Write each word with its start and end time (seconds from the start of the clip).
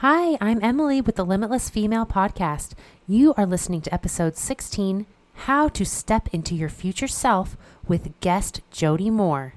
Hi, 0.00 0.36
I'm 0.42 0.62
Emily 0.62 1.00
with 1.00 1.16
the 1.16 1.24
Limitless 1.24 1.70
Female 1.70 2.04
Podcast. 2.04 2.72
You 3.08 3.32
are 3.38 3.46
listening 3.46 3.80
to 3.80 3.94
episode 3.94 4.36
16 4.36 5.06
How 5.46 5.68
to 5.68 5.86
Step 5.86 6.28
into 6.34 6.54
Your 6.54 6.68
Future 6.68 7.08
Self 7.08 7.56
with 7.88 8.12
guest 8.20 8.60
Jody 8.70 9.08
Moore. 9.08 9.54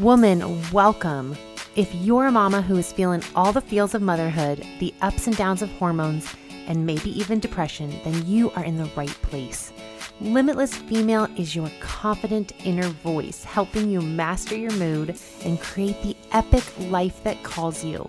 Woman, 0.00 0.62
welcome. 0.72 1.36
If 1.76 1.94
you're 1.94 2.28
a 2.28 2.32
mama 2.32 2.62
who 2.62 2.78
is 2.78 2.90
feeling 2.90 3.22
all 3.36 3.52
the 3.52 3.60
feels 3.60 3.94
of 3.94 4.00
motherhood, 4.00 4.66
the 4.80 4.94
ups 5.02 5.26
and 5.26 5.36
downs 5.36 5.60
of 5.60 5.68
hormones, 5.72 6.34
and 6.66 6.86
maybe 6.86 7.10
even 7.10 7.38
depression, 7.38 7.90
then 8.04 8.26
you 8.26 8.50
are 8.52 8.64
in 8.64 8.78
the 8.78 8.90
right 8.96 9.10
place. 9.20 9.74
Limitless 10.22 10.74
Female 10.74 11.28
is 11.36 11.54
your 11.54 11.70
confident 11.80 12.52
inner 12.64 12.88
voice, 12.88 13.44
helping 13.44 13.90
you 13.90 14.00
master 14.00 14.56
your 14.56 14.72
mood 14.72 15.18
and 15.44 15.60
create 15.60 16.00
the 16.02 16.16
epic 16.32 16.64
life 16.90 17.22
that 17.24 17.42
calls 17.42 17.84
you. 17.84 18.08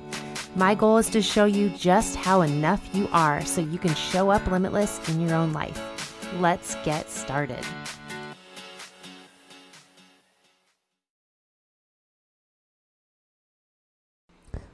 My 0.60 0.76
goal 0.76 0.98
is 0.98 1.10
to 1.12 1.22
show 1.22 1.46
you 1.46 1.70
just 1.70 2.18
how 2.18 2.42
enough 2.42 2.90
you 2.92 3.08
are 3.14 3.46
so 3.46 3.62
you 3.62 3.78
can 3.78 3.96
show 3.96 4.30
up 4.30 4.46
limitless 4.46 5.00
in 5.08 5.22
your 5.22 5.34
own 5.34 5.54
life. 5.54 5.82
Let's 6.42 6.76
get 6.84 7.10
started. 7.10 7.66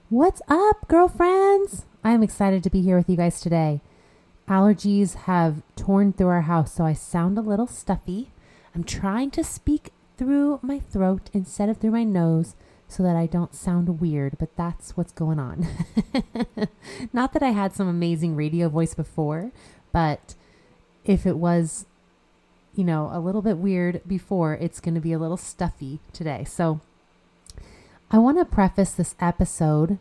What's 0.09 0.41
up, 0.47 0.87
girlfriends? 0.87 1.85
I'm 2.03 2.23
excited 2.23 2.63
to 2.63 2.71
be 2.71 2.81
here 2.81 2.97
with 2.97 3.07
you 3.07 3.17
guys 3.17 3.39
today. 3.39 3.81
Allergies 4.49 5.13
have 5.13 5.61
torn 5.75 6.13
through 6.13 6.29
our 6.29 6.41
house, 6.41 6.73
so 6.73 6.83
I 6.83 6.93
sound 6.93 7.37
a 7.37 7.41
little 7.41 7.67
stuffy. 7.67 8.31
I'm 8.73 8.83
trying 8.83 9.29
to 9.29 9.43
speak 9.43 9.91
through 10.17 10.61
my 10.63 10.79
throat 10.79 11.29
instead 11.31 11.69
of 11.69 11.77
through 11.77 11.91
my 11.91 12.03
nose 12.03 12.55
so 12.95 13.03
that 13.03 13.17
I 13.17 13.25
don't 13.25 13.53
sound 13.53 13.99
weird, 13.99 14.37
but 14.37 14.55
that's 14.55 14.95
what's 14.95 15.11
going 15.11 15.37
on. 15.37 15.67
Not 17.13 17.33
that 17.33 17.43
I 17.43 17.49
had 17.49 17.73
some 17.73 17.89
amazing 17.89 18.37
radio 18.37 18.69
voice 18.69 18.93
before, 18.93 19.51
but 19.91 20.33
if 21.03 21.25
it 21.25 21.37
was, 21.37 21.85
you 22.73 22.85
know, 22.85 23.09
a 23.11 23.19
little 23.19 23.41
bit 23.41 23.57
weird 23.57 24.01
before, 24.07 24.53
it's 24.53 24.79
going 24.79 24.95
to 24.95 25.01
be 25.01 25.11
a 25.11 25.19
little 25.19 25.35
stuffy 25.35 25.99
today. 26.13 26.45
So 26.45 26.79
I 28.09 28.17
want 28.17 28.37
to 28.37 28.45
preface 28.45 28.91
this 28.91 29.13
episode 29.19 29.99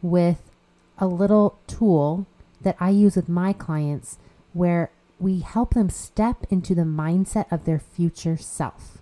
with 0.00 0.52
a 0.98 1.08
little 1.08 1.58
tool 1.66 2.26
that 2.60 2.76
I 2.78 2.90
use 2.90 3.16
with 3.16 3.28
my 3.28 3.52
clients 3.52 4.18
where 4.52 4.92
we 5.18 5.40
help 5.40 5.74
them 5.74 5.90
step 5.90 6.46
into 6.48 6.76
the 6.76 6.82
mindset 6.82 7.50
of 7.50 7.64
their 7.64 7.80
future 7.80 8.36
self. 8.36 8.95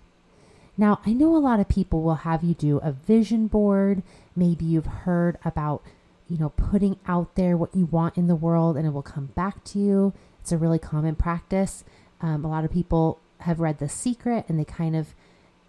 Now, 0.77 0.99
I 1.05 1.13
know 1.13 1.35
a 1.35 1.39
lot 1.39 1.59
of 1.59 1.69
people 1.69 2.01
will 2.01 2.15
have 2.15 2.43
you 2.43 2.53
do 2.53 2.77
a 2.79 2.91
vision 2.91 3.47
board. 3.47 4.03
Maybe 4.35 4.65
you've 4.65 4.85
heard 4.85 5.37
about, 5.45 5.81
you 6.29 6.37
know, 6.37 6.49
putting 6.49 6.99
out 7.07 7.35
there 7.35 7.55
what 7.55 7.75
you 7.75 7.85
want 7.85 8.17
in 8.17 8.27
the 8.27 8.35
world 8.35 8.75
and 8.75 8.85
it 8.85 8.91
will 8.91 9.01
come 9.01 9.27
back 9.27 9.63
to 9.65 9.79
you. 9.79 10.13
It's 10.41 10.51
a 10.51 10.57
really 10.57 10.79
common 10.79 11.15
practice. 11.15 11.83
Um, 12.19 12.43
a 12.43 12.49
lot 12.49 12.65
of 12.65 12.71
people 12.71 13.19
have 13.41 13.59
read 13.59 13.79
The 13.79 13.87
Secret 13.87 14.45
and 14.49 14.59
they 14.59 14.65
kind 14.65 14.95
of, 14.95 15.15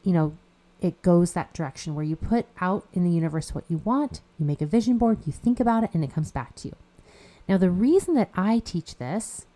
you 0.02 0.12
know, 0.12 0.36
it 0.80 1.02
goes 1.02 1.32
that 1.32 1.54
direction 1.54 1.94
where 1.94 2.04
you 2.04 2.16
put 2.16 2.46
out 2.60 2.86
in 2.92 3.04
the 3.04 3.10
universe 3.10 3.54
what 3.54 3.64
you 3.68 3.78
want, 3.78 4.20
you 4.38 4.44
make 4.44 4.60
a 4.60 4.66
vision 4.66 4.98
board, 4.98 5.18
you 5.24 5.32
think 5.32 5.58
about 5.58 5.84
it, 5.84 5.90
and 5.94 6.04
it 6.04 6.12
comes 6.12 6.30
back 6.30 6.54
to 6.56 6.68
you. 6.68 6.76
Now, 7.48 7.56
the 7.56 7.70
reason 7.70 8.14
that 8.14 8.30
I 8.34 8.58
teach 8.58 8.96
this 8.96 9.46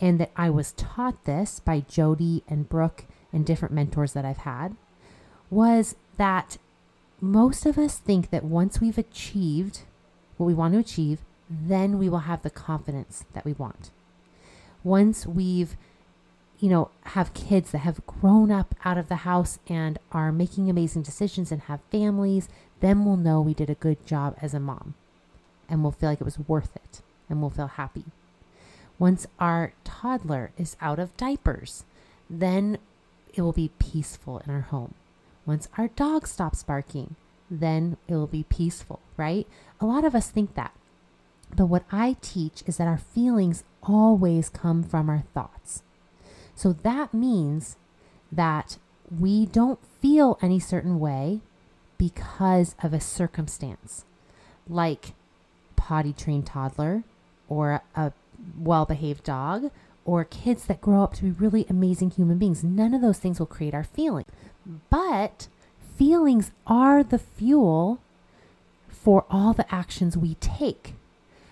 and 0.00 0.20
that 0.20 0.30
I 0.36 0.50
was 0.50 0.72
taught 0.72 1.24
this 1.24 1.60
by 1.60 1.80
Jody 1.80 2.42
and 2.48 2.68
Brooke 2.68 3.04
and 3.32 3.46
different 3.46 3.74
mentors 3.74 4.12
that 4.12 4.24
I've 4.24 4.38
had 4.38 4.76
was 5.50 5.96
that 6.16 6.58
most 7.20 7.66
of 7.66 7.78
us 7.78 7.98
think 7.98 8.30
that 8.30 8.44
once 8.44 8.80
we've 8.80 8.98
achieved 8.98 9.80
what 10.36 10.46
we 10.46 10.54
want 10.54 10.74
to 10.74 10.80
achieve, 10.80 11.20
then 11.50 11.98
we 11.98 12.08
will 12.08 12.20
have 12.20 12.42
the 12.42 12.50
confidence 12.50 13.24
that 13.32 13.44
we 13.44 13.52
want. 13.52 13.90
Once 14.84 15.26
we've, 15.26 15.76
you 16.60 16.68
know, 16.68 16.90
have 17.02 17.34
kids 17.34 17.70
that 17.70 17.78
have 17.78 18.06
grown 18.06 18.50
up 18.50 18.74
out 18.84 18.98
of 18.98 19.08
the 19.08 19.16
house 19.16 19.58
and 19.68 19.98
are 20.12 20.30
making 20.30 20.70
amazing 20.70 21.02
decisions 21.02 21.50
and 21.50 21.62
have 21.62 21.80
families, 21.90 22.48
then 22.80 23.04
we'll 23.04 23.16
know 23.16 23.40
we 23.40 23.54
did 23.54 23.70
a 23.70 23.74
good 23.74 24.04
job 24.06 24.36
as 24.40 24.54
a 24.54 24.60
mom 24.60 24.94
and 25.68 25.82
we'll 25.82 25.92
feel 25.92 26.08
like 26.10 26.20
it 26.20 26.24
was 26.24 26.38
worth 26.38 26.76
it 26.76 27.02
and 27.28 27.40
we'll 27.40 27.50
feel 27.50 27.66
happy. 27.66 28.04
Once 28.98 29.26
our 29.38 29.72
toddler 29.84 30.50
is 30.56 30.76
out 30.80 30.98
of 30.98 31.16
diapers, 31.16 31.84
then 32.28 32.78
it 33.34 33.42
will 33.42 33.52
be 33.52 33.70
peaceful 33.78 34.38
in 34.44 34.50
our 34.50 34.62
home. 34.62 34.94
Once 35.48 35.66
our 35.78 35.88
dog 35.88 36.26
stops 36.26 36.62
barking, 36.62 37.16
then 37.50 37.96
it 38.06 38.14
will 38.14 38.26
be 38.26 38.44
peaceful, 38.50 39.00
right? 39.16 39.46
A 39.80 39.86
lot 39.86 40.04
of 40.04 40.14
us 40.14 40.30
think 40.30 40.54
that. 40.54 40.74
But 41.56 41.66
what 41.66 41.84
I 41.90 42.16
teach 42.20 42.62
is 42.66 42.76
that 42.76 42.86
our 42.86 42.98
feelings 42.98 43.64
always 43.82 44.50
come 44.50 44.82
from 44.82 45.08
our 45.08 45.24
thoughts. 45.32 45.82
So 46.54 46.74
that 46.74 47.14
means 47.14 47.76
that 48.30 48.76
we 49.10 49.46
don't 49.46 49.78
feel 50.02 50.38
any 50.42 50.60
certain 50.60 51.00
way 51.00 51.40
because 51.96 52.76
of 52.82 52.92
a 52.92 53.00
circumstance, 53.00 54.04
like 54.68 55.14
potty 55.76 56.12
trained 56.12 56.44
toddler 56.44 57.04
or 57.48 57.80
a 57.96 58.12
well 58.58 58.84
behaved 58.84 59.24
dog 59.24 59.70
or 60.08 60.24
kids 60.24 60.64
that 60.64 60.80
grow 60.80 61.02
up 61.02 61.12
to 61.12 61.24
be 61.24 61.30
really 61.30 61.66
amazing 61.68 62.08
human 62.08 62.38
beings. 62.38 62.64
None 62.64 62.94
of 62.94 63.02
those 63.02 63.18
things 63.18 63.38
will 63.38 63.46
create 63.46 63.74
our 63.74 63.84
feeling. 63.84 64.24
But 64.88 65.48
feelings 65.98 66.50
are 66.66 67.02
the 67.02 67.18
fuel 67.18 68.00
for 68.88 69.26
all 69.28 69.52
the 69.52 69.72
actions 69.72 70.16
we 70.16 70.36
take. 70.36 70.94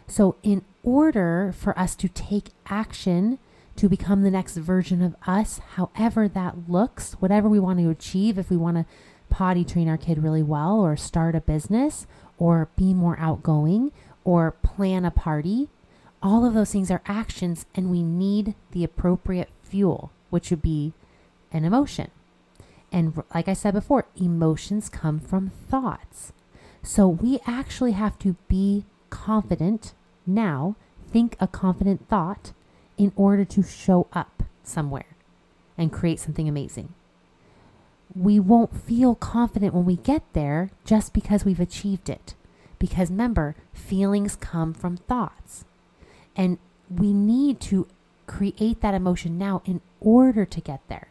So, 0.09 0.37
in 0.43 0.65
order 0.83 1.53
for 1.55 1.79
us 1.79 1.95
to 1.97 2.09
take 2.09 2.47
action 2.71 3.39
to 3.77 3.91
become 3.91 4.23
the 4.23 4.31
next 4.31 4.57
version 4.57 5.03
of 5.03 5.17
us, 5.27 5.61
however 5.75 6.27
that 6.27 6.55
looks, 6.67 7.13
whatever 7.15 7.51
we 7.51 7.61
want 7.61 7.79
to 7.81 7.91
achieve, 7.91 8.39
if 8.39 8.49
we 8.49 8.57
want 8.57 8.79
to 8.79 8.87
potty 9.29 9.67
train 9.67 9.87
our 9.87 9.99
kid 9.99 10.23
really 10.23 10.43
well, 10.43 10.81
or 10.81 10.97
start 10.97 11.35
a 11.35 11.43
business, 11.43 12.07
or 12.39 12.71
be 12.75 12.95
more 12.95 13.19
outgoing, 13.21 13.93
or 14.25 14.53
plan 14.63 15.05
a 15.05 15.11
party, 15.11 15.69
all 16.27 16.45
of 16.45 16.55
those 16.55 16.73
things 16.73 16.91
are 16.91 17.03
actions, 17.07 17.67
and 17.77 17.89
we 17.89 18.03
need 18.03 18.57
the 18.73 18.83
appropriate 18.83 19.49
fuel, 19.63 20.11
which 20.29 20.51
would 20.51 20.61
be 20.61 20.93
an 21.53 21.65
emotion. 21.65 22.11
And 22.91 23.23
like 23.33 23.47
I 23.47 23.53
said 23.53 23.75
before, 23.75 24.07
emotions 24.17 24.89
come 24.89 25.21
from 25.21 25.51
thoughts. 25.51 26.33
So 26.83 27.07
we 27.07 27.39
actually 27.47 27.93
have 27.93 28.19
to 28.19 28.35
be 28.49 28.85
confident 29.09 29.95
now, 30.27 30.75
think 31.13 31.37
a 31.39 31.47
confident 31.47 32.09
thought 32.09 32.51
in 32.99 33.13
order 33.15 33.45
to 33.45 33.63
show 33.63 34.09
up 34.13 34.43
somewhere 34.65 35.17
and 35.79 35.93
create 35.93 36.19
something 36.19 36.49
amazing. 36.49 36.93
We 38.17 38.41
won't 38.41 38.77
feel 38.77 39.15
confident 39.15 39.75
when 39.75 39.85
we 39.85 39.95
get 39.95 40.25
there 40.33 40.71
just 40.85 41.15
because 41.15 41.45
we've 41.45 41.61
achieved 41.61 42.09
it. 42.09 42.35
Because 42.81 43.11
remember, 43.11 43.55
feelings 43.73 44.35
come 44.35 44.75
from 44.75 44.97
thoughts. 44.97 45.65
And 46.37 46.59
we 46.89 47.13
need 47.13 47.61
to 47.63 47.89
create 48.27 48.81
that 48.83 48.95
emotion 48.95 49.39
now 49.39 49.63
in 49.65 49.81
order 50.01 50.45
to 50.45 50.61
get 50.61 50.81
there. 50.89 51.09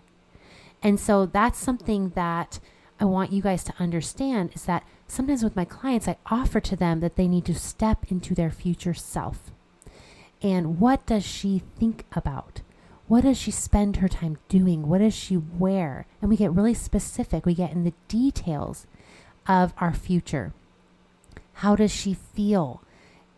And 0.82 1.00
so 1.00 1.26
that's 1.26 1.58
something 1.58 2.10
that 2.10 2.60
I 3.00 3.06
want 3.06 3.32
you 3.32 3.42
guys 3.42 3.64
to 3.66 3.74
understand 3.80 4.52
is 4.54 4.66
that 4.66 4.84
sometimes 5.08 5.44
with 5.44 5.56
my 5.56 5.66
clients, 5.66 6.08
I 6.08 6.18
offer 6.28 6.60
to 6.62 6.76
them 6.76 7.00
that 7.00 7.16
they 7.16 7.28
need 7.28 7.46
to 7.46 7.56
step 7.56 8.06
into 8.10 8.36
their 8.36 8.52
future 8.52 8.94
self. 8.94 9.52
And 10.42 10.80
what 10.80 11.06
does 11.06 11.26
she 11.26 11.64
think 11.78 12.06
about? 12.12 12.62
What 13.08 13.22
does 13.22 13.38
she 13.38 13.52
spend 13.52 13.98
her 13.98 14.08
time 14.08 14.38
doing? 14.50 14.88
What 14.88 15.00
does 15.00 15.14
she 15.14 15.38
wear? 15.38 16.08
And 16.22 16.30
we 16.30 16.38
get 16.38 16.54
really 16.54 16.74
specific. 16.74 17.46
We 17.46 17.54
get 17.54 17.72
in 17.72 17.84
the 17.84 17.94
details 18.08 18.88
of 19.48 19.74
our 19.78 19.94
future. 19.94 20.54
How 21.54 21.76
does 21.76 21.92
she 21.92 22.14
feel? 22.14 22.82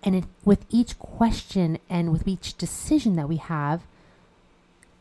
And 0.07 0.16
it, 0.16 0.23
with 0.45 0.65
each 0.69 0.98
question 1.00 1.80
and 1.89 2.13
with 2.13 2.30
each 2.30 2.57
decision 2.57 3.18
that 3.18 3.27
we 3.27 3.36
have, 3.36 3.81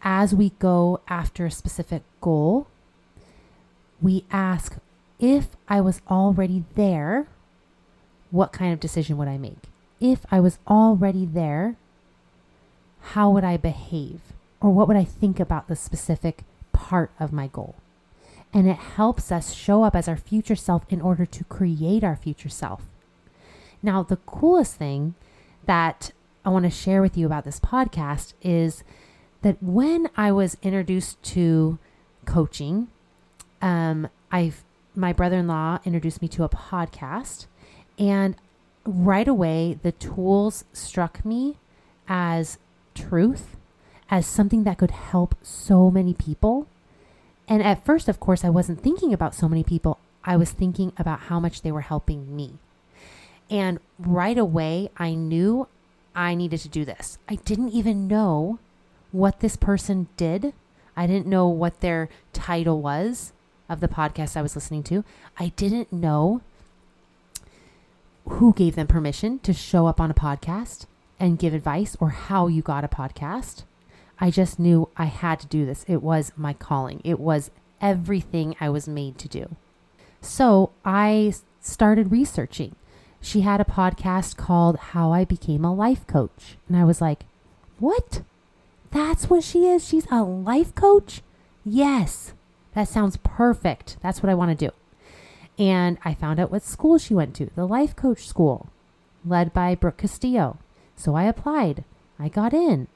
as 0.03 0.35
we 0.35 0.51
go 0.59 0.99
after 1.07 1.47
a 1.47 1.51
specific 1.53 2.03
goal, 2.21 2.67
we 4.03 4.25
ask 4.33 4.79
if 5.21 5.51
I 5.69 5.81
was 5.81 6.03
already 6.11 6.65
there, 6.75 7.29
what 8.33 8.51
kind 8.51 8.73
of 8.73 8.81
decision 8.81 9.17
would 9.17 9.29
I 9.29 9.39
make? 9.39 9.71
If 10.01 10.27
I 10.33 10.41
was 10.41 10.59
already 10.67 11.25
there, 11.25 11.77
how 13.15 13.31
would 13.31 13.45
I 13.45 13.59
behave? 13.59 14.23
Or 14.61 14.71
what 14.71 14.89
would 14.89 14.97
I 14.97 15.05
think 15.05 15.39
about 15.39 15.69
the 15.69 15.77
specific 15.77 16.43
part 16.73 17.13
of 17.21 17.33
my 17.33 17.47
goal? 17.47 17.77
And 18.53 18.69
it 18.69 18.97
helps 18.97 19.31
us 19.31 19.53
show 19.53 19.85
up 19.85 19.95
as 19.95 20.09
our 20.09 20.17
future 20.17 20.57
self 20.57 20.83
in 20.89 21.01
order 21.01 21.25
to 21.27 21.45
create 21.45 22.03
our 22.03 22.17
future 22.17 22.49
self. 22.49 22.83
Now, 23.87 24.03
the 24.03 24.17
coolest 24.17 24.75
thing 24.75 25.15
that 25.65 26.11
I 26.45 26.49
want 26.49 26.65
to 26.65 26.71
share 26.71 27.01
with 27.01 27.17
you 27.17 27.25
about 27.25 27.45
this 27.45 27.61
podcast 27.61 28.33
is 28.43 28.83
that 29.43 29.63
when 29.63 30.11
I 30.17 30.33
was 30.33 30.57
introduced 30.61 31.23
to 31.35 31.79
coaching, 32.25 32.89
um, 33.63 34.09
I've 34.33 34.65
my 34.97 35.13
brother-in-law 35.13 35.79
introduced 35.85 36.21
me 36.21 36.27
to 36.27 36.43
a 36.43 36.49
podcast, 36.49 37.47
and 37.97 38.35
right 38.85 39.29
away, 39.29 39.79
the 39.81 39.93
tools 39.93 40.65
struck 40.73 41.25
me 41.25 41.59
as 42.09 42.59
truth, 42.95 43.57
as 44.11 44.27
something 44.27 44.65
that 44.65 44.79
could 44.79 44.91
help 44.91 45.37
so 45.43 45.93
many 45.93 46.13
people. 46.13 46.67
And 47.47 47.63
at 47.63 47.85
first, 47.85 48.09
of 48.09 48.19
course, 48.19 48.43
I 48.43 48.51
wasn't 48.51 48.83
thinking 48.83 49.13
about 49.13 49.35
so 49.35 49.49
many 49.49 49.63
people. 49.63 50.01
I 50.25 50.37
was 50.37 50.51
thinking 50.51 50.93
about 50.97 51.21
how 51.21 51.39
much 51.39 51.63
they 51.63 51.71
were 51.71 51.83
helping 51.83 52.35
me. 52.35 52.59
And 53.51 53.79
right 53.99 54.37
away, 54.37 54.91
I 54.97 55.15
knew 55.15 55.69
I 56.15 56.35
needed 56.35 56.61
to 56.61 56.69
do 56.69 56.85
this. 56.85 57.19
I 57.29 57.37
didn't 57.37 57.71
even 57.71 58.09
know 58.09 58.59
what 59.13 59.41
this 59.41 59.57
person 59.57 60.09
did. 60.17 60.53
I 60.97 61.07
didn't 61.07 61.27
know 61.27 61.49
what 61.49 61.81
their 61.81 62.09
title 62.33 62.81
was 62.81 63.33
of 63.69 63.81
the 63.81 63.89
podcast 63.89 64.37
I 64.37 64.43
was 64.43 64.55
listening 64.55 64.83
to. 64.85 65.05
I 65.39 65.49
didn't 65.57 65.93
know 65.93 66.41
who 68.29 68.53
gave 68.53 68.75
them 68.75 68.87
permission 68.87 69.39
to 69.41 69.53
show 69.53 69.87
up 69.87 70.01
on 70.01 70.11
a 70.11 70.15
podcast 70.15 70.87
and 71.21 71.39
give 71.39 71.55
advice 71.55 71.97
or 72.01 72.11
how 72.11 72.47
you 72.47 72.63
got 72.63 72.85
a 72.85 72.89
podcast. 72.89 73.63
I 74.19 74.31
just 74.31 74.59
knew 74.59 74.89
I 74.97 75.07
had 75.07 75.41
to 75.41 75.47
do 75.47 75.67
this. 75.67 75.85
It 75.87 76.03
was 76.03 76.33
my 76.37 76.53
calling, 76.53 77.01
it 77.05 77.21
was 77.21 77.51
everything 77.81 78.57
I 78.61 78.71
was 78.71 78.89
made 78.89 79.19
to 79.19 79.29
do. 79.29 79.57
So 80.21 80.71
I 80.85 81.35
started 81.61 82.11
researching. 82.11 82.75
She 83.21 83.41
had 83.41 83.61
a 83.61 83.65
podcast 83.65 84.37
called 84.37 84.77
How 84.77 85.13
I 85.13 85.25
Became 85.25 85.65
a 85.65 85.75
Life 85.75 86.07
Coach. 86.07 86.57
And 86.69 86.77
I 86.77 86.85
was 86.85 87.01
like, 87.01 87.25
what? 87.79 88.23
That's 88.91 89.29
what 89.29 89.43
she 89.43 89.67
is? 89.67 89.87
She's 89.87 90.07
a 90.11 90.23
life 90.23 90.75
coach? 90.75 91.23
Yes, 91.65 92.33
that 92.75 92.89
sounds 92.89 93.19
perfect. 93.19 93.97
That's 94.03 94.23
what 94.23 94.31
I 94.31 94.35
want 94.35 94.57
to 94.57 94.67
do. 94.69 94.73
And 95.59 95.99
I 96.05 96.15
found 96.15 96.39
out 96.39 96.51
what 96.51 96.63
school 96.63 96.99
she 96.99 97.15
went 97.15 97.35
to, 97.37 97.51
the 97.57 97.67
life 97.67 97.97
coach 97.97 98.27
school, 98.27 98.69
led 99.25 99.53
by 99.53 99.75
Brooke 99.75 99.99
Castillo. 99.99 100.59
So 100.95 101.15
I 101.15 101.25
applied. 101.25 101.85
I 102.19 102.29
got 102.29 102.55
in. 102.55 102.89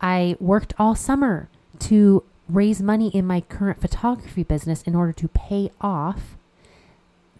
I 0.00 0.36
worked 0.40 0.74
all 0.78 0.94
summer 0.94 1.48
to 1.80 2.24
raise 2.48 2.80
money 2.80 3.08
in 3.08 3.26
my 3.26 3.42
current 3.42 3.80
photography 3.80 4.42
business 4.42 4.82
in 4.82 4.94
order 4.94 5.12
to 5.12 5.28
pay 5.28 5.70
off 5.80 6.36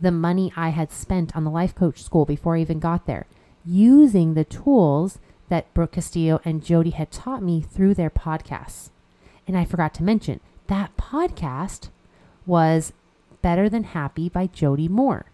the 0.01 0.11
money 0.11 0.53
I 0.57 0.71
had 0.71 0.93
spent 0.93 1.37
on 1.37 1.45
the 1.45 1.51
life 1.51 1.75
coach 1.75 2.03
school 2.03 2.25
before 2.25 2.57
I 2.57 2.61
even 2.61 2.79
got 2.79 3.07
there, 3.07 3.27
using 3.65 4.35
the 4.35 4.45
tools 4.45 5.19
that 5.49 5.73
Brooke 5.75 5.93
Castillo 5.93 6.41
and 6.45 6.65
Jody 6.65 6.91
had 6.91 7.11
taught 7.11 7.43
me 7.43 7.61
through 7.61 7.95
their 7.95 8.11
podcasts. 8.11 8.91
And 9.47 9.57
I 9.57 9.65
forgot 9.65 9.95
to 9.95 10.03
mention 10.03 10.41
that 10.67 10.97
podcast 10.97 11.89
was 12.47 12.93
Better 13.43 13.69
Than 13.69 13.85
Happy 13.85 14.29
by 14.29 14.47
Jody 14.47 14.89
Moore. 14.89 15.27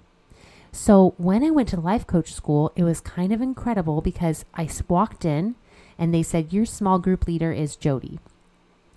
So 0.73 1.15
when 1.19 1.45
I 1.45 1.51
went 1.51 1.69
to 1.71 1.81
life 1.81 2.07
coach 2.07 2.33
school, 2.33 2.73
it 2.75 2.83
was 2.83 3.01
kind 3.01 3.33
of 3.33 3.41
incredible 3.41 4.01
because 4.01 4.45
I 4.55 4.69
walked 4.89 5.25
in 5.25 5.55
and 5.99 6.13
they 6.13 6.23
said, 6.23 6.53
Your 6.53 6.67
small 6.67 6.99
group 6.99 7.27
leader 7.27 7.53
is 7.53 7.77
Jody. 7.77 8.19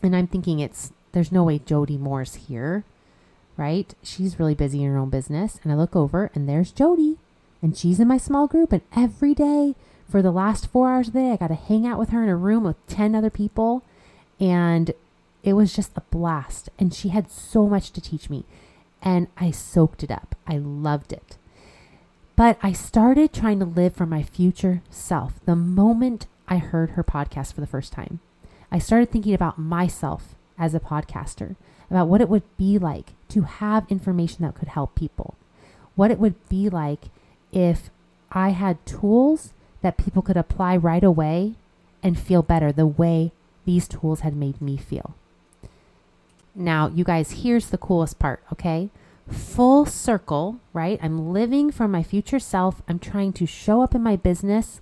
And 0.01 0.15
I'm 0.15 0.27
thinking 0.27 0.59
it's 0.59 0.91
there's 1.11 1.31
no 1.31 1.43
way 1.43 1.59
Jody 1.59 1.97
Moore's 1.97 2.35
here, 2.35 2.83
right? 3.57 3.93
She's 4.03 4.39
really 4.39 4.55
busy 4.55 4.83
in 4.83 4.91
her 4.91 4.97
own 4.97 5.09
business. 5.09 5.59
And 5.63 5.71
I 5.71 5.75
look 5.75 5.95
over 5.95 6.31
and 6.33 6.47
there's 6.47 6.71
Jody. 6.71 7.17
And 7.61 7.75
she's 7.75 7.99
in 7.99 8.07
my 8.07 8.17
small 8.17 8.47
group. 8.47 8.71
And 8.71 8.83
every 8.95 9.33
day 9.33 9.75
for 10.09 10.21
the 10.21 10.31
last 10.31 10.67
four 10.67 10.91
hours 10.91 11.07
of 11.07 11.13
the 11.13 11.19
day, 11.19 11.31
I 11.31 11.37
got 11.37 11.47
to 11.47 11.55
hang 11.55 11.85
out 11.85 11.99
with 11.99 12.09
her 12.09 12.23
in 12.23 12.29
a 12.29 12.35
room 12.35 12.63
with 12.63 12.87
10 12.87 13.15
other 13.15 13.31
people. 13.31 13.83
And 14.39 14.93
it 15.43 15.53
was 15.53 15.75
just 15.75 15.91
a 15.95 16.01
blast. 16.01 16.69
And 16.77 16.93
she 16.93 17.09
had 17.09 17.31
so 17.31 17.67
much 17.67 17.91
to 17.91 18.01
teach 18.01 18.29
me 18.29 18.45
and 19.01 19.27
I 19.37 19.51
soaked 19.51 20.03
it 20.03 20.11
up. 20.11 20.35
I 20.45 20.57
loved 20.57 21.13
it. 21.13 21.37
But 22.35 22.57
I 22.61 22.71
started 22.71 23.33
trying 23.33 23.59
to 23.59 23.65
live 23.65 23.95
for 23.95 24.05
my 24.05 24.21
future 24.21 24.81
self 24.89 25.33
the 25.45 25.55
moment 25.55 26.27
I 26.47 26.57
heard 26.57 26.91
her 26.91 27.03
podcast 27.03 27.53
for 27.53 27.61
the 27.61 27.67
first 27.67 27.91
time. 27.91 28.19
I 28.71 28.79
started 28.79 29.09
thinking 29.09 29.33
about 29.33 29.57
myself 29.57 30.35
as 30.57 30.75
a 30.75 30.79
podcaster, 30.79 31.55
about 31.89 32.07
what 32.07 32.21
it 32.21 32.29
would 32.29 32.43
be 32.57 32.77
like 32.77 33.13
to 33.29 33.41
have 33.43 33.85
information 33.89 34.45
that 34.45 34.55
could 34.55 34.69
help 34.69 34.95
people, 34.95 35.35
what 35.95 36.11
it 36.11 36.19
would 36.19 36.35
be 36.49 36.69
like 36.69 37.05
if 37.51 37.89
I 38.31 38.49
had 38.49 38.85
tools 38.85 39.53
that 39.81 39.97
people 39.97 40.21
could 40.21 40.37
apply 40.37 40.77
right 40.77 41.03
away 41.03 41.53
and 42.03 42.19
feel 42.19 42.41
better 42.41 42.71
the 42.71 42.85
way 42.85 43.31
these 43.65 43.87
tools 43.87 44.21
had 44.21 44.35
made 44.35 44.61
me 44.61 44.77
feel. 44.77 45.15
Now, 46.55 46.87
you 46.87 47.03
guys, 47.03 47.43
here's 47.43 47.69
the 47.69 47.77
coolest 47.77 48.17
part, 48.17 48.41
okay? 48.51 48.89
Full 49.29 49.85
circle, 49.85 50.59
right? 50.73 50.99
I'm 51.03 51.31
living 51.31 51.71
for 51.71 51.87
my 51.87 52.01
future 52.01 52.39
self. 52.39 52.81
I'm 52.87 52.97
trying 52.97 53.33
to 53.33 53.45
show 53.45 53.81
up 53.81 53.93
in 53.93 54.01
my 54.01 54.15
business 54.15 54.81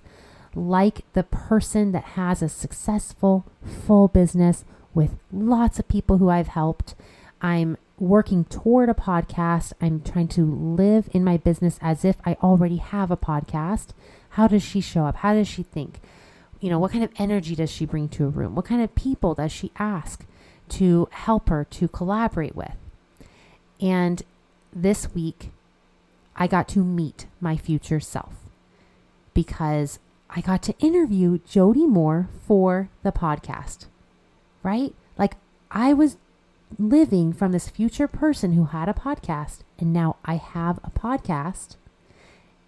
like 0.54 1.00
the 1.12 1.22
person 1.22 1.92
that 1.92 2.04
has 2.14 2.40
a 2.40 2.48
successful, 2.48 3.44
full 3.62 4.08
business 4.08 4.64
with 4.94 5.16
lots 5.30 5.78
of 5.78 5.88
people 5.88 6.16
who 6.16 6.30
I've 6.30 6.48
helped. 6.48 6.94
I'm 7.42 7.76
working 7.98 8.44
toward 8.44 8.88
a 8.88 8.94
podcast. 8.94 9.72
I'm 9.80 10.00
trying 10.00 10.28
to 10.28 10.44
live 10.44 11.08
in 11.12 11.24
my 11.24 11.36
business 11.36 11.78
as 11.80 12.04
if 12.04 12.16
I 12.24 12.34
already 12.42 12.76
have 12.76 13.10
a 13.10 13.16
podcast. 13.16 13.88
How 14.30 14.46
does 14.46 14.62
she 14.62 14.80
show 14.80 15.06
up? 15.06 15.16
How 15.16 15.34
does 15.34 15.48
she 15.48 15.62
think? 15.62 16.00
You 16.60 16.70
know, 16.70 16.78
what 16.78 16.92
kind 16.92 17.04
of 17.04 17.12
energy 17.18 17.54
does 17.54 17.70
she 17.70 17.86
bring 17.86 18.08
to 18.10 18.24
a 18.24 18.28
room? 18.28 18.54
What 18.54 18.64
kind 18.64 18.82
of 18.82 18.94
people 18.94 19.34
does 19.34 19.52
she 19.52 19.72
ask? 19.78 20.26
to 20.68 21.08
help 21.12 21.48
her 21.48 21.64
to 21.64 21.88
collaborate 21.88 22.56
with. 22.56 22.74
And 23.80 24.22
this 24.72 25.14
week, 25.14 25.50
I 26.36 26.46
got 26.46 26.68
to 26.68 26.80
meet 26.80 27.26
my 27.40 27.56
future 27.56 28.00
self 28.00 28.34
because 29.34 29.98
I 30.30 30.40
got 30.40 30.62
to 30.64 30.78
interview 30.78 31.38
Jody 31.48 31.86
Moore 31.86 32.28
for 32.46 32.88
the 33.02 33.12
podcast, 33.12 33.86
right? 34.62 34.94
Like 35.16 35.36
I 35.70 35.92
was 35.92 36.16
living 36.78 37.32
from 37.32 37.52
this 37.52 37.68
future 37.68 38.08
person 38.08 38.52
who 38.52 38.64
had 38.64 38.88
a 38.88 38.94
podcast, 38.94 39.58
and 39.78 39.92
now 39.92 40.16
I 40.24 40.36
have 40.36 40.78
a 40.82 40.90
podcast. 40.90 41.76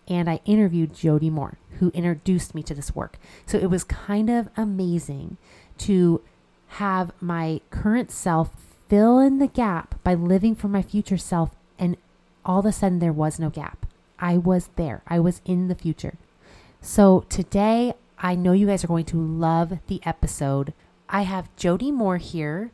And 0.06 0.30
I 0.30 0.40
interviewed 0.46 0.94
Jody 0.94 1.28
Moore, 1.28 1.58
who 1.78 1.90
introduced 1.90 2.54
me 2.54 2.62
to 2.62 2.74
this 2.74 2.94
work. 2.94 3.18
So 3.44 3.58
it 3.58 3.68
was 3.70 3.84
kind 3.84 4.30
of 4.30 4.48
amazing 4.56 5.36
to 5.78 6.22
have 6.68 7.12
my 7.20 7.60
current 7.70 8.10
self 8.10 8.50
fill 8.88 9.18
in 9.18 9.38
the 9.38 9.46
gap 9.46 10.02
by 10.02 10.14
living 10.14 10.54
for 10.54 10.68
my 10.68 10.80
future 10.80 11.18
self. 11.18 11.50
And 11.78 11.96
all 12.44 12.60
of 12.60 12.66
a 12.66 12.72
sudden, 12.72 13.00
there 13.00 13.12
was 13.12 13.38
no 13.38 13.50
gap. 13.50 13.84
I 14.18 14.38
was 14.38 14.70
there, 14.76 15.02
I 15.06 15.20
was 15.20 15.40
in 15.44 15.68
the 15.68 15.74
future. 15.74 16.14
So 16.80 17.24
today, 17.28 17.94
I 18.18 18.34
know 18.34 18.52
you 18.52 18.66
guys 18.66 18.82
are 18.82 18.88
going 18.88 19.04
to 19.06 19.20
love 19.20 19.78
the 19.86 20.00
episode. 20.04 20.72
I 21.08 21.22
have 21.22 21.54
Jody 21.56 21.92
Moore 21.92 22.16
here 22.16 22.72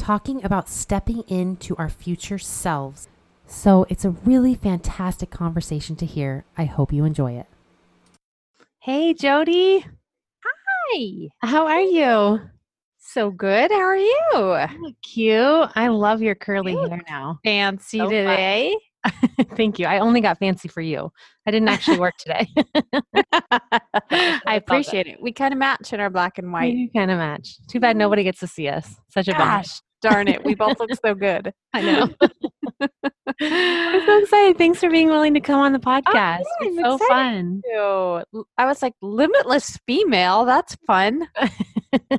talking 0.00 0.42
about 0.42 0.66
stepping 0.66 1.20
into 1.28 1.76
our 1.76 1.90
future 1.90 2.38
selves. 2.38 3.06
So 3.46 3.84
it's 3.90 4.04
a 4.04 4.10
really 4.10 4.54
fantastic 4.54 5.30
conversation 5.30 5.94
to 5.96 6.06
hear. 6.06 6.44
I 6.56 6.64
hope 6.64 6.90
you 6.90 7.04
enjoy 7.04 7.32
it. 7.32 7.46
Hey, 8.78 9.12
Jody. 9.12 9.84
Hi. 10.42 11.28
How 11.42 11.66
are 11.66 11.82
you? 11.82 12.40
So 12.98 13.30
good. 13.30 13.70
How 13.70 13.80
are 13.80 13.96
you? 13.96 14.28
Oh, 14.32 14.92
cute. 15.02 15.70
I 15.74 15.88
love 15.88 16.22
your 16.22 16.34
curly 16.34 16.72
You 16.72 16.88
hair 16.88 17.02
now. 17.06 17.38
Fancy 17.44 17.98
So 17.98 18.08
today. 18.08 18.74
Thank 19.54 19.78
you. 19.78 19.86
I 19.86 19.98
only 19.98 20.22
got 20.22 20.38
fancy 20.38 20.68
for 20.68 20.80
you. 20.80 21.10
I 21.46 21.50
didn't 21.50 21.68
actually 21.68 21.98
work 21.98 22.14
today. 22.18 22.48
I 24.10 24.54
appreciate 24.54 25.06
it. 25.08 25.20
We 25.20 25.32
kind 25.32 25.52
of 25.52 25.58
match 25.58 25.92
in 25.92 26.00
our 26.00 26.10
black 26.10 26.38
and 26.38 26.52
white. 26.52 26.74
You 26.74 26.90
kind 26.90 27.10
of 27.10 27.18
match. 27.18 27.56
Too 27.68 27.80
bad 27.80 27.90
mm-hmm. 27.90 27.98
nobody 27.98 28.24
gets 28.24 28.40
to 28.40 28.46
see 28.46 28.68
us. 28.68 28.96
Such 29.10 29.28
a 29.28 29.32
bummer. 29.32 29.44
Gosh, 29.44 29.80
darn 30.00 30.28
it. 30.28 30.44
We 30.44 30.54
both 30.54 30.78
look 30.80 30.90
so 31.04 31.14
good. 31.14 31.52
I 31.72 31.82
know. 31.82 32.08
I'm 33.42 34.06
so 34.06 34.18
excited. 34.18 34.58
Thanks 34.58 34.80
for 34.80 34.90
being 34.90 35.08
willing 35.08 35.34
to 35.34 35.40
come 35.40 35.60
on 35.60 35.72
the 35.72 35.78
oh, 35.78 35.82
podcast. 35.82 36.12
yeah, 36.14 36.38
it's 36.60 36.78
I'm 36.78 36.84
so 36.84 36.98
fun. 37.06 37.62
Ew. 37.64 38.44
I 38.58 38.66
was 38.66 38.82
like, 38.82 38.94
limitless 39.02 39.78
female. 39.86 40.44
That's 40.44 40.76
fun. 40.86 41.26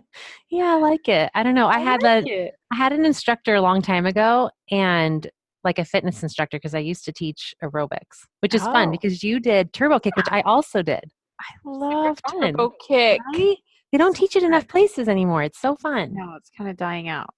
yeah, 0.50 0.66
I 0.66 0.76
like 0.76 1.08
it. 1.08 1.30
I 1.36 1.44
don't 1.44 1.56
know. 1.56 1.68
I, 1.68 1.80
had 1.80 2.02
like 2.02 2.26
a 2.26 2.48
it. 2.48 2.54
I 2.72 2.76
had 2.76 2.94
an 2.94 3.06
instructor 3.06 3.56
a 3.56 3.62
long 3.62 3.82
time 3.82 4.06
ago 4.06 4.50
and 4.70 5.30
like 5.64 5.78
a 5.78 5.86
fitness 5.86 6.24
instructor 6.24 6.58
because 6.58 6.74
I 6.74 6.80
used 6.80 7.06
to 7.06 7.12
teach 7.12 7.54
aerobics, 7.64 8.26
which 8.40 8.56
is 8.56 8.64
fun 8.64 8.90
Oh. 8.90 8.92
because 8.92 9.24
you 9.24 9.40
did 9.40 9.74
turbo 9.74 10.00
kick, 10.00 10.16
which 10.16 10.28
I 10.32 10.42
also 10.46 10.82
did. 10.82 11.04
I 11.40 11.46
love 11.66 12.20
fun. 12.30 12.42
turbo 12.42 12.74
kick. 12.88 13.20
Right? 13.34 13.58
They 13.92 13.98
don't 13.98 14.16
teach 14.16 14.36
it 14.36 14.44
enough 14.44 14.68
places 14.68 15.08
anymore. 15.10 15.44
It's 15.44 15.60
so 15.60 15.76
fun. 15.76 16.14
No, 16.14 16.36
it's 16.36 16.50
kind 16.58 16.70
of 16.70 16.78
dying 16.78 17.10
out. 17.10 17.30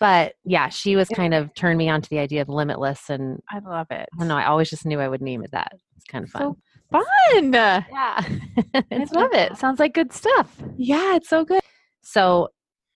But 0.00 0.34
yeah, 0.44 0.70
she 0.70 0.96
was 0.96 1.08
kind 1.08 1.34
of 1.34 1.54
turned 1.54 1.78
me 1.78 1.88
on 1.90 2.00
to 2.00 2.08
the 2.08 2.18
idea 2.18 2.42
of 2.42 2.48
limitless 2.48 3.10
and 3.10 3.38
I 3.50 3.58
love 3.58 3.86
it. 3.90 4.08
I 4.14 4.18
don't 4.18 4.28
know, 4.28 4.36
I 4.36 4.46
always 4.46 4.70
just 4.70 4.86
knew 4.86 4.98
I 4.98 5.08
would 5.08 5.20
name 5.20 5.44
it 5.44 5.50
that. 5.52 5.72
It's 5.96 6.06
kind 6.06 6.24
of 6.24 6.30
fun. 6.30 6.42
So 6.42 6.56
fun. 6.90 7.52
yeah. 7.52 7.84
I 8.74 9.06
love 9.12 9.32
it. 9.34 9.56
Sounds 9.58 9.78
like 9.78 9.92
good 9.94 10.12
stuff. 10.12 10.56
Yeah, 10.76 11.16
it's 11.16 11.28
so 11.28 11.44
good. 11.44 11.60
So 12.00 12.48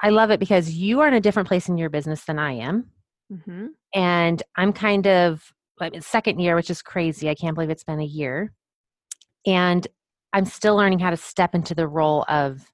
I 0.03 0.09
love 0.09 0.31
it 0.31 0.41
because 0.41 0.73
you 0.73 1.01
are 1.01 1.09
in 1.09 1.15
a 1.15 1.21
different 1.21 1.47
place 1.47 1.69
in 1.69 1.77
your 1.79 1.91
business 1.91 2.25
than 2.25 2.39
I 2.39 2.53
am. 2.53 2.91
Mm-hmm. 3.31 3.67
And 3.95 4.43
I'm 4.57 4.73
kind 4.73 5.07
of 5.07 5.53
like 5.79 6.03
second 6.03 6.41
year, 6.41 6.57
which 6.57 6.71
is 6.71 6.83
crazy. 6.83 7.29
I 7.29 7.35
can't 7.35 7.55
believe 7.55 7.71
it's 7.71 7.85
been 7.85 8.01
a 8.01 8.05
year. 8.05 8.53
and 9.47 9.87
I'm 10.33 10.47
still 10.47 10.75
learning 10.75 10.99
how 10.99 11.11
to 11.11 11.17
step 11.17 11.55
into 11.55 11.77
the 11.77 11.87
role 11.87 12.25
of 12.29 12.73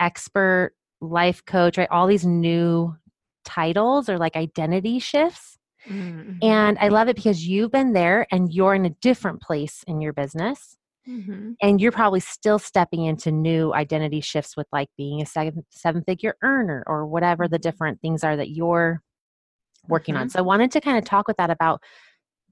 expert, 0.00 0.72
life 1.02 1.44
coach, 1.44 1.76
right? 1.76 1.90
All 1.90 2.06
these 2.06 2.24
new 2.24 2.96
titles 3.44 4.08
or 4.08 4.18
like 4.18 4.36
identity 4.36 4.98
shifts. 4.98 5.58
Mm-hmm. 5.88 6.38
And 6.42 6.78
I 6.78 6.88
love 6.88 7.08
it 7.08 7.16
because 7.16 7.46
you've 7.46 7.70
been 7.70 7.92
there 7.92 8.26
and 8.32 8.52
you're 8.52 8.74
in 8.74 8.86
a 8.86 8.90
different 8.90 9.42
place 9.42 9.84
in 9.86 10.00
your 10.00 10.12
business. 10.12 10.76
Mm-hmm. 11.08 11.52
And 11.60 11.80
you're 11.80 11.92
probably 11.92 12.20
still 12.20 12.58
stepping 12.58 13.04
into 13.04 13.30
new 13.30 13.74
identity 13.74 14.22
shifts 14.22 14.56
with 14.56 14.66
like 14.72 14.88
being 14.96 15.20
a 15.20 15.26
seven, 15.26 15.64
seven 15.70 16.02
figure 16.02 16.34
earner 16.42 16.82
or 16.86 17.06
whatever 17.06 17.46
the 17.46 17.56
mm-hmm. 17.56 17.62
different 17.62 18.00
things 18.00 18.24
are 18.24 18.36
that 18.36 18.50
you're 18.50 19.02
working 19.86 20.14
mm-hmm. 20.14 20.22
on. 20.22 20.30
So 20.30 20.38
I 20.38 20.42
wanted 20.42 20.70
to 20.72 20.80
kind 20.80 20.96
of 20.96 21.04
talk 21.04 21.28
with 21.28 21.36
that 21.36 21.50
about 21.50 21.82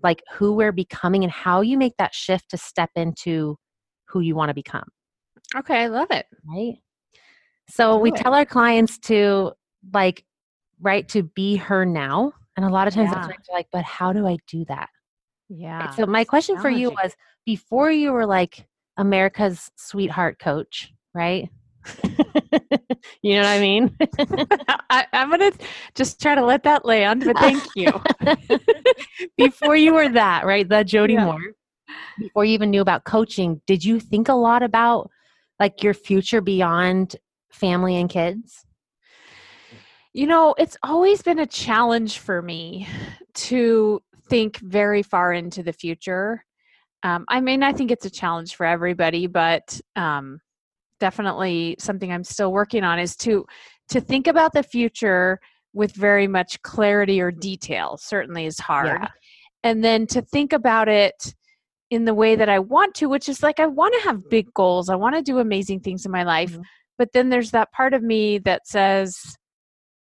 like 0.02 0.22
who 0.32 0.52
we're 0.52 0.72
becoming 0.72 1.22
and 1.22 1.32
how 1.32 1.62
you 1.62 1.78
make 1.78 1.96
that 1.96 2.14
shift 2.14 2.50
to 2.50 2.58
step 2.58 2.90
into 2.94 3.56
who 4.08 4.20
you 4.20 4.34
want 4.34 4.50
to 4.50 4.54
become. 4.54 4.84
Okay, 5.56 5.84
I 5.84 5.86
love 5.86 6.08
it. 6.10 6.26
Right. 6.46 6.74
So 7.70 7.96
we 7.96 8.10
it. 8.10 8.16
tell 8.16 8.34
our 8.34 8.44
clients 8.44 8.98
to 9.00 9.52
like, 9.92 10.24
right, 10.82 11.08
to 11.10 11.22
be 11.22 11.56
her 11.56 11.86
now. 11.86 12.32
And 12.56 12.66
a 12.66 12.68
lot 12.68 12.86
of 12.86 12.94
times 12.94 13.10
yeah. 13.12 13.28
like, 13.50 13.68
but 13.72 13.84
how 13.84 14.12
do 14.12 14.26
I 14.26 14.36
do 14.46 14.64
that? 14.66 14.90
Yeah. 15.48 15.86
Right? 15.86 15.94
So 15.94 16.06
my 16.06 16.24
question 16.24 16.58
for 16.58 16.68
you 16.68 16.90
was 16.90 17.14
before 17.46 17.90
you 17.90 18.12
were 18.12 18.26
like 18.26 18.66
America's 18.96 19.70
sweetheart 19.76 20.38
coach, 20.38 20.92
right? 21.14 21.48
you 23.22 23.34
know 23.34 23.42
what 23.42 23.46
I 23.46 23.60
mean? 23.60 23.96
I, 24.90 25.06
am 25.12 25.30
going 25.30 25.52
to 25.52 25.58
just 25.94 26.20
try 26.20 26.34
to 26.34 26.44
let 26.44 26.62
that 26.64 26.84
land, 26.84 27.24
but 27.24 27.36
thank 27.38 27.64
you. 27.74 27.92
before 29.36 29.76
you 29.76 29.94
were 29.94 30.08
that, 30.10 30.44
right? 30.44 30.68
The 30.68 30.84
Jody 30.84 31.14
yeah. 31.14 31.24
Moore, 31.24 31.40
before 32.18 32.44
you 32.44 32.54
even 32.54 32.70
knew 32.70 32.80
about 32.80 33.04
coaching, 33.04 33.60
did 33.66 33.84
you 33.84 33.98
think 33.98 34.28
a 34.28 34.34
lot 34.34 34.62
about 34.62 35.10
like 35.58 35.82
your 35.82 35.94
future 35.94 36.40
beyond 36.40 37.16
family 37.50 37.96
and 37.96 38.08
kids? 38.08 38.64
You 40.12 40.26
know, 40.26 40.54
it's 40.58 40.76
always 40.82 41.22
been 41.22 41.38
a 41.38 41.46
challenge 41.46 42.18
for 42.18 42.42
me 42.42 42.86
to 43.34 44.02
think 44.28 44.58
very 44.58 45.02
far 45.02 45.32
into 45.32 45.62
the 45.62 45.72
future. 45.72 46.44
Um, 47.02 47.24
I 47.28 47.40
mean, 47.40 47.62
I 47.62 47.72
think 47.72 47.90
it's 47.90 48.06
a 48.06 48.10
challenge 48.10 48.54
for 48.54 48.66
everybody, 48.66 49.26
but 49.26 49.80
um, 49.96 50.40
definitely 51.00 51.76
something 51.78 52.12
I'm 52.12 52.24
still 52.24 52.52
working 52.52 52.84
on 52.84 52.98
is 52.98 53.16
to 53.16 53.46
to 53.88 54.00
think 54.00 54.26
about 54.26 54.52
the 54.52 54.62
future 54.62 55.40
with 55.74 55.92
very 55.92 56.28
much 56.28 56.62
clarity 56.62 57.20
or 57.20 57.30
detail. 57.30 57.96
Certainly 57.96 58.46
is 58.46 58.58
hard, 58.58 59.00
yeah. 59.02 59.08
and 59.64 59.82
then 59.82 60.06
to 60.08 60.22
think 60.22 60.52
about 60.52 60.88
it 60.88 61.34
in 61.90 62.04
the 62.04 62.14
way 62.14 62.36
that 62.36 62.48
I 62.48 62.58
want 62.58 62.94
to, 62.96 63.06
which 63.06 63.28
is 63.28 63.42
like 63.42 63.60
I 63.60 63.66
want 63.66 63.94
to 63.94 64.08
have 64.08 64.30
big 64.30 64.52
goals. 64.54 64.88
I 64.88 64.94
want 64.94 65.14
to 65.14 65.22
do 65.22 65.40
amazing 65.40 65.80
things 65.80 66.06
in 66.06 66.12
my 66.12 66.22
life. 66.22 66.52
Mm-hmm. 66.52 66.62
But 66.96 67.12
then 67.12 67.28
there's 67.30 67.50
that 67.50 67.72
part 67.72 67.94
of 67.94 68.02
me 68.02 68.38
that 68.38 68.66
says, 68.66 69.36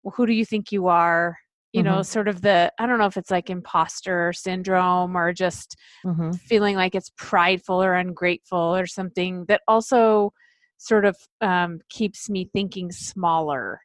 well, 0.04 0.14
who 0.16 0.26
do 0.26 0.32
you 0.32 0.44
think 0.44 0.70
you 0.70 0.86
are? 0.88 1.36
You 1.72 1.82
mm-hmm. 1.82 1.96
know, 1.96 2.02
sort 2.02 2.28
of 2.28 2.42
the, 2.42 2.72
I 2.78 2.86
don't 2.86 2.98
know 2.98 3.06
if 3.06 3.16
it's 3.16 3.30
like 3.30 3.50
imposter 3.50 4.32
syndrome 4.32 5.16
or 5.16 5.32
just 5.32 5.76
mm-hmm. 6.04 6.32
feeling 6.32 6.76
like 6.76 6.94
it's 6.94 7.10
prideful 7.16 7.82
or 7.82 7.94
ungrateful 7.94 8.76
or 8.76 8.86
something 8.86 9.46
that 9.46 9.62
also 9.66 10.32
sort 10.78 11.04
of 11.04 11.16
um, 11.40 11.80
keeps 11.90 12.30
me 12.30 12.48
thinking 12.52 12.92
smaller 12.92 13.80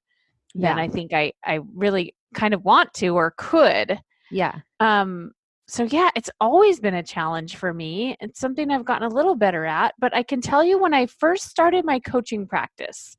yeah. 0.53 0.69
than 0.69 0.79
I 0.79 0.87
think 0.87 1.13
I, 1.13 1.31
I 1.43 1.61
really 1.73 2.13
kind 2.35 2.53
of 2.53 2.63
want 2.63 2.93
to 2.95 3.15
or 3.15 3.33
could. 3.37 3.99
Yeah. 4.29 4.59
Um, 4.79 5.31
so 5.69 5.83
yeah 5.83 6.09
it's 6.15 6.31
always 6.41 6.79
been 6.79 6.95
a 6.95 7.03
challenge 7.03 7.55
for 7.55 7.71
me 7.73 8.17
it's 8.19 8.39
something 8.39 8.71
i've 8.71 8.85
gotten 8.85 9.09
a 9.09 9.13
little 9.13 9.35
better 9.35 9.65
at 9.65 9.93
but 9.99 10.15
i 10.15 10.23
can 10.23 10.41
tell 10.41 10.63
you 10.63 10.81
when 10.81 10.95
i 10.95 11.05
first 11.05 11.47
started 11.47 11.85
my 11.85 11.99
coaching 11.99 12.47
practice 12.47 13.15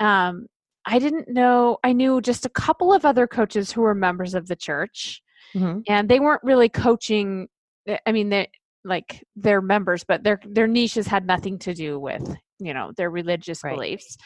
um, 0.00 0.46
i 0.88 0.98
didn't 0.98 1.28
know 1.28 1.78
i 1.84 1.92
knew 1.92 2.20
just 2.20 2.44
a 2.44 2.50
couple 2.50 2.92
of 2.92 3.04
other 3.04 3.26
coaches 3.26 3.70
who 3.70 3.82
were 3.82 3.94
members 3.94 4.34
of 4.34 4.48
the 4.48 4.56
church 4.56 5.22
mm-hmm. 5.54 5.80
and 5.86 6.08
they 6.08 6.18
weren't 6.18 6.42
really 6.42 6.68
coaching 6.68 7.48
eh, 7.86 7.98
i 8.06 8.12
mean 8.12 8.28
they 8.28 8.48
like 8.84 9.24
they're 9.36 9.60
members 9.60 10.04
but 10.04 10.24
their 10.24 10.40
their 10.44 10.66
niches 10.66 11.06
had 11.06 11.26
nothing 11.26 11.58
to 11.58 11.74
do 11.74 11.98
with 11.98 12.36
you 12.58 12.74
know 12.74 12.92
their 12.96 13.10
religious 13.10 13.62
right. 13.62 13.74
beliefs 13.74 14.16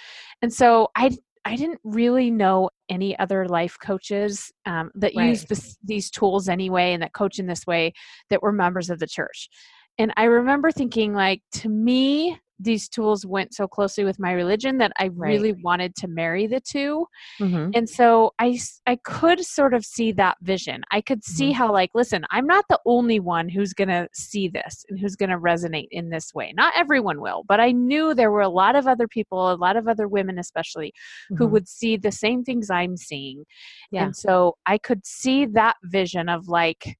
and 0.40 0.52
so 0.52 0.88
i 0.96 1.10
I 1.44 1.56
didn't 1.56 1.80
really 1.82 2.30
know 2.30 2.70
any 2.88 3.18
other 3.18 3.48
life 3.48 3.76
coaches 3.82 4.52
um, 4.66 4.90
that 4.94 5.12
right. 5.16 5.30
use 5.30 5.44
this, 5.44 5.76
these 5.82 6.10
tools 6.10 6.48
anyway 6.48 6.92
and 6.92 7.02
that 7.02 7.14
coach 7.14 7.38
in 7.38 7.46
this 7.46 7.66
way 7.66 7.94
that 8.30 8.42
were 8.42 8.52
members 8.52 8.90
of 8.90 8.98
the 8.98 9.06
church. 9.06 9.48
And 9.98 10.12
I 10.16 10.24
remember 10.24 10.70
thinking, 10.70 11.14
like, 11.14 11.42
to 11.54 11.68
me, 11.68 12.38
these 12.62 12.88
tools 12.88 13.26
went 13.26 13.54
so 13.54 13.66
closely 13.66 14.04
with 14.04 14.18
my 14.18 14.32
religion 14.32 14.78
that 14.78 14.92
I 14.98 15.08
right. 15.08 15.28
really 15.28 15.52
wanted 15.52 15.94
to 15.96 16.08
marry 16.08 16.46
the 16.46 16.60
2 16.60 17.06
mm-hmm. 17.40 17.70
And 17.74 17.88
so 17.88 18.32
I, 18.38 18.58
I 18.86 18.96
could 18.96 19.44
sort 19.44 19.74
of 19.74 19.84
see 19.84 20.12
that 20.12 20.36
vision. 20.42 20.82
I 20.90 21.00
could 21.00 21.24
see 21.24 21.50
mm-hmm. 21.50 21.58
how, 21.58 21.72
like, 21.72 21.90
listen, 21.94 22.24
I'm 22.30 22.46
not 22.46 22.64
the 22.68 22.80
only 22.86 23.20
one 23.20 23.48
who's 23.48 23.72
going 23.72 23.88
to 23.88 24.08
see 24.14 24.48
this 24.48 24.84
and 24.88 24.98
who's 24.98 25.16
going 25.16 25.30
to 25.30 25.38
resonate 25.38 25.88
in 25.90 26.10
this 26.10 26.32
way. 26.34 26.52
Not 26.56 26.72
everyone 26.76 27.20
will, 27.20 27.44
but 27.48 27.60
I 27.60 27.72
knew 27.72 28.14
there 28.14 28.30
were 28.30 28.40
a 28.40 28.48
lot 28.48 28.76
of 28.76 28.86
other 28.86 29.08
people, 29.08 29.52
a 29.52 29.54
lot 29.54 29.76
of 29.76 29.88
other 29.88 30.08
women, 30.08 30.38
especially, 30.38 30.88
mm-hmm. 30.88 31.36
who 31.36 31.46
would 31.48 31.68
see 31.68 31.96
the 31.96 32.12
same 32.12 32.44
things 32.44 32.70
I'm 32.70 32.96
seeing. 32.96 33.44
Yeah. 33.90 34.04
And 34.04 34.16
so 34.16 34.56
I 34.66 34.78
could 34.78 35.06
see 35.06 35.46
that 35.46 35.76
vision 35.84 36.28
of 36.28 36.48
like, 36.48 36.96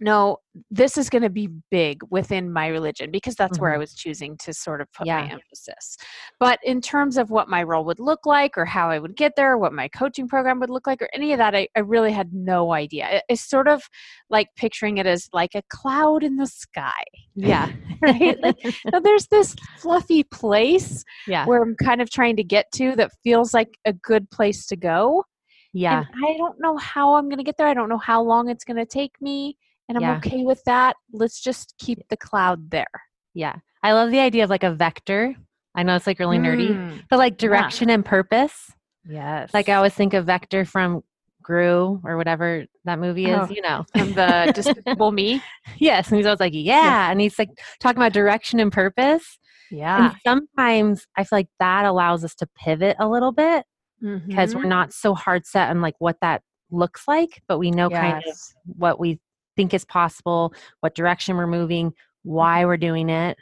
no, 0.00 0.38
this 0.70 0.96
is 0.98 1.08
going 1.08 1.22
to 1.22 1.30
be 1.30 1.48
big 1.70 2.00
within 2.10 2.52
my 2.52 2.68
religion 2.68 3.10
because 3.10 3.34
that's 3.34 3.54
mm-hmm. 3.54 3.62
where 3.62 3.70
I 3.72 3.74
mm-hmm. 3.74 3.80
was 3.80 3.94
choosing 3.94 4.36
to 4.38 4.52
sort 4.52 4.80
of 4.80 4.92
put 4.92 5.06
yeah. 5.06 5.20
my 5.20 5.30
emphasis. 5.32 5.96
But 6.40 6.58
in 6.64 6.80
terms 6.80 7.16
of 7.16 7.30
what 7.30 7.48
my 7.48 7.62
role 7.62 7.84
would 7.84 8.00
look 8.00 8.26
like 8.26 8.56
or 8.56 8.64
how 8.64 8.90
I 8.90 8.98
would 8.98 9.16
get 9.16 9.32
there, 9.36 9.56
what 9.58 9.72
my 9.72 9.88
coaching 9.88 10.28
program 10.28 10.60
would 10.60 10.70
look 10.70 10.86
like, 10.86 11.02
or 11.02 11.08
any 11.14 11.32
of 11.32 11.38
that, 11.38 11.54
I, 11.54 11.68
I 11.76 11.80
really 11.80 12.12
had 12.12 12.32
no 12.32 12.72
idea. 12.72 13.22
it's 13.28 13.48
sort 13.48 13.68
of 13.68 13.82
like 14.30 14.48
picturing 14.56 14.98
it 14.98 15.06
as 15.06 15.28
like 15.32 15.54
a 15.54 15.62
cloud 15.70 16.22
in 16.22 16.36
the 16.36 16.46
sky. 16.46 17.04
Yeah. 17.34 17.70
right? 18.02 18.40
Like, 18.40 18.56
so 18.62 19.00
there's 19.02 19.26
this 19.28 19.54
fluffy 19.78 20.24
place 20.24 21.04
yeah. 21.26 21.46
where 21.46 21.62
I'm 21.62 21.76
kind 21.76 22.00
of 22.00 22.10
trying 22.10 22.36
to 22.36 22.44
get 22.44 22.66
to 22.76 22.96
that 22.96 23.12
feels 23.22 23.54
like 23.54 23.78
a 23.84 23.92
good 23.92 24.30
place 24.30 24.66
to 24.66 24.76
go. 24.76 25.24
Yeah. 25.72 25.98
And 25.98 26.24
I 26.24 26.36
don't 26.36 26.60
know 26.60 26.76
how 26.76 27.14
I'm 27.14 27.24
going 27.24 27.38
to 27.38 27.44
get 27.44 27.56
there. 27.58 27.66
I 27.66 27.74
don't 27.74 27.88
know 27.88 27.98
how 27.98 28.22
long 28.22 28.48
it's 28.48 28.64
going 28.64 28.76
to 28.76 28.86
take 28.86 29.12
me 29.20 29.56
and 29.88 29.98
I'm 29.98 30.02
yeah. 30.02 30.16
okay 30.16 30.44
with 30.44 30.62
that. 30.64 30.96
Let's 31.12 31.40
just 31.40 31.74
keep 31.78 32.06
the 32.08 32.16
cloud 32.16 32.70
there. 32.70 32.86
Yeah. 33.34 33.56
I 33.82 33.92
love 33.92 34.10
the 34.10 34.20
idea 34.20 34.44
of 34.44 34.50
like 34.50 34.62
a 34.62 34.72
vector. 34.72 35.34
I 35.74 35.82
know 35.82 35.96
it's 35.96 36.06
like 36.06 36.18
really 36.18 36.38
nerdy, 36.38 36.70
mm. 36.70 37.02
but 37.10 37.18
like 37.18 37.36
direction 37.36 37.88
yeah. 37.88 37.96
and 37.96 38.04
purpose. 38.04 38.70
Yes. 39.08 39.52
Like 39.52 39.68
I 39.68 39.74
always 39.74 39.94
think 39.94 40.14
of 40.14 40.26
Vector 40.26 40.64
from 40.64 41.02
Gru 41.42 42.00
or 42.04 42.16
whatever 42.16 42.64
that 42.84 42.98
movie 42.98 43.26
is, 43.26 43.38
oh, 43.38 43.48
you 43.50 43.60
know. 43.60 43.84
From 43.94 44.14
the 44.14 44.52
Despicable 44.54 45.12
Me. 45.12 45.42
Yes. 45.78 46.08
And 46.08 46.16
he's 46.16 46.26
always 46.26 46.40
like, 46.40 46.54
yeah. 46.54 46.60
yeah. 46.60 47.10
And 47.10 47.20
he's 47.20 47.38
like 47.38 47.50
talking 47.80 47.98
about 47.98 48.12
direction 48.12 48.60
and 48.60 48.72
purpose. 48.72 49.38
Yeah. 49.70 50.12
And 50.12 50.16
sometimes 50.24 51.06
I 51.16 51.24
feel 51.24 51.38
like 51.38 51.48
that 51.58 51.84
allows 51.84 52.24
us 52.24 52.34
to 52.36 52.48
pivot 52.56 52.96
a 52.98 53.08
little 53.08 53.32
bit 53.32 53.64
because 54.00 54.50
mm-hmm. 54.50 54.58
we're 54.58 54.68
not 54.68 54.92
so 54.92 55.14
hard 55.14 55.46
set 55.46 55.70
on 55.70 55.80
like 55.80 55.94
what 55.98 56.16
that 56.20 56.42
looks 56.70 57.06
like, 57.08 57.42
but 57.48 57.58
we 57.58 57.70
know 57.70 57.88
yes. 57.90 58.00
kind 58.00 58.24
of 58.26 58.36
what 58.64 59.00
we 59.00 59.18
think 59.56 59.74
is 59.74 59.84
possible, 59.84 60.54
what 60.80 60.94
direction 60.94 61.36
we're 61.36 61.46
moving, 61.46 61.92
why 62.22 62.60
mm-hmm. 62.60 62.68
we're 62.68 62.76
doing 62.76 63.08
it. 63.08 63.38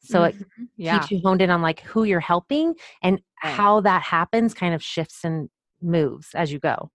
So 0.00 0.20
mm-hmm. 0.20 0.40
it 0.40 0.68
yeah. 0.76 0.98
keeps 0.98 1.10
you 1.10 1.20
honed 1.24 1.42
in 1.42 1.50
on 1.50 1.62
like 1.62 1.80
who 1.80 2.04
you're 2.04 2.20
helping 2.20 2.74
and 3.02 3.20
right. 3.42 3.54
how 3.54 3.80
that 3.80 4.02
happens 4.02 4.54
kind 4.54 4.74
of 4.74 4.82
shifts 4.82 5.24
and 5.24 5.48
moves 5.82 6.28
as 6.34 6.52
you 6.52 6.58
go. 6.58 6.90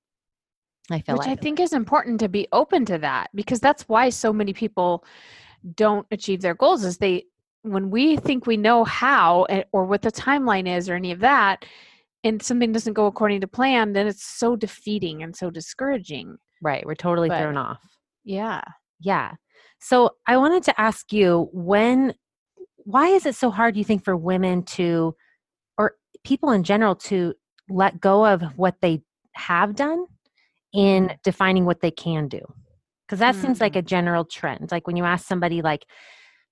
I 0.90 1.00
feel 1.00 1.16
Which 1.16 1.28
like. 1.28 1.40
I 1.40 1.42
think 1.42 1.60
is 1.60 1.74
important 1.74 2.20
to 2.22 2.30
be 2.30 2.48
open 2.52 2.86
to 2.86 2.98
that 3.00 3.30
because 3.36 3.60
that's 3.60 3.84
why 3.84 4.10
so 4.10 4.34
many 4.34 4.54
people 4.54 5.06
don't 5.76 6.08
achieve 6.12 6.42
their 6.42 6.56
goals 6.56 6.84
is 6.84 6.98
they 6.98 7.26
when 7.64 7.92
we 7.92 8.18
think 8.18 8.48
we 8.48 8.58
know 8.58 8.84
how 8.84 9.44
eh, 9.44 9.64
or 9.72 9.86
what 9.86 10.02
the 10.02 10.12
timeline 10.12 10.68
is 10.68 10.90
or 10.90 10.96
any 10.96 11.12
of 11.12 11.20
that 11.20 11.66
and 12.24 12.42
something 12.42 12.72
doesn't 12.72 12.94
go 12.94 13.06
according 13.06 13.40
to 13.42 13.48
plan 13.48 13.94
then 13.94 14.08
it's 14.08 14.26
so 14.26 14.56
defeating 14.56 15.22
and 15.22 15.36
so 15.36 15.52
discouraging 15.52 16.36
right 16.64 16.84
we're 16.86 16.96
totally 16.96 17.30
but, 17.30 17.40
thrown 17.40 17.58
off 17.58 17.91
yeah. 18.24 18.62
Yeah. 19.00 19.34
So 19.80 20.12
I 20.28 20.38
wanted 20.38 20.64
to 20.64 20.80
ask 20.80 21.12
you 21.12 21.50
when, 21.52 22.14
why 22.78 23.08
is 23.08 23.26
it 23.26 23.36
so 23.36 23.50
hard, 23.50 23.76
you 23.78 23.84
think, 23.84 24.04
for 24.04 24.16
women 24.16 24.64
to, 24.64 25.16
or 25.78 25.96
people 26.24 26.52
in 26.52 26.64
general, 26.64 26.96
to 26.96 27.34
let 27.70 28.00
go 28.00 28.26
of 28.26 28.42
what 28.58 28.76
they 28.82 29.02
have 29.34 29.76
done 29.76 30.06
in 30.74 31.06
mm-hmm. 31.06 31.16
defining 31.24 31.66
what 31.66 31.82
they 31.82 31.92
can 31.92 32.28
do? 32.28 32.42
Because 33.08 33.20
that 33.20 33.36
mm-hmm. 33.36 33.48
seems 33.48 33.62
like 33.62 33.76
a 33.76 33.80
mm-hmm. 33.80 33.88
general 33.88 34.26
trend. 34.26 34.72
Like 34.72 34.88
when 34.88 34.98
you 34.98 35.04
ask 35.04 35.28
somebody, 35.28 35.62
like, 35.62 35.86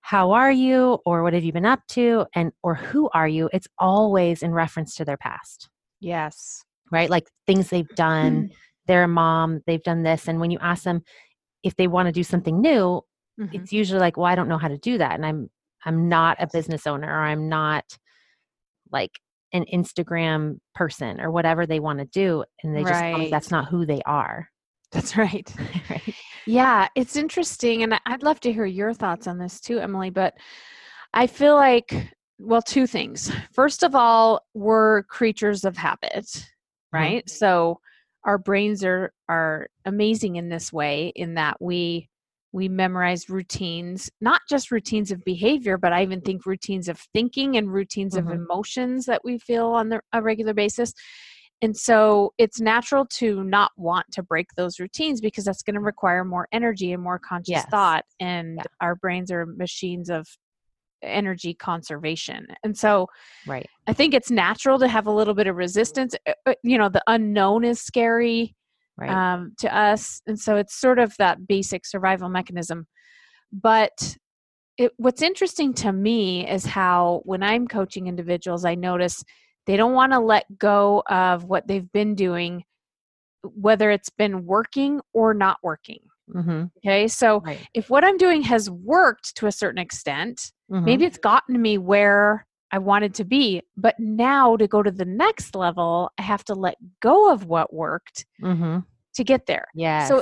how 0.01 0.31
are 0.31 0.51
you 0.51 0.99
or 1.05 1.23
what 1.23 1.33
have 1.33 1.43
you 1.43 1.51
been 1.51 1.65
up 1.65 1.81
to 1.87 2.25
and 2.33 2.51
or 2.63 2.75
who 2.75 3.09
are 3.13 3.27
you 3.27 3.49
it's 3.53 3.67
always 3.77 4.41
in 4.41 4.53
reference 4.53 4.95
to 4.95 5.05
their 5.05 5.17
past 5.17 5.69
yes 5.99 6.63
right 6.91 7.09
like 7.09 7.27
things 7.45 7.69
they've 7.69 7.89
done 7.95 8.43
mm-hmm. 8.43 8.53
they're 8.87 9.03
a 9.03 9.07
mom 9.07 9.61
they've 9.67 9.83
done 9.83 10.03
this 10.03 10.27
and 10.27 10.39
when 10.39 10.51
you 10.51 10.57
ask 10.61 10.83
them 10.83 11.01
if 11.63 11.75
they 11.75 11.87
want 11.87 12.07
to 12.07 12.11
do 12.11 12.23
something 12.23 12.61
new, 12.61 13.01
mm-hmm. 13.39 13.55
it's 13.55 13.71
usually 13.71 13.99
like, 13.99 14.17
well, 14.17 14.25
I 14.25 14.35
don't 14.35 14.47
know 14.47 14.57
how 14.57 14.67
to 14.67 14.77
do 14.77 14.97
that. 14.97 15.13
And 15.13 15.25
I'm 15.25 15.49
I'm 15.85 16.09
not 16.09 16.37
a 16.39 16.47
business 16.51 16.85
owner 16.85 17.07
or 17.07 17.23
I'm 17.23 17.47
not 17.47 17.85
like 18.91 19.11
an 19.53 19.65
Instagram 19.73 20.59
person 20.75 21.21
or 21.21 21.31
whatever 21.31 21.65
they 21.65 21.79
want 21.79 21.99
to 21.99 22.05
do. 22.05 22.43
And 22.63 22.75
they 22.75 22.83
just 22.83 23.01
Right. 23.01 23.31
that's 23.31 23.51
not 23.51 23.67
who 23.67 23.85
they 23.85 24.01
are. 24.05 24.49
That's 24.91 25.15
right. 25.15 25.51
right. 25.89 26.15
Yeah, 26.45 26.87
it's 26.95 27.15
interesting. 27.15 27.83
And 27.83 27.99
I'd 28.05 28.23
love 28.23 28.39
to 28.41 28.51
hear 28.51 28.65
your 28.65 28.93
thoughts 28.93 29.27
on 29.27 29.37
this 29.37 29.59
too, 29.59 29.79
Emily. 29.79 30.09
But 30.09 30.35
I 31.13 31.27
feel 31.27 31.55
like, 31.55 32.13
well, 32.39 32.61
two 32.61 32.87
things. 32.87 33.31
First 33.53 33.83
of 33.83 33.95
all, 33.95 34.41
we're 34.53 35.03
creatures 35.03 35.65
of 35.65 35.77
habit, 35.77 36.45
right? 36.91 37.29
So 37.29 37.79
our 38.25 38.37
brains 38.37 38.83
are 38.83 39.13
are 39.27 39.67
amazing 39.85 40.35
in 40.35 40.49
this 40.49 40.71
way 40.73 41.11
in 41.15 41.35
that 41.35 41.61
we 41.61 42.09
we 42.51 42.67
memorize 42.67 43.29
routines 43.29 44.09
not 44.21 44.41
just 44.49 44.71
routines 44.71 45.11
of 45.11 45.23
behavior 45.23 45.77
but 45.77 45.93
i 45.93 46.01
even 46.01 46.21
think 46.21 46.45
routines 46.45 46.87
of 46.87 46.99
thinking 47.13 47.57
and 47.57 47.71
routines 47.71 48.15
of 48.15 48.25
Mhm. 48.25 48.35
emotions 48.35 49.05
that 49.05 49.23
we 49.23 49.37
feel 49.37 49.67
on 49.67 49.89
the, 49.89 50.01
a 50.13 50.21
regular 50.21 50.53
basis 50.53 50.93
and 51.61 51.75
so 51.75 52.33
it's 52.37 52.61
natural 52.61 53.05
to 53.05 53.43
not 53.43 53.71
want 53.75 54.05
to 54.13 54.23
break 54.23 54.47
those 54.55 54.79
routines 54.79 55.19
because 55.21 55.43
that's 55.43 55.61
going 55.61 55.73
to 55.75 55.81
require 55.81 56.23
more 56.23 56.47
energy 56.51 56.93
and 56.93 57.03
more 57.03 57.19
conscious 57.19 57.49
Yes. 57.49 57.65
thought 57.69 58.05
and 58.19 58.57
Yeah. 58.57 58.63
our 58.81 58.95
brains 58.95 59.31
are 59.31 59.45
machines 59.45 60.09
of 60.09 60.27
energy 61.01 61.53
conservation 61.53 62.45
and 62.63 62.77
so 62.77 63.07
Right. 63.45 63.67
I 63.87 63.93
think 63.93 64.13
it's 64.13 64.29
natural 64.29 64.77
to 64.79 64.87
have 64.87 65.07
a 65.07 65.11
little 65.11 65.33
bit 65.33 65.47
of 65.47 65.55
resistance. 65.55 66.13
Uh, 66.27 66.33
uh, 66.45 66.53
You 66.63 66.77
know, 66.77 66.89
the 66.89 67.01
unknown 67.07 67.63
is 67.63 67.81
scary 67.81 68.55
Right. 68.97 69.09
um, 69.09 69.53
to 69.59 69.75
us, 69.75 70.21
and 70.27 70.39
so 70.39 70.57
it's 70.57 70.75
sort 70.79 70.99
of 70.99 71.15
that 71.17 71.47
basic 71.47 71.85
survival 71.87 72.29
mechanism. 72.29 72.85
But 73.51 74.17
it, 74.77 74.91
what's 74.97 75.21
interesting 75.23 75.73
to 75.75 75.91
me 75.91 76.47
is 76.47 76.65
how 76.65 77.21
when 77.25 77.41
I'm 77.41 77.67
coaching 77.67 78.07
individuals, 78.07 78.63
I 78.63 78.75
notice 78.75 79.23
they 79.65 79.75
don't 79.75 79.93
want 79.93 80.11
to 80.11 80.19
let 80.19 80.45
go 80.57 81.01
of 81.09 81.45
what 81.45 81.67
they've 81.67 81.91
been 81.91 82.13
doing, 82.13 82.63
whether 83.43 83.89
it's 83.89 84.09
been 84.09 84.45
working 84.45 85.01
or 85.13 85.33
not 85.33 85.57
working. 85.63 85.99
mm-hmm. 86.33 86.65
Okay, 86.77 87.07
so 87.07 87.39
Right. 87.39 87.65
if 87.73 87.89
what 87.89 88.03
I'm 88.03 88.17
doing 88.17 88.43
has 88.43 88.69
worked 88.69 89.35
to 89.37 89.47
a 89.47 89.51
certain 89.51 89.79
extent, 89.79 90.51
Mhm. 90.69 90.83
maybe 90.83 91.05
it's 91.05 91.17
gotten 91.17 91.61
me 91.61 91.77
where 91.77 92.45
I 92.71 92.77
wanted 92.77 93.15
to 93.15 93.23
be. 93.23 93.63
But 93.77 93.99
now 93.99 94.55
to 94.57 94.67
go 94.67 94.83
to 94.83 94.91
the 94.91 95.05
next 95.05 95.55
level, 95.55 96.11
I 96.17 96.21
have 96.21 96.43
to 96.45 96.53
let 96.53 96.75
go 96.99 97.31
of 97.31 97.45
what 97.45 97.73
worked 97.73 98.25
Mhm. 98.41 98.85
to 99.15 99.23
get 99.23 99.47
there. 99.47 99.65
Yeah. 99.73 100.05
So 100.05 100.21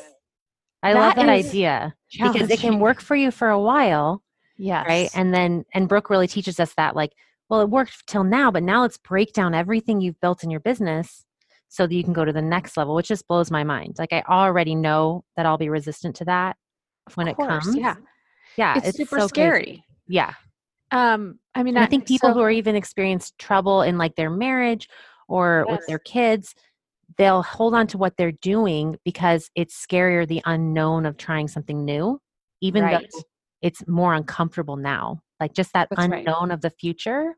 I 0.84 0.94
love 0.94 1.16
that 1.16 1.26
that 1.26 1.40
is 1.40 1.48
idea 1.50 1.96
because 2.22 2.50
it 2.50 2.60
can 2.60 2.80
work 2.80 3.02
for 3.02 3.16
you 3.16 3.32
for 3.32 3.50
a 3.50 3.60
while, 3.60 4.24
Yes. 4.58 4.86
right? 4.88 5.10
And 5.14 5.34
then 5.34 5.66
and 5.74 5.90
Brooke 5.90 6.10
really 6.10 6.28
teaches 6.28 6.60
us 6.60 6.74
that 6.76 6.96
like, 6.96 7.12
well, 7.50 7.62
it 7.62 7.70
worked 7.70 8.08
till 8.08 8.24
now, 8.24 8.52
but 8.52 8.64
now 8.64 8.82
let's 8.82 8.98
break 8.98 9.34
down 9.34 9.54
everything 9.54 10.00
you've 10.02 10.20
built 10.22 10.44
in 10.44 10.50
your 10.52 10.60
business 10.62 11.26
so 11.70 11.86
that 11.86 11.94
you 11.94 12.04
can 12.04 12.14
go 12.14 12.24
to 12.24 12.32
the 12.32 12.42
next 12.42 12.78
level, 12.78 12.96
which 12.96 13.10
just 13.10 13.28
blows 13.28 13.52
my 13.52 13.64
mind. 13.66 13.96
Like 14.00 14.14
I 14.14 14.22
already 14.30 14.76
know 14.76 15.26
that 15.36 15.46
I'll 15.46 15.58
be 15.58 15.70
resistant 15.70 16.16
to 16.18 16.26
that 16.26 16.56
Of 17.08 17.18
when 17.18 17.28
it 17.28 17.36
comes. 17.36 17.76
Yeah. 17.76 17.96
Yeah, 18.56 18.78
It's, 18.84 18.98
super 18.98 19.20
so 19.20 19.28
crazy. 19.28 19.84
Yeah. 20.08 20.34
Um, 20.92 21.40
I 21.54 21.64
mean, 21.64 21.76
And 21.76 21.84
I 21.84 21.88
think 21.88 22.08
people 22.08 22.30
so- 22.30 22.34
who 22.36 22.42
are 22.42 22.52
even 22.52 22.76
experienced 22.76 23.38
trouble 23.38 23.82
in 23.82 23.98
like 23.98 24.16
their 24.16 24.30
marriage 24.30 24.88
or 25.28 25.66
with 25.70 25.86
their 25.88 26.00
kids, 26.00 26.56
they'll 27.18 27.44
hold 27.44 27.74
on 27.74 27.88
to 27.88 27.98
what 27.98 28.16
they're 28.18 28.32
doing 28.32 28.98
because 29.04 29.50
it's 29.56 29.76
scarier 29.86 30.26
the 30.28 30.42
unknown 30.46 31.06
of 31.06 31.18
trying 31.18 31.48
something 31.48 31.84
new, 31.84 32.20
even 32.62 32.84
Right. 32.84 33.10
though 33.12 33.22
it's 33.62 33.86
more 33.88 34.14
uncomfortable 34.14 34.78
now. 34.78 35.20
Like 35.40 35.54
just 35.54 35.74
that 35.74 35.90
That's 35.90 36.08
right. 36.08 36.20
unknown 36.20 36.52
of 36.52 36.62
the 36.62 36.70
future 36.70 37.36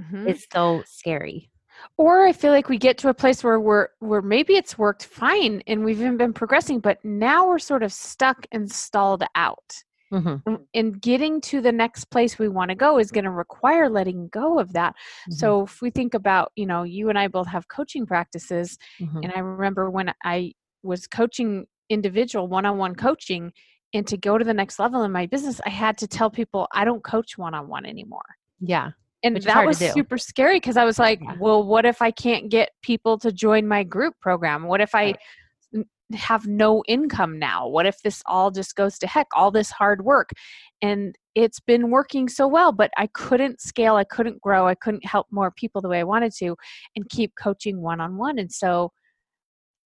Mhm. 0.00 0.26
is 0.28 0.46
so 0.52 0.82
scary. 0.86 1.50
or 1.96 2.26
I 2.26 2.32
feel 2.32 2.50
like 2.50 2.68
we 2.68 2.76
get 2.76 2.98
to 2.98 3.08
a 3.08 3.14
place 3.14 3.44
where 3.44 3.60
we're 3.60 3.86
where 4.00 4.20
maybe 4.22 4.54
it's 4.56 4.76
worked 4.76 5.04
fine 5.04 5.62
and 5.68 5.84
we've 5.84 6.00
even 6.00 6.16
been 6.16 6.32
progressing, 6.32 6.80
but 6.80 6.98
now 7.04 7.46
we're 7.46 7.60
sort 7.60 7.84
of 7.84 7.92
stuck 7.92 8.46
and 8.50 8.68
stalled 8.70 9.22
out. 9.36 9.84
Mhm. 10.12 10.42
And- 10.46 10.58
And 10.74 11.00
getting 11.02 11.40
to 11.42 11.60
the 11.60 11.72
next 11.72 12.06
place 12.06 12.38
we 12.38 12.48
want 12.48 12.70
to 12.70 12.74
go 12.74 12.98
is 12.98 13.10
going 13.10 13.24
to 13.24 13.30
require 13.30 13.88
letting 13.88 14.28
go 14.28 14.58
of 14.58 14.72
that. 14.72 14.94
Mhm. 15.28 15.34
So 15.34 15.62
if 15.64 15.82
we 15.82 15.90
think 15.90 16.14
about, 16.14 16.52
you 16.56 16.66
know, 16.66 16.82
you 16.82 17.08
and 17.08 17.18
I 17.18 17.28
both 17.28 17.46
have 17.48 17.68
coaching 17.68 18.06
practices, 18.06 18.78
Mhm. 19.00 19.24
and 19.24 19.32
I 19.34 19.40
remember 19.40 19.90
when 19.90 20.12
I 20.24 20.52
was 20.82 21.06
coaching 21.06 21.66
individual 21.90 22.48
one-on-one 22.48 22.94
coaching 22.94 23.52
and 23.94 24.06
to 24.06 24.16
go 24.16 24.36
to 24.38 24.44
the 24.44 24.54
next 24.54 24.78
level 24.78 25.02
in 25.02 25.12
my 25.12 25.26
business, 25.26 25.60
I 25.66 25.70
had 25.70 25.96
to 25.98 26.06
tell 26.06 26.30
people 26.30 26.68
I 26.72 26.84
don't 26.84 27.02
coach 27.02 27.36
one-on-one 27.38 27.84
anymore. 27.86 28.24
yeah. 28.60 28.90
And 29.24 29.36
that 29.42 29.66
was 29.66 29.78
super 29.78 30.16
scary 30.16 30.56
because 30.56 30.76
I 30.76 30.84
was 30.84 30.96
like, 30.98 31.20
Yeah. 31.20 31.34
well, 31.40 31.64
what 31.64 31.84
if 31.84 32.00
I 32.00 32.12
can't 32.12 32.48
get 32.50 32.70
people 32.82 33.18
to 33.18 33.32
join 33.32 33.66
my 33.66 33.82
group 33.82 34.14
program? 34.20 34.62
What 34.64 34.80
if 34.80 34.94
I 34.94 35.06
Right. 35.06 35.18
Have 36.14 36.46
no 36.46 36.82
income 36.86 37.38
now? 37.38 37.68
What 37.68 37.86
if 37.86 38.00
this 38.02 38.22
all 38.26 38.50
just 38.50 38.74
goes 38.76 38.98
to 38.98 39.06
heck, 39.06 39.26
all 39.34 39.50
this 39.50 39.70
hard 39.70 40.04
work? 40.04 40.30
And 40.82 41.16
it's 41.34 41.60
been 41.60 41.90
working 41.90 42.28
so 42.28 42.46
well, 42.46 42.72
but 42.72 42.90
I 42.96 43.08
couldn't 43.08 43.60
scale, 43.60 43.96
I 43.96 44.04
couldn't 44.04 44.40
grow, 44.40 44.66
I 44.66 44.74
couldn't 44.74 45.04
help 45.04 45.26
more 45.30 45.50
people 45.50 45.80
the 45.80 45.88
way 45.88 46.00
I 46.00 46.04
wanted 46.04 46.32
to 46.38 46.56
and 46.96 47.08
keep 47.08 47.32
coaching 47.40 47.80
one 47.80 48.00
on 48.00 48.16
one. 48.16 48.38
And 48.38 48.50
so 48.50 48.92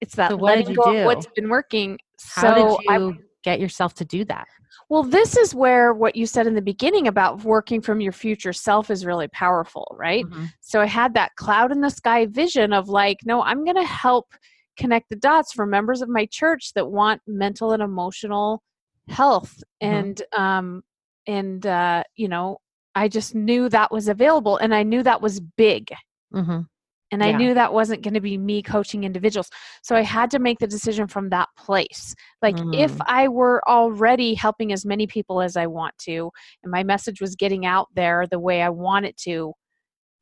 it's 0.00 0.16
that 0.16 0.30
So 0.30 0.36
what 0.36 0.58
letting 0.58 0.74
go 0.74 0.82
of 0.82 1.06
what's 1.06 1.26
been 1.34 1.48
working. 1.48 1.98
How 2.34 2.54
so 2.54 2.78
did 2.78 2.92
I 2.92 2.98
you 2.98 3.18
get 3.44 3.60
yourself 3.60 3.94
to 3.94 4.04
do 4.04 4.24
that? 4.26 4.46
well, 4.88 5.02
this 5.02 5.36
is 5.36 5.54
where 5.54 5.94
what 5.94 6.16
you 6.16 6.26
said 6.26 6.46
in 6.46 6.54
the 6.54 6.62
beginning 6.62 7.08
about 7.08 7.44
working 7.44 7.80
from 7.80 8.00
your 8.00 8.12
future 8.12 8.52
self 8.52 8.90
is 8.90 9.06
really 9.06 9.28
powerful, 9.28 9.94
right? 9.98 10.26
Mhm. 10.26 10.52
So 10.60 10.80
I 10.80 10.86
had 10.86 11.14
that 11.14 11.34
cloud 11.36 11.72
in 11.72 11.80
the 11.80 11.90
sky 11.90 12.26
vision 12.26 12.72
of 12.72 12.88
like, 12.88 13.18
no, 13.24 13.42
I'm 13.42 13.64
going 13.64 13.76
to 13.76 13.84
help 13.84 14.34
connect 14.76 15.10
the 15.10 15.16
dots 15.16 15.52
for 15.52 15.66
members 15.66 16.02
of 16.02 16.08
my 16.08 16.26
church 16.30 16.72
that 16.74 16.90
want 16.90 17.20
mental 17.26 17.72
and 17.72 17.82
emotional 17.82 18.62
health. 19.08 19.62
Mhm. 19.82 19.88
And, 19.88 20.22
um, 20.36 20.82
and, 21.26 21.66
uh, 21.66 22.04
you 22.16 22.28
know, 22.28 22.58
I 22.94 23.08
just 23.08 23.34
knew 23.34 23.68
that 23.68 23.90
was 23.90 24.08
available 24.08 24.56
and 24.56 24.74
I 24.74 24.82
knew 24.82 25.02
that 25.02 25.22
was 25.22 25.40
big. 25.40 25.90
Mhm. 26.34 26.66
And 27.10 27.22
I 27.22 27.32
knew 27.32 27.52
that 27.52 27.74
wasn't 27.74 28.00
going 28.02 28.14
to 28.14 28.22
be 28.22 28.38
me 28.38 28.62
coaching 28.62 29.04
individuals. 29.04 29.50
So 29.82 29.94
I 29.94 30.00
had 30.00 30.30
to 30.30 30.38
make 30.38 30.58
the 30.60 30.66
decision 30.66 31.06
from 31.06 31.28
that 31.28 31.50
place. 31.58 32.14
Like, 32.40 32.56
if 32.72 32.92
Mm. 32.96 33.02
I 33.06 33.28
were 33.28 33.62
already 33.68 34.32
helping 34.32 34.72
as 34.72 34.86
many 34.86 35.06
people 35.06 35.42
as 35.42 35.54
I 35.54 35.66
want 35.66 35.96
to, 36.04 36.30
and 36.62 36.70
my 36.72 36.82
message 36.82 37.20
was 37.20 37.36
getting 37.36 37.66
out 37.66 37.88
there 37.94 38.26
the 38.26 38.38
way 38.38 38.62
I 38.62 38.70
want 38.70 39.04
it 39.04 39.18
to, 39.18 39.52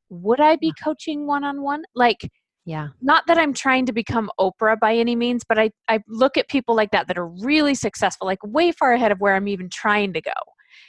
would 0.08 0.40
I 0.40 0.56
be 0.56 0.72
coaching 0.82 1.28
one 1.28 1.44
on 1.44 1.62
one? 1.62 1.84
Like, 1.94 2.28
Yeah. 2.70 2.88
not 3.02 3.26
that 3.26 3.36
I'm 3.36 3.52
trying 3.52 3.86
to 3.86 3.92
become 3.92 4.30
Oprah 4.38 4.78
by 4.78 4.94
any 4.94 5.16
means, 5.16 5.42
but 5.48 5.58
I, 5.58 5.70
I 5.88 6.00
look 6.06 6.36
at 6.36 6.48
people 6.48 6.76
like 6.76 6.92
that 6.92 7.08
that 7.08 7.18
are 7.18 7.26
really 7.26 7.74
successful, 7.74 8.26
like 8.28 8.38
way 8.44 8.70
far 8.70 8.92
ahead 8.92 9.10
of 9.10 9.18
where 9.18 9.34
I'm 9.34 9.48
even 9.48 9.68
trying 9.68 10.12
to 10.12 10.20
go. 10.20 10.30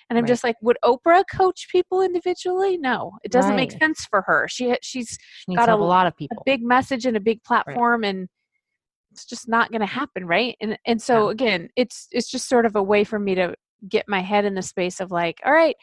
And 0.08 0.17
I'm 0.20 0.24
Right. 0.26 0.28
just 0.30 0.44
like, 0.44 0.58
would 0.62 0.78
Oprah 0.86 1.24
coach 1.34 1.67
people 1.72 2.02
individually? 2.04 2.78
No, 2.78 3.13
it 3.24 3.32
doesn't 3.32 3.56
make 3.56 3.72
sense 3.72 4.06
for 4.10 4.22
her. 4.28 4.46
She 4.48 4.76
she's 4.84 5.10
She 5.10 5.17
needs 5.54 5.58
got 5.60 5.70
a- 5.70 5.74
a 5.74 5.76
lot 5.76 6.06
of 6.06 6.15
people. 6.15 6.38
A 6.41 6.44
big 6.46 6.62
message 6.62 7.06
and 7.08 7.17
a 7.17 7.22
big 7.22 7.44
platform 7.44 8.04
and 8.04 8.28
it's 9.12 9.26
just 9.26 9.50
not 9.50 9.72
going 9.72 9.82
to 9.82 9.86
happen 9.88 10.26
right 10.26 10.56
and 10.62 10.78
and 10.86 11.02
so 11.02 11.26
Yeah. 11.28 11.32
again 11.32 11.70
it's 11.76 12.08
it's 12.12 12.30
just 12.32 12.48
sort 12.48 12.65
of 12.65 12.76
a 12.78 12.84
way 12.84 13.04
for 13.04 13.20
me 13.20 13.36
to 13.36 13.54
get 13.89 14.06
my 14.08 14.22
head 14.22 14.46
in 14.46 14.54
the 14.56 14.62
space 14.62 15.00
of 15.02 15.12
like 15.12 15.39
all 15.46 15.52
right 15.52 15.76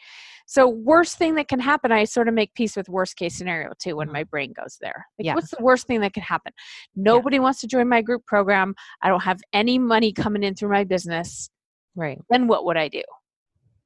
so 0.51 0.67
worst 0.67 1.17
thing 1.19 1.35
that 1.35 1.47
can 1.47 1.59
happen 1.59 1.91
i 1.91 2.03
sort 2.03 2.27
of 2.27 2.33
make 2.33 2.51
peace 2.55 2.75
with 2.75 2.89
worst 2.89 3.15
case 3.15 3.35
scenario 3.35 3.71
too 3.79 3.95
when 3.95 4.07
Mhm. 4.07 4.13
my 4.13 4.23
brain 4.23 4.51
goes 4.51 4.77
there 4.81 5.05
like 5.17 5.25
Yeah. 5.25 5.35
what's 5.35 5.51
the 5.51 5.63
worst 5.63 5.85
thing 5.85 6.01
that 6.01 6.13
can 6.13 6.23
happen 6.23 6.51
nobody 6.95 7.37
wants 7.39 7.61
to 7.61 7.67
join 7.67 7.87
my 7.87 8.01
group 8.01 8.25
program 8.25 8.73
i 9.03 9.09
don't 9.09 9.21
have 9.23 9.39
any 9.53 9.77
money 9.77 10.11
coming 10.11 10.43
in 10.43 10.55
through 10.55 10.69
my 10.69 10.83
business 10.83 11.49
Right. 11.95 12.19
then 12.29 12.47
what 12.47 12.65
would 12.65 12.77
i 12.77 12.87
do 12.87 13.03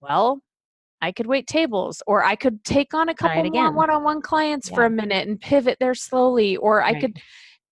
well 0.01 0.39
I 1.01 1.11
could 1.11 1.27
wait 1.27 1.47
tables, 1.47 2.01
or 2.07 2.23
I 2.23 2.37
could 2.37 2.63
take 2.63 2.93
on 2.93 3.09
a 3.09 3.13
couple 3.13 3.43
more 3.43 3.73
one-on-one 3.73 4.21
clients 4.21 4.69
for 4.69 4.85
a 4.85 4.89
minute 4.89 5.27
and 5.27 5.37
pivot 5.37 5.75
there 5.81 5.93
slowly, 5.93 6.55
or 6.55 6.81
I 6.81 6.93
Right. 6.93 7.01
could, 7.01 7.17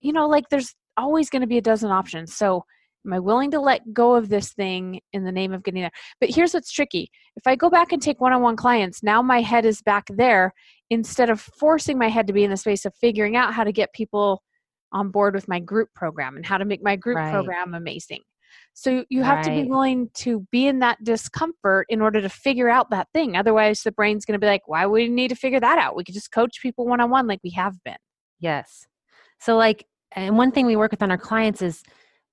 you 0.02 0.12
know, 0.12 0.28
like 0.28 0.50
there's 0.50 0.76
always 0.98 1.30
going 1.30 1.40
to 1.42 1.48
be 1.48 1.58
a 1.58 1.62
dozen 1.62 1.92
options. 1.92 2.36
So, 2.36 2.66
am 3.06 3.14
I 3.14 3.20
willing 3.20 3.52
to 3.52 3.60
let 3.60 3.94
go 3.94 4.16
of 4.16 4.30
this 4.30 4.54
thing 4.54 5.00
in 5.14 5.24
the 5.24 5.32
name 5.32 5.54
of 5.54 5.64
getting 5.64 5.82
there? 5.82 5.92
But 6.20 6.30
here's 6.30 6.54
what's 6.54 6.72
tricky: 6.72 7.10
if 7.36 7.48
I 7.48 7.56
go 7.56 7.70
back 7.70 7.92
and 7.92 8.02
take 8.02 8.22
one-on-one 8.22 8.56
clients, 8.56 9.04
now 9.04 9.22
my 9.22 9.42
head 9.42 9.66
is 9.66 9.82
back 9.82 10.08
there 10.10 10.54
instead 10.90 11.30
of 11.30 11.40
forcing 11.40 11.98
my 11.98 12.10
head 12.10 12.28
to 12.28 12.34
be 12.34 12.44
in 12.44 12.52
the 12.52 12.58
space 12.58 12.86
of 12.86 12.94
figuring 12.96 13.36
out 13.36 13.54
how 13.54 13.64
to 13.64 13.72
get 13.72 13.94
people 13.94 14.44
on 14.92 15.10
board 15.10 15.34
with 15.34 15.48
my 15.48 15.60
group 15.60 15.90
program 15.96 16.36
and 16.36 16.46
how 16.46 16.58
to 16.58 16.66
make 16.66 16.84
my 16.84 16.96
group 16.96 17.18
Right. 17.18 17.32
program 17.32 17.74
amazing. 17.74 18.20
So 18.74 19.06
you 19.10 19.24
have 19.24 19.42
to 19.46 19.50
be 19.50 19.64
willing 19.64 20.10
to 20.16 20.46
be 20.52 20.68
in 20.68 20.80
that 20.80 21.02
discomfort 21.04 21.86
in 21.90 22.02
order 22.02 22.22
to 22.22 22.28
figure 22.30 22.70
out 22.70 22.90
that 22.90 23.08
thing. 23.14 23.38
Otherwise, 23.38 23.82
the 23.84 23.92
brain's 23.94 24.26
going 24.26 24.34
to 24.34 24.40
be 24.40 24.48
like, 24.48 24.68
"Why 24.68 24.86
would 24.86 24.94
we 24.94 25.08
need 25.08 25.30
to 25.30 25.36
figure 25.36 25.60
that 25.60 25.78
out? 25.78 25.96
We 25.96 26.04
could 26.04 26.16
just 26.16 26.32
coach 26.32 26.62
people 26.62 26.86
one 26.86 27.00
on 27.00 27.10
one 27.10 27.28
like 27.28 27.40
we 27.44 27.52
have 27.52 27.82
been." 27.86 27.96
Yes. 28.40 28.88
So, 29.40 29.56
like, 29.56 29.86
and 30.14 30.38
one 30.38 30.52
thing 30.52 30.66
we 30.66 30.76
work 30.76 30.92
with 30.92 31.02
on 31.02 31.12
our 31.12 31.18
clients 31.18 31.62
is 31.62 31.84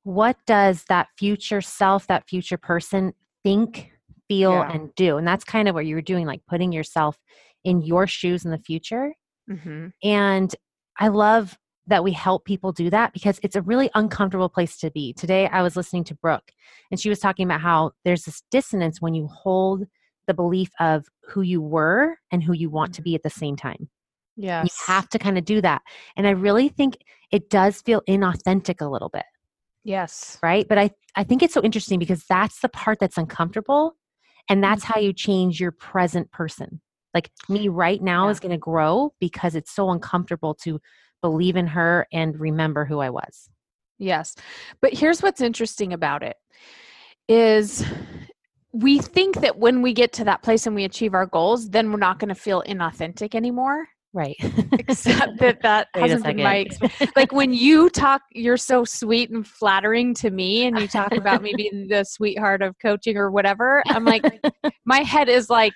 what 0.08 0.38
does 0.46 0.84
that 0.88 1.08
future 1.18 1.60
self, 1.60 2.06
that 2.06 2.26
future 2.26 2.56
person 2.56 3.12
think 3.42 3.92
feel 4.26 4.52
Yeah. 4.52 4.72
and 4.72 4.94
do. 4.94 5.18
And 5.18 5.28
that's 5.28 5.44
kind 5.44 5.68
of 5.68 5.74
what 5.74 5.84
you 5.84 5.94
were 5.94 6.00
doing, 6.00 6.24
like 6.26 6.40
putting 6.48 6.72
yourself 6.72 7.18
in 7.62 7.82
your 7.82 8.06
shoes 8.06 8.42
in 8.42 8.50
the 8.50 8.58
future. 8.58 9.14
Mhm. 9.50 9.92
And 10.02 10.56
I 10.98 11.08
love 11.08 11.58
that 11.86 12.02
we 12.02 12.12
help 12.12 12.46
people 12.46 12.72
do 12.72 12.88
that 12.88 13.12
because 13.12 13.38
it's 13.42 13.54
a 13.56 13.60
really 13.60 13.90
uncomfortable 13.94 14.48
place 14.48 14.78
to 14.78 14.90
be. 14.90 15.12
Today, 15.12 15.46
I 15.48 15.60
was 15.60 15.76
listening 15.76 16.04
to 16.04 16.14
Brooke, 16.14 16.52
and 16.90 16.98
she 16.98 17.10
was 17.10 17.18
talking 17.18 17.44
about 17.44 17.60
how 17.60 17.92
there's 18.06 18.24
this 18.24 18.42
dissonance 18.50 19.02
when 19.02 19.14
you 19.14 19.26
hold 19.26 19.84
the 20.26 20.34
belief 20.34 20.70
of 20.80 21.06
who 21.22 21.42
you 21.42 21.60
were 21.60 22.16
and 22.32 22.42
who 22.42 22.54
you 22.54 22.70
want 22.70 22.94
to 22.94 23.02
be 23.02 23.14
at 23.14 23.22
the 23.22 23.30
same 23.30 23.56
time. 23.56 23.90
Yeah. 24.36 24.62
You 24.62 24.68
have 24.86 25.08
to 25.10 25.18
kind 25.18 25.36
of 25.36 25.44
do 25.44 25.60
that. 25.60 25.82
And 26.16 26.26
I 26.26 26.30
really 26.30 26.68
think 26.70 26.96
it 27.30 27.50
does 27.50 27.82
feel 27.82 28.00
inauthentic 28.08 28.80
a 28.80 28.88
little 28.88 29.08
bit, 29.10 29.24
Yes. 29.88 30.38
right? 30.42 30.68
But 30.68 30.76
I, 30.76 30.90
I 31.16 31.24
think 31.24 31.42
it's 31.42 31.54
so 31.54 31.62
interesting 31.62 31.98
because 31.98 32.24
that's 32.28 32.60
the 32.60 32.68
part 32.68 32.98
that's 33.00 33.16
uncomfortable. 33.16 33.94
And 34.50 34.62
that's 34.62 34.84
mm-hmm. 34.84 34.92
how 34.92 35.00
you 35.00 35.14
change 35.14 35.60
your 35.60 35.72
present 35.72 36.30
person. 36.30 36.82
Like 37.14 37.30
me 37.48 37.68
right 37.68 38.02
now 38.02 38.26
Yeah. 38.26 38.32
is 38.32 38.40
going 38.40 38.52
to 38.52 38.58
grow 38.58 39.14
because 39.18 39.54
it's 39.54 39.74
so 39.74 39.90
uncomfortable 39.90 40.54
to 40.62 40.78
believe 41.22 41.56
in 41.56 41.66
her 41.68 42.06
and 42.12 42.38
remember 42.38 42.84
who 42.84 43.00
I 43.00 43.08
was. 43.08 43.48
Yes. 43.98 44.36
But 44.82 44.92
here's 44.92 45.22
what's 45.22 45.40
interesting 45.40 45.94
about 45.94 46.22
it 46.22 46.36
is 47.26 47.82
we 48.72 48.98
think 48.98 49.40
that 49.40 49.58
when 49.58 49.80
we 49.80 49.94
get 49.94 50.12
to 50.14 50.24
that 50.24 50.42
place 50.42 50.66
and 50.66 50.76
we 50.76 50.84
achieve 50.84 51.14
our 51.14 51.26
goals, 51.26 51.70
then 51.70 51.90
we're 51.90 51.98
not 51.98 52.18
going 52.18 52.28
to 52.28 52.34
feel 52.34 52.62
inauthentic 52.66 53.34
anymore. 53.34 53.88
Right. 54.14 54.36
Except 54.72 55.38
that 55.38 55.60
that 55.62 55.88
hasn't 55.94 56.24
been 56.24 56.38
my 56.38 56.56
experience. 56.56 57.12
Like 57.14 57.32
when 57.32 57.52
you 57.52 57.90
talk, 57.90 58.22
you're 58.32 58.56
so 58.56 58.84
sweet 58.84 59.30
and 59.30 59.46
flattering 59.46 60.14
to 60.14 60.30
me, 60.30 60.66
and 60.66 60.78
you 60.78 60.88
talk 60.88 61.12
about 61.12 61.42
me 61.42 61.52
being 61.54 61.88
the 61.88 62.04
sweetheart 62.04 62.62
of 62.62 62.74
coaching 62.80 63.16
or 63.16 63.30
whatever. 63.30 63.82
I'm 63.86 64.04
like, 64.04 64.24
my 64.86 65.00
head 65.00 65.28
is 65.28 65.50
like, 65.50 65.74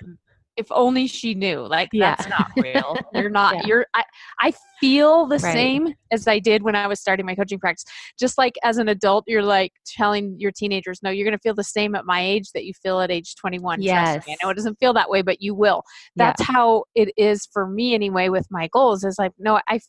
if 0.57 0.67
only 0.71 1.07
she 1.07 1.35
knew. 1.35 1.67
Like 1.67 1.89
Yeah. 1.93 2.15
that's 2.17 2.29
not 2.29 2.51
real. 2.57 2.97
You're 3.15 3.31
not. 3.31 3.55
Yeah. 3.57 3.63
You're. 3.67 3.87
I. 3.95 4.05
I 4.41 4.53
feel 4.81 5.27
the 5.27 5.39
Right. 5.39 5.53
same 5.53 5.95
as 6.11 6.27
I 6.27 6.39
did 6.41 6.63
when 6.63 6.75
I 6.75 6.87
was 6.89 7.01
starting 7.01 7.25
my 7.25 7.35
coaching 7.35 7.59
practice. 7.59 7.85
Just 8.19 8.37
like 8.39 8.55
as 8.65 8.77
an 8.79 8.89
adult, 8.89 9.25
you're 9.29 9.43
like 9.43 9.73
telling 9.87 10.35
your 10.39 10.51
teenagers, 10.51 11.01
no, 11.03 11.11
you're 11.11 11.25
going 11.25 11.37
to 11.37 11.41
feel 11.43 11.55
the 11.55 11.63
same 11.65 11.95
at 11.95 12.05
my 12.05 12.21
age 12.21 12.51
that 12.55 12.65
you 12.65 12.73
feel 12.83 13.01
at 13.01 13.11
age 13.11 13.35
21. 13.37 13.77
Trust 13.79 13.81
me. 13.81 13.87
Yes. 13.87 14.25
I 14.29 14.37
know 14.45 14.51
it 14.51 14.55
doesn't 14.55 14.77
feel 14.81 14.93
that 14.95 15.09
way, 15.09 15.23
but 15.23 15.41
you 15.41 15.55
will. 15.55 15.83
Yeah. 16.17 16.27
That's 16.27 16.43
how 16.43 16.85
it 16.95 17.13
is 17.17 17.47
for 17.53 17.67
me 17.69 17.95
anyway. 17.95 18.29
With 18.29 18.47
my 18.51 18.69
goals, 18.73 19.05
is 19.05 19.17
like, 19.19 19.33
no, 19.39 19.61
I. 19.69 19.81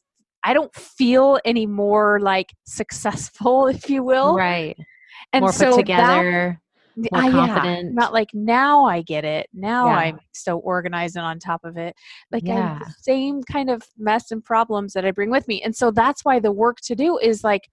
I 0.45 0.53
don't 0.53 0.75
feel 0.75 1.39
any 1.45 1.65
more 1.65 2.19
like 2.19 2.53
successful, 2.65 3.67
if 3.75 3.89
you 3.89 4.03
will. 4.03 4.35
right. 4.35 4.77
And 5.31 5.41
More 5.43 5.53
so 5.53 5.71
put 5.71 5.77
together. 5.77 6.61
More 6.95 7.07
Ah, 7.13 7.25
yeah. 7.27 7.81
Not 7.91 8.13
like 8.13 8.29
now 8.33 8.85
I 8.85 9.01
get 9.01 9.25
it. 9.25 9.47
Now 9.53 9.87
Yeah. 9.87 9.95
I'm 9.97 10.19
so 10.33 10.57
organized 10.59 11.15
and 11.15 11.25
on 11.25 11.39
top 11.39 11.61
of 11.63 11.77
it. 11.77 11.95
Like 12.31 12.43
I 12.47 12.53
have 12.53 12.63
Yeah. 12.63 12.79
the 12.79 12.93
same 13.01 13.41
kind 13.43 13.69
of 13.69 13.81
mess 13.97 14.31
and 14.31 14.43
problems 14.43 14.93
that 14.93 15.05
I 15.05 15.11
bring 15.11 15.29
with 15.31 15.47
me. 15.47 15.61
And 15.61 15.75
so 15.75 15.91
that's 15.91 16.23
why 16.23 16.39
the 16.39 16.51
work 16.51 16.77
to 16.85 16.95
do 16.95 17.17
is 17.17 17.43
like, 17.43 17.69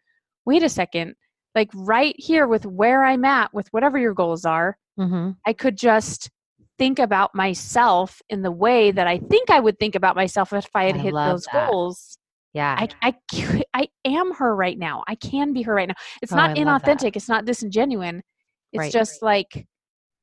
wait 0.47 0.63
a 0.63 0.69
second, 0.69 1.15
like 1.55 1.71
right 1.75 2.15
here 2.19 2.47
with 2.47 2.65
where 2.67 3.05
I'm 3.05 3.25
at 3.25 3.53
with 3.53 3.69
whatever 3.73 3.99
your 3.99 4.15
goals 4.15 4.45
are, 4.45 4.77
hmm 4.97 5.31
I 5.47 5.53
could 5.53 5.77
just 5.77 6.31
think 6.79 6.99
about 6.99 7.35
myself 7.35 8.23
in 8.31 8.41
the 8.43 8.51
way 8.51 8.91
that 8.91 9.07
I 9.07 9.19
think 9.19 9.51
I 9.51 9.61
would 9.61 9.79
think 9.79 9.95
about 9.95 10.17
myself 10.17 10.53
if 10.53 10.69
I 10.75 10.85
had 10.85 10.97
I 10.97 10.99
hit 10.99 11.15
those 11.15 11.45
that. 11.53 11.71
goals. 11.71 12.17
Yeah. 12.55 12.75
I, 13.03 13.15
I, 13.33 13.63
I 13.75 13.89
am 14.05 14.33
her 14.35 14.57
right 14.57 14.79
now. 14.79 15.05
I 15.07 15.15
can 15.15 15.53
be 15.53 15.63
her 15.63 15.75
right 15.75 15.89
now. 15.89 15.95
It's 16.23 16.33
Oh, 16.33 16.37
not 16.37 16.51
I 16.51 16.55
inauthentic. 16.55 17.17
It's 17.17 17.29
not 17.29 17.45
disingenuine. 17.45 18.23
It's 18.73 18.79
Right. 18.79 18.93
just 18.93 19.23
like, 19.23 19.67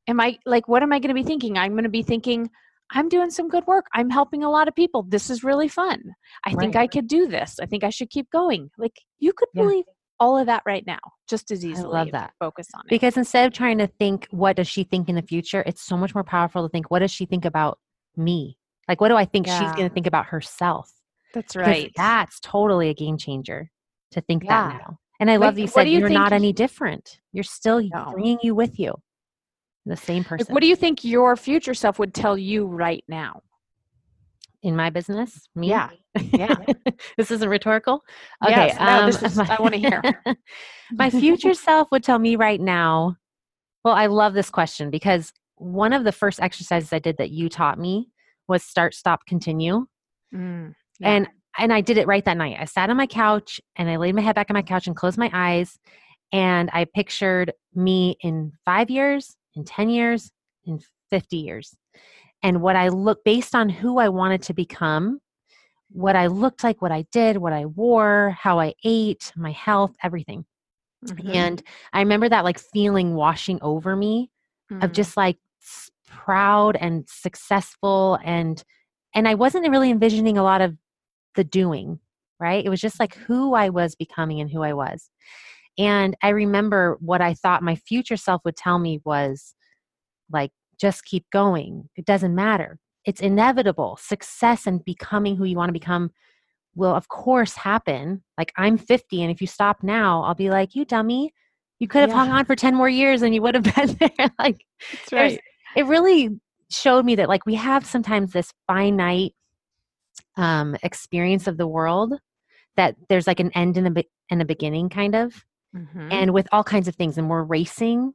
am 0.08 0.20
I 0.20 0.38
like, 0.46 0.68
what 0.68 0.84
am 0.84 0.92
I 0.94 1.00
going 1.00 1.10
to 1.16 1.22
be 1.22 1.24
thinking? 1.28 1.58
I'm 1.58 1.72
going 1.74 1.84
to 1.84 1.90
be 1.90 2.04
thinking, 2.04 2.50
I'm 2.92 3.10
doing 3.10 3.30
some 3.30 3.50
good 3.50 3.66
work. 3.68 3.86
I'm 3.94 4.10
helping 4.10 4.44
a 4.44 4.50
lot 4.50 4.68
of 4.68 4.76
people. 4.76 5.04
This 5.04 5.30
is 5.30 5.44
really 5.44 5.68
fun. 5.68 6.02
I 6.46 6.54
think 6.54 6.76
I 6.78 6.88
could 6.88 7.08
do 7.08 7.28
this. 7.28 7.60
I 7.62 7.66
think 7.66 7.84
I 7.84 7.90
should 7.90 8.10
keep 8.10 8.30
going. 8.32 8.70
Like 8.78 8.96
you 9.20 9.34
could 9.34 9.50
Yeah. 9.54 9.64
believe 9.64 9.86
all 10.20 10.38
of 10.38 10.46
that 10.48 10.64
right 10.66 10.86
now, 10.88 10.98
just 11.30 11.52
as 11.52 11.64
easily. 11.66 11.86
I 11.96 12.00
love 12.04 12.12
that. 12.12 12.34
Focus 12.40 12.68
on 12.74 12.82
it. 12.86 12.90
because 12.90 13.18
instead 13.18 13.46
of 13.46 13.54
trying 13.54 13.78
to 13.80 13.88
think 13.88 14.28
what 14.32 14.56
does 14.56 14.68
she 14.68 14.84
think 14.84 15.10
in 15.10 15.16
the 15.16 15.22
future 15.22 15.62
it's 15.68 15.82
so 15.82 15.96
much 15.98 16.16
more 16.16 16.24
powerful 16.24 16.64
to 16.64 16.70
think 16.72 16.90
what 16.90 17.00
does 17.00 17.12
she 17.12 17.26
think 17.26 17.46
about 17.46 17.78
me 18.16 18.58
like 18.88 19.00
what 19.00 19.10
do 19.10 19.16
i 19.16 19.26
think 19.26 19.46
she's 19.46 19.72
going 19.74 19.88
to 19.88 19.94
think 19.94 20.08
about 20.08 20.26
herself 20.26 20.92
That's 21.36 21.54
Because 21.56 21.68
right. 21.68 21.92
that's 21.96 22.40
totally 22.40 22.90
a 22.90 22.96
game 22.96 23.18
changer 23.18 23.70
to 24.12 24.22
think 24.22 24.44
Yeah. 24.46 24.70
that 24.70 24.80
now 24.80 25.00
and 25.20 25.30
i 25.32 25.36
Like, 25.38 25.46
love 25.48 25.56
that 25.56 25.62
you 25.62 25.68
said 25.68 25.90
you 25.90 26.00
you're 26.00 26.10
not 26.10 26.32
any 26.34 26.54
different 26.54 27.20
you're 27.34 27.44
still 27.44 27.82
No. 27.94 28.12
bringing 28.12 28.40
you 28.42 28.54
with 28.56 28.80
you 28.80 28.94
the 29.86 29.96
same 29.98 30.24
Like, 30.24 30.30
person 30.30 30.54
what 30.54 30.62
do 30.62 30.68
you 30.68 30.76
think 30.76 31.04
your 31.04 31.36
future 31.36 31.74
self 31.74 32.00
would 32.00 32.14
tell 32.14 32.38
you 32.38 32.66
right 32.66 33.04
now? 33.08 33.42
in 34.64 34.76
my 34.76 34.90
business 34.90 35.48
me 35.56 35.68
Yeah. 35.70 35.90
Yeah. 36.34 36.56
this 37.18 37.30
isn't 37.32 37.48
rhetorical 37.48 38.02
okay 38.46 38.72
um, 38.72 38.78
Yes, 38.78 38.80
no, 38.80 39.06
this 39.06 39.22
is- 39.32 39.40
I 39.40 39.58
wanna 39.62 39.78
hear. 39.78 40.02
my 40.94 41.10
future 41.10 41.54
self 41.54 41.88
would 41.92 42.04
tell 42.04 42.18
me 42.20 42.36
right 42.36 42.60
now 42.60 43.16
well 43.84 43.94
i 43.94 44.08
love 44.08 44.34
this 44.34 44.50
question 44.50 44.90
because 44.90 45.32
one 45.56 45.94
of 45.94 46.04
the 46.04 46.12
first 46.12 46.40
exercises 46.42 46.92
i 46.92 47.00
did 47.00 47.18
that 47.18 47.30
you 47.32 47.50
taught 47.50 47.78
me 47.80 48.10
was 48.48 48.64
start 48.64 48.94
stop 48.96 49.26
continue 49.28 49.86
Mm, 50.36 50.74
yeah. 51.00 51.10
and 51.10 51.28
and 51.58 51.74
i 51.74 51.82
did 51.82 51.98
it 51.98 52.08
right 52.08 52.26
that 52.26 52.38
night 52.38 52.58
i 52.60 52.66
sat 52.66 52.90
on 52.90 52.98
my 52.98 53.08
couch 53.08 53.60
and 53.76 53.90
i 53.90 53.96
laid 53.98 54.16
my 54.16 54.22
head 54.22 54.36
back 54.36 54.50
on 54.50 54.54
my 54.56 54.62
couch 54.62 54.88
and 54.88 54.96
closed 54.96 55.18
my 55.18 55.30
eyes 55.34 55.78
and 56.32 56.70
i 56.74 56.86
pictured 56.86 57.52
me 57.74 58.18
in 58.22 58.52
five 58.66 58.90
years 58.90 59.36
in 59.56 59.64
10 59.64 59.90
years 59.90 60.32
in 60.66 60.80
50 61.10 61.38
years 61.38 61.76
and 62.44 62.62
what 62.62 62.76
i 62.76 62.88
look 62.90 63.24
based 63.24 63.56
on 63.56 63.70
who 63.70 63.98
i 63.98 64.10
wanted 64.10 64.42
to 64.44 64.54
become 64.54 65.20
what 65.90 66.16
i 66.16 66.28
looked 66.28 66.64
like 66.64 66.82
what 66.82 66.92
i 66.92 67.06
did 67.12 67.38
what 67.38 67.54
i 67.54 67.66
wore 67.66 68.36
how 68.40 68.60
i 68.60 68.74
ate 68.84 69.32
my 69.36 69.52
health 69.52 69.96
everything 70.04 70.46
Mhm. 71.06 71.36
and 71.36 71.64
i 71.94 72.00
remember 72.00 72.28
that 72.28 72.44
like 72.44 72.60
feeling 72.60 73.14
washing 73.14 73.60
over 73.62 73.96
me 73.96 74.30
of 74.82 74.92
Mm. 74.92 74.94
just 74.94 75.16
like 75.16 75.38
proud 76.08 76.76
and 76.76 77.08
successful 77.08 78.18
and 78.24 78.64
and 79.14 79.28
i 79.28 79.36
wasn't 79.36 79.70
really 79.70 79.92
envisioning 79.92 80.38
a 80.38 80.44
lot 80.44 80.60
of 80.62 80.76
the 81.38 81.46
doing 81.46 82.00
right? 82.40 82.64
It 82.64 82.70
was 82.70 82.82
just 82.82 83.00
like 83.00 83.16
who 83.16 83.54
i 83.54 83.70
was 83.70 83.96
becoming 83.96 84.40
and 84.40 84.50
who 84.50 84.64
i 84.64 84.74
was. 84.74 85.10
And 85.78 86.16
i 86.22 86.30
remember 86.30 86.98
what 87.00 87.22
i 87.22 87.34
thought 87.34 87.64
my 87.64 87.76
future 87.76 88.18
self 88.18 88.42
would 88.46 88.56
tell 88.56 88.80
me 88.80 89.02
was 89.06 89.56
like 90.32 90.52
just 90.80 91.06
keep 91.06 91.26
going. 91.32 91.90
It 91.96 92.06
doesn't 92.06 92.36
matter. 92.36 92.80
It's 93.06 93.22
inevitable. 93.22 93.98
Success 94.00 94.68
and 94.68 94.84
becoming 94.86 95.36
who 95.36 95.46
you 95.46 95.58
want 95.58 95.70
to 95.70 95.74
become 95.74 96.12
will 96.76 96.94
of 96.96 97.08
course 97.08 97.56
happen. 97.56 98.24
Like 98.38 98.54
i'm 98.58 98.78
50 98.78 99.22
and 99.24 99.32
if 99.32 99.42
you 99.42 99.48
stop 99.48 99.84
now 99.84 100.24
i'll 100.24 100.36
be 100.36 100.50
like 100.50 100.76
you 100.76 100.86
dummy. 100.86 101.34
You 101.80 101.88
could 101.88 102.02
have 102.02 102.12
hung 102.12 102.32
on 102.32 102.46
for 102.46 102.56
10 102.56 102.74
more 102.74 102.90
years 102.90 103.22
and 103.22 103.36
you 103.36 103.42
would 103.44 103.54
have 103.54 103.64
been 103.76 103.98
there 104.00 104.32
like 104.40 104.66
right. 105.12 105.40
it 105.76 105.86
really 105.86 106.40
showed 106.70 107.06
me 107.06 107.16
that 107.16 107.30
like 107.30 107.46
we 107.46 107.56
have 107.56 107.86
sometimes 107.86 108.32
this 108.34 108.52
finite 108.68 109.34
um 110.38 110.76
experience 110.84 111.48
of 111.48 111.58
the 111.58 111.68
world 111.68 112.14
that 112.78 112.96
there's 113.10 113.28
like 113.28 113.40
an 113.40 113.52
end 113.56 113.78
and 113.78 113.88
a, 113.88 113.92
be- 113.92 114.10
and 114.32 114.42
a 114.42 114.46
beginning 114.46 114.90
kind 114.90 115.16
of 115.16 115.46
Mhm. 115.76 116.12
and 116.12 116.34
with 116.34 116.48
all 116.52 116.64
kinds 116.64 116.88
of 116.88 116.96
things 116.96 117.18
and 117.18 117.30
we're 117.30 117.44
racing 117.44 118.14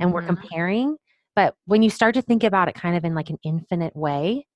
and 0.00 0.12
we're 0.12 0.22
Mhm. 0.22 0.26
comparing 0.26 0.96
but 1.34 1.54
when 1.66 1.82
you 1.82 1.90
start 1.90 2.14
to 2.14 2.22
think 2.22 2.44
about 2.44 2.68
it 2.68 2.74
kind 2.74 2.96
of 2.96 3.04
in 3.04 3.14
like 3.14 3.30
an 3.30 3.38
infinite 3.44 3.96
way 3.96 4.46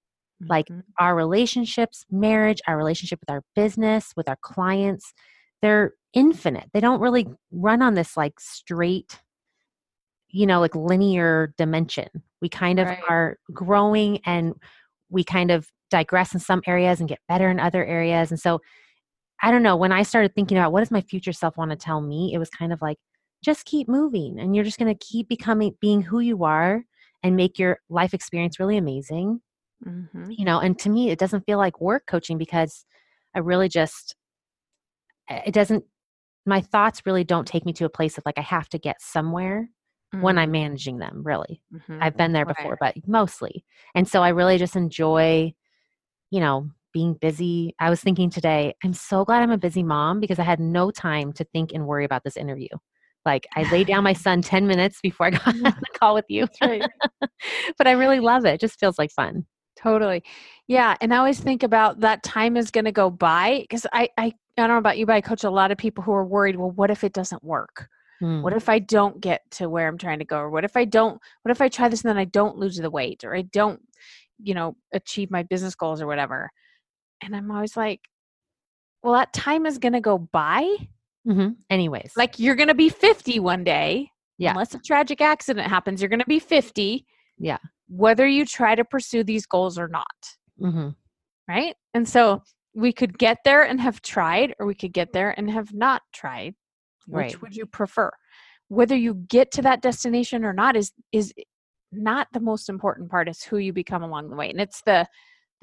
like 0.48 0.66
Mhm. 0.70 0.82
our 0.98 1.14
relationships, 1.16 2.04
marriage, 2.10 2.60
our 2.66 2.76
relationship 2.76 3.20
with 3.20 3.30
our 3.30 3.42
business, 3.54 4.12
with 4.16 4.28
our 4.28 4.36
clients, 4.42 5.12
they're 5.62 5.94
infinite. 6.14 6.70
They 6.72 6.80
don't 6.80 7.00
really 7.00 7.26
run 7.50 7.82
on 7.82 7.94
this 7.94 8.16
like 8.16 8.38
straight, 8.40 9.20
you 10.28 10.46
know, 10.46 10.60
like 10.60 10.74
linear 10.74 11.54
dimension. 11.56 12.08
We 12.40 12.48
kind 12.48 12.78
of 12.78 12.88
Right. 12.88 13.02
are 13.08 13.38
growing 13.52 14.20
and 14.26 14.54
we 15.08 15.24
kind 15.24 15.50
of 15.50 15.68
digress 15.90 16.34
in 16.34 16.40
some 16.40 16.62
areas 16.66 17.00
and 17.00 17.08
get 17.08 17.20
better 17.28 17.50
in 17.50 17.60
other 17.60 17.84
areas. 17.84 18.30
And 18.30 18.40
so 18.40 18.60
I 19.42 19.50
don't 19.50 19.62
know, 19.62 19.76
when 19.76 19.92
I 19.92 20.02
started 20.02 20.34
thinking 20.34 20.58
about 20.58 20.72
what 20.72 20.80
does 20.80 20.90
my 20.90 21.02
future 21.02 21.32
self 21.32 21.56
want 21.56 21.70
to 21.70 21.76
tell 21.76 22.00
me, 22.00 22.32
it 22.34 22.38
was 22.38 22.50
kind 22.50 22.72
of 22.72 22.82
like 22.82 22.98
just 23.44 23.66
keep 23.66 23.88
moving 23.88 24.38
and 24.40 24.54
you're 24.54 24.64
just 24.64 24.78
going 24.78 24.94
to 24.94 25.06
keep 25.06 25.28
becoming 25.28 25.74
being 25.80 26.02
who 26.02 26.20
you 26.20 26.44
are 26.44 26.84
and 27.22 27.36
make 27.36 27.58
your 27.58 27.80
life 27.90 28.14
experience 28.14 28.58
really 28.58 28.76
amazing 28.78 29.40
Mhm. 29.80 30.36
you 30.36 30.44
know 30.44 30.58
and 30.60 30.78
to 30.78 30.90
me 30.90 31.10
it 31.10 31.18
doesn't 31.18 31.44
feel 31.46 31.58
like 31.58 31.80
work 31.80 32.04
coaching 32.06 32.38
because 32.38 32.84
i 33.34 33.38
really 33.38 33.68
just 33.68 34.16
it 35.28 35.52
doesn't 35.54 35.84
my 36.46 36.60
thoughts 36.60 37.02
really 37.06 37.24
don't 37.24 37.46
take 37.48 37.64
me 37.66 37.72
to 37.72 37.84
a 37.84 37.90
place 37.90 38.18
of 38.18 38.24
like 38.26 38.38
i 38.38 38.42
have 38.42 38.68
to 38.68 38.78
get 38.78 39.00
somewhere 39.00 39.68
when 40.20 40.38
i'm 40.38 40.50
managing 40.50 40.98
them 40.98 41.22
really 41.24 41.60
Mhm. 41.72 41.98
i've 42.00 42.16
been 42.16 42.32
there 42.32 42.46
Right. 42.46 42.56
before 42.56 42.76
but 42.80 42.94
mostly 43.06 43.64
and 43.94 44.08
so 44.08 44.22
i 44.22 44.28
really 44.28 44.58
just 44.58 44.76
enjoy 44.76 45.52
you 46.30 46.40
know 46.40 46.68
being 46.92 47.14
busy 47.14 47.74
i 47.78 47.90
was 47.90 48.00
thinking 48.00 48.30
today 48.30 48.74
i'm 48.84 48.94
so 48.94 49.24
glad 49.24 49.42
i'm 49.42 49.50
a 49.50 49.58
busy 49.58 49.82
mom 49.82 50.20
because 50.20 50.38
i 50.38 50.42
had 50.44 50.60
no 50.60 50.90
time 50.90 51.32
to 51.32 51.44
think 51.52 51.72
and 51.72 51.86
worry 51.86 52.04
about 52.04 52.24
this 52.24 52.36
interview 52.36 52.68
Like 53.26 53.46
I 53.56 53.64
laid 53.72 53.88
down 53.88 54.04
my 54.04 54.12
son 54.14 54.40
10 54.40 54.66
minutes 54.68 55.00
before 55.02 55.26
I 55.26 55.30
got 55.38 55.48
on 55.48 55.62
the 55.62 55.98
call 55.98 56.14
with 56.14 56.26
you. 56.28 56.46
right. 56.62 56.86
but 57.76 57.86
I 57.86 57.92
really 57.92 58.20
love 58.20 58.44
it. 58.46 58.54
It 58.54 58.60
just 58.60 58.78
feels 58.78 58.98
like 58.98 59.10
fun. 59.10 59.44
Totally. 59.76 60.22
Yeah. 60.68 60.94
And 61.00 61.12
I 61.12 61.18
always 61.18 61.40
think 61.40 61.62
about 61.64 62.00
that 62.00 62.22
time 62.22 62.56
is 62.56 62.70
going 62.70 62.84
to 62.86 62.92
go 62.92 63.10
by 63.10 63.58
because 63.62 63.84
I, 63.92 64.08
I, 64.16 64.26
I 64.26 64.32
don't 64.56 64.68
know 64.68 64.78
about 64.78 64.96
you, 64.96 65.06
but 65.06 65.16
I 65.16 65.20
coach 65.20 65.44
a 65.44 65.50
lot 65.50 65.72
of 65.72 65.76
people 65.76 66.04
who 66.04 66.12
are 66.12 66.24
worried. 66.24 66.56
Well, 66.56 66.70
what 66.70 66.90
if 66.90 67.02
it 67.04 67.12
doesn't 67.12 67.42
work? 67.44 67.88
Mm. 68.22 68.42
What 68.42 68.54
if 68.54 68.68
I 68.68 68.78
don't 68.78 69.20
get 69.20 69.42
to 69.58 69.68
where 69.68 69.88
I'm 69.88 69.98
trying 69.98 70.20
to 70.20 70.24
go? 70.24 70.38
Or 70.38 70.48
what 70.50 70.64
if 70.64 70.76
I 70.76 70.84
don't, 70.86 71.20
what 71.42 71.50
if 71.50 71.60
I 71.60 71.68
try 71.68 71.88
this 71.88 72.02
and 72.04 72.10
then 72.10 72.16
I 72.18 72.24
don't 72.26 72.56
lose 72.58 72.76
the 72.76 72.90
weight 72.90 73.24
or 73.24 73.34
I 73.34 73.42
don't, 73.42 73.80
you 74.42 74.54
know, 74.54 74.76
achieve 74.92 75.30
my 75.30 75.42
business 75.42 75.74
goals 75.74 76.00
or 76.00 76.06
whatever? 76.06 76.50
And 77.22 77.34
I'm 77.34 77.50
always 77.50 77.76
like, 77.76 78.00
well, 79.02 79.14
that 79.14 79.32
time 79.32 79.66
is 79.66 79.78
going 79.78 79.92
to 79.94 80.00
go 80.00 80.18
by. 80.18 80.68
hmm 81.24 81.48
Anyways, 81.70 82.12
Like 82.16 82.38
you're 82.38 82.56
going 82.56 82.68
to 82.68 82.74
be 82.74 82.88
50 82.88 83.40
one 83.40 83.64
day. 83.64 84.10
Yeah. 84.38 84.50
Unless 84.50 84.74
a 84.74 84.78
tragic 84.80 85.20
accident 85.20 85.66
happens, 85.68 86.00
you're 86.02 86.10
going 86.10 86.20
to 86.20 86.26
be 86.26 86.38
50. 86.40 87.06
Yeah. 87.38 87.58
Whether 87.88 88.26
you 88.26 88.44
try 88.44 88.74
to 88.74 88.84
pursue 88.84 89.24
these 89.24 89.46
goals 89.46 89.78
or 89.78 89.88
not. 89.88 90.06
hmm 90.58 90.88
Right. 91.48 91.76
And 91.94 92.08
so 92.08 92.42
we 92.74 92.92
could 92.92 93.16
get 93.18 93.38
there 93.44 93.62
and 93.62 93.80
have 93.80 94.02
tried, 94.02 94.54
or 94.58 94.66
we 94.66 94.74
could 94.74 94.92
get 94.92 95.12
there 95.12 95.30
and 95.38 95.50
have 95.50 95.72
not 95.72 96.02
tried. 96.12 96.54
Which 97.06 97.34
Right. 97.34 97.42
would 97.42 97.54
you 97.56 97.66
prefer? 97.66 98.10
Whether 98.68 98.96
you 98.96 99.14
get 99.14 99.52
to 99.52 99.62
that 99.62 99.80
destination 99.80 100.44
or 100.44 100.52
not 100.52 100.74
is 100.76 100.92
is 101.12 101.32
not 101.92 102.28
the 102.32 102.40
most 102.40 102.68
important 102.68 103.10
part. 103.10 103.28
is 103.28 103.42
who 103.42 103.58
you 103.58 103.72
become 103.72 104.02
along 104.02 104.30
the 104.30 104.36
way. 104.36 104.50
And 104.50 104.60
it's 104.60 104.82
the 104.82 105.06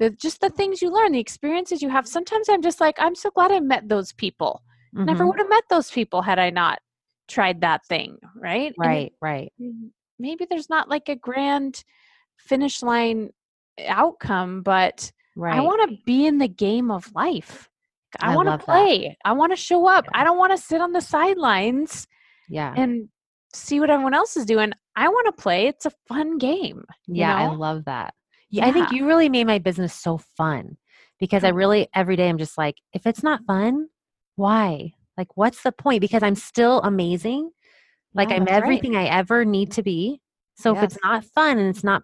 the 0.00 0.10
just 0.10 0.40
the 0.40 0.50
things 0.50 0.82
you 0.82 0.90
learn, 0.90 1.12
the 1.12 1.20
experiences 1.20 1.80
you 1.82 1.88
have. 1.88 2.08
Sometimes 2.08 2.48
I'm 2.48 2.62
just 2.62 2.80
like, 2.80 2.96
I'm 2.98 3.14
so 3.14 3.30
glad 3.30 3.52
I 3.52 3.60
met 3.60 3.88
those 3.88 4.12
people. 4.12 4.62
Never 4.92 5.24
Mhm. 5.24 5.28
would 5.28 5.38
have 5.38 5.48
met 5.48 5.64
those 5.70 5.90
people 5.90 6.22
had 6.22 6.38
I 6.38 6.50
not 6.50 6.80
tried 7.28 7.60
that 7.60 7.84
thing. 7.86 8.18
Right. 8.36 8.74
And 8.76 8.86
Right, 8.86 9.12
right. 9.20 9.52
maybe 10.18 10.46
there's 10.50 10.68
not 10.68 10.88
like 10.88 11.08
a 11.08 11.16
grand 11.16 11.84
finish 12.38 12.82
line 12.82 13.30
outcome, 13.86 14.62
but 14.62 15.10
Right. 15.36 15.56
I 15.58 15.60
want 15.62 15.88
to 15.90 15.96
be 16.04 16.26
in 16.26 16.38
the 16.38 16.48
game 16.48 16.90
of 16.90 17.12
life. 17.14 17.68
I, 18.20 18.32
I 18.32 18.36
want 18.36 18.46
to 18.46 18.50
love 18.52 18.60
that. 18.60 18.64
play. 18.66 19.16
I 19.24 19.32
want 19.32 19.50
to 19.52 19.56
show 19.56 19.86
up. 19.86 20.04
Yeah. 20.06 20.20
I 20.20 20.24
don't 20.24 20.38
want 20.38 20.52
to 20.52 20.58
sit 20.58 20.80
on 20.80 20.92
the 20.92 21.00
sidelines 21.00 22.06
yeah. 22.48 22.72
and 22.76 23.08
see 23.52 23.80
what 23.80 23.90
everyone 23.90 24.14
else 24.14 24.36
is 24.36 24.44
doing. 24.46 24.72
I 24.96 25.08
want 25.08 25.26
to 25.26 25.42
play. 25.42 25.66
It's 25.66 25.86
a 25.86 25.92
fun 26.08 26.38
game. 26.38 26.84
Yeah, 27.06 27.34
I 27.34 27.46
love 27.54 27.84
that. 27.86 28.14
Yeah. 28.50 28.66
I 28.66 28.72
think 28.72 28.90
you 28.92 29.06
really 29.06 29.28
made 29.28 29.46
my 29.46 29.58
business 29.58 29.92
so 29.94 30.18
fun 30.18 30.76
because 31.18 31.44
I 31.44 31.48
Oh. 31.48 31.54
really 31.54 31.88
every 31.94 32.16
day 32.16 32.28
I'm 32.28 32.38
just 32.38 32.56
like, 32.56 32.76
if 32.92 33.06
it's 33.06 33.22
not 33.22 33.44
fun, 33.46 33.88
why? 34.36 34.92
Like, 35.16 35.36
what's 35.36 35.62
the 35.62 35.72
point? 35.72 36.00
Because 36.00 36.22
I'm 36.22 36.34
still 36.34 36.80
amazing. 36.82 37.50
Like 38.14 38.30
Yeah, 38.30 38.36
I'm 38.36 38.44
that's 38.44 38.52
right. 38.52 38.64
everything 38.64 38.96
I 38.96 39.06
ever 39.06 39.44
need 39.44 39.72
to 39.72 39.82
be. 39.82 40.20
So 40.56 40.72
if 40.72 40.82
it's 40.84 40.98
not 41.02 41.24
fun 41.24 41.58
and 41.58 41.68
it's 41.68 41.82
not, 41.84 42.02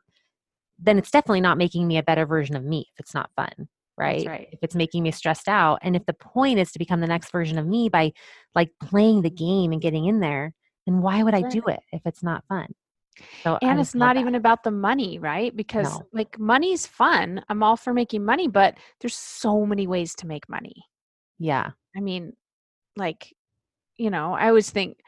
then 0.79 0.99
it's 0.99 1.11
definitely 1.11 1.41
not 1.41 1.59
making 1.59 1.87
me 1.87 1.99
a 1.99 2.03
better 2.03 2.27
version 2.27 2.57
of 2.57 2.65
me. 2.65 2.87
If 2.95 3.01
it's 3.01 3.15
not 3.15 3.31
fun, 3.37 3.69
right? 3.97 4.27
right. 4.27 4.49
If 4.51 4.59
it's 4.63 4.75
making 4.75 5.05
me 5.05 5.13
stressed 5.13 5.49
out, 5.49 5.79
and 5.83 5.95
if 5.95 6.05
the 6.07 6.13
point 6.15 6.59
is 6.59 6.73
to 6.73 6.79
become 6.81 7.01
the 7.01 7.07
next 7.07 7.31
version 7.31 7.59
of 7.59 7.67
me 7.67 7.89
by 7.89 8.13
like 8.55 8.71
playing 8.83 9.23
the 9.23 9.31
game 9.31 9.73
and 9.73 9.81
getting 9.81 10.07
in 10.07 10.19
there, 10.21 10.55
then 10.87 11.01
why 11.01 11.23
would 11.23 11.35
I 11.35 11.43
do 11.43 11.63
it 11.69 11.81
if 11.93 12.03
it's 12.07 12.23
not 12.23 12.45
fun? 12.49 12.75
So 13.45 13.59
and 13.63 13.79
just 13.79 13.91
it's 13.91 13.95
not 13.95 14.15
that. 14.15 14.21
even 14.21 14.35
about 14.35 14.63
the 14.65 14.71
money, 14.71 15.19
right? 15.19 15.55
Because 15.55 15.99
No. 15.99 16.07
like 16.13 16.39
money's 16.39 16.87
fun. 16.87 17.43
I'm 17.49 17.63
all 17.63 17.77
for 17.77 17.93
making 17.93 18.25
money, 18.25 18.49
but 18.49 18.77
there's 19.01 19.15
so 19.17 19.65
many 19.67 19.87
ways 19.87 20.15
to 20.17 20.27
make 20.27 20.49
money. 20.49 20.75
yeah, 21.39 21.71
I 21.97 22.01
mean, 22.01 22.35
like, 22.97 23.35
you 23.97 24.11
know, 24.11 24.35
I 24.35 24.49
always 24.49 24.71
think 24.71 24.99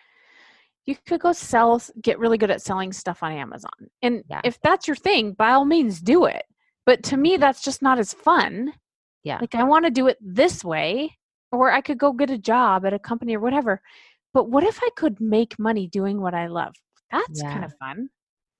you 0.87 0.97
could 1.07 1.21
go 1.21 1.33
sell, 1.33 1.81
get 2.01 2.19
really 2.19 2.39
good 2.39 2.51
at 2.51 2.63
selling 2.63 2.93
stuff 2.93 3.23
on 3.23 3.33
Amazon. 3.33 3.71
And 4.03 4.25
Yeah. 4.29 4.41
if 4.45 4.59
that's 4.63 4.89
your 4.89 4.97
thing, 4.97 5.33
by 5.35 5.53
all 5.53 5.65
means 5.65 6.01
do 6.01 6.25
it. 6.25 6.45
But 6.87 7.03
to 7.05 7.17
me, 7.17 7.37
that's 7.37 7.63
just 7.63 7.83
not 7.83 7.99
as 7.99 8.13
fun. 8.13 8.73
Yeah. 9.23 9.39
Like, 9.41 9.55
I 9.55 9.63
want 9.63 9.85
to 9.85 9.91
do 9.93 10.09
it 10.09 10.19
this 10.21 10.65
way, 10.65 11.17
or 11.53 11.71
I 11.71 11.81
could 11.83 11.99
go 11.99 12.13
get 12.13 12.31
a 12.31 12.39
job 12.39 12.85
at 12.85 12.93
a 12.95 12.99
company 12.99 13.37
or 13.37 13.41
whatever. 13.41 13.81
But 14.35 14.49
what 14.51 14.65
if 14.65 14.81
I 14.83 14.89
could 14.97 15.21
make 15.21 15.59
money 15.59 15.87
doing 15.87 16.21
what 16.21 16.35
I 16.35 16.47
love? 16.49 16.75
That's 17.13 17.43
kind 17.43 17.65
of 17.65 17.73
fun. 17.79 17.99
Like, 18.01 18.09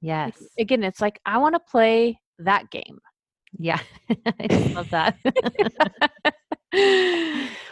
yes, 0.01 0.33
again, 0.59 0.85
it's 0.85 1.01
like, 1.01 1.21
I 1.27 1.39
want 1.39 1.55
to 1.55 1.61
play 1.61 2.19
that 2.39 2.71
game. 2.71 2.99
yeah. 3.59 3.81
I 4.41 4.73
love 4.75 4.89
that. 4.93 5.17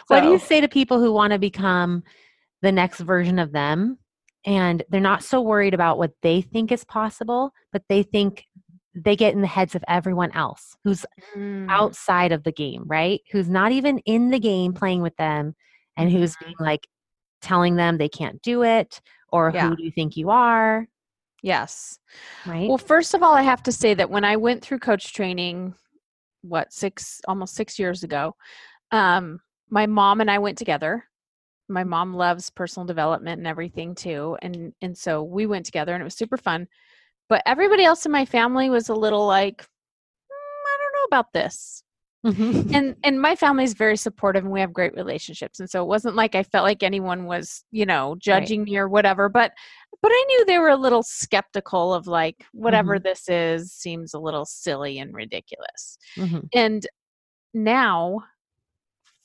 what 0.07 0.21
do 0.21 0.27
you 0.27 0.39
say 0.39 0.61
to 0.61 0.67
people 0.67 0.99
who 0.99 1.13
want 1.13 1.33
to 1.33 1.39
become 1.39 2.03
the 2.61 2.71
next 2.71 2.99
version 2.99 3.39
of 3.39 3.51
them 3.51 3.97
and 4.45 4.83
they're 4.89 5.01
not 5.01 5.23
so 5.23 5.41
worried 5.41 5.73
about 5.73 5.97
what 5.97 6.11
they 6.21 6.41
think 6.41 6.71
is 6.71 6.83
possible, 6.83 7.51
but 7.71 7.83
they 7.89 8.03
think 8.03 8.45
they 8.93 9.15
get 9.15 9.33
in 9.33 9.41
the 9.41 9.47
heads 9.47 9.75
of 9.75 9.83
everyone 9.87 10.31
else 10.31 10.75
who's 10.83 11.05
Mm, 11.35 11.67
outside 11.69 12.31
of 12.31 12.43
the 12.43 12.51
game, 12.51 12.83
right? 12.85 13.21
Who's 13.31 13.49
not 13.49 13.71
even 13.71 13.99
in 13.99 14.29
the 14.29 14.39
game 14.39 14.73
playing 14.73 15.01
with 15.01 15.15
them 15.15 15.55
and 15.95 16.11
who's 16.11 16.35
being 16.37 16.55
like 16.59 16.87
telling 17.41 17.75
them 17.75 17.97
they 17.97 18.09
can't 18.09 18.41
do 18.41 18.63
it 18.63 19.01
or 19.31 19.51
Yeah. 19.51 19.69
who 19.69 19.75
do 19.75 19.83
you 19.83 19.91
think 19.91 20.17
you 20.17 20.29
are, 20.29 20.87
Yes. 21.41 21.99
right? 22.45 22.67
Well, 22.69 22.77
first 22.77 23.13
of 23.13 23.23
all, 23.23 23.33
I 23.33 23.41
have 23.41 23.63
to 23.63 23.71
say 23.71 23.93
that 23.95 24.09
when 24.09 24.23
I 24.23 24.35
went 24.37 24.61
through 24.63 24.79
coach 24.79 25.13
training, 25.13 25.73
what 26.41 26.71
six 26.73 27.21
almost 27.27 27.55
six 27.55 27.77
years 27.79 28.03
ago, 28.03 28.35
um, 28.91 29.39
my 29.69 29.85
mom 29.87 30.21
and 30.21 30.29
I 30.29 30.39
went 30.39 30.57
together. 30.57 31.05
My 31.69 31.83
mom 31.83 32.13
loves 32.13 32.49
personal 32.49 32.85
development 32.85 33.37
and 33.39 33.47
everything 33.47 33.95
too, 33.95 34.37
and 34.41 34.73
and 34.81 34.97
so 34.97 35.23
we 35.23 35.45
went 35.45 35.65
together, 35.65 35.93
and 35.93 36.01
it 36.01 36.03
was 36.03 36.15
super 36.15 36.37
fun. 36.37 36.67
But 37.29 37.43
everybody 37.45 37.85
else 37.85 38.05
in 38.05 38.11
my 38.11 38.25
family 38.25 38.69
was 38.69 38.89
a 38.89 38.93
little 38.95 39.25
like, 39.25 39.61
"Mm, 39.61 39.65
I 40.67 40.77
don't 40.79 40.93
know 40.93 41.05
about 41.17 41.31
this. 41.33 41.83
Mhm. 42.25 42.71
And 42.75 42.95
and 43.03 43.19
my 43.19 43.35
family 43.35 43.63
is 43.63 43.73
very 43.73 43.97
supportive, 43.97 44.43
and 44.43 44.53
we 44.53 44.59
have 44.59 44.73
great 44.73 44.93
relationships. 44.93 45.59
And 45.59 45.69
so 45.69 45.81
it 45.81 45.87
wasn't 45.87 46.15
like 46.15 46.35
I 46.35 46.43
felt 46.43 46.65
like 46.65 46.83
anyone 46.83 47.25
was, 47.25 47.63
you 47.71 47.85
know, 47.85 48.15
judging 48.19 48.63
me 48.63 48.77
or 48.77 48.87
whatever. 48.87 49.27
But 49.27 49.53
but 50.01 50.11
I 50.13 50.25
knew 50.27 50.45
they 50.45 50.59
were 50.59 50.69
a 50.69 50.75
little 50.77 51.01
skeptical 51.03 51.93
of 51.93 52.05
like 52.07 52.45
whatever 52.53 52.99
this 52.99 53.27
is 53.27 53.71
seems 53.73 54.13
a 54.13 54.19
little 54.19 54.45
silly 54.45 54.99
and 54.99 55.13
ridiculous. 55.15 55.97
Mhm. 56.17 56.47
And 56.53 56.87
now 57.53 58.21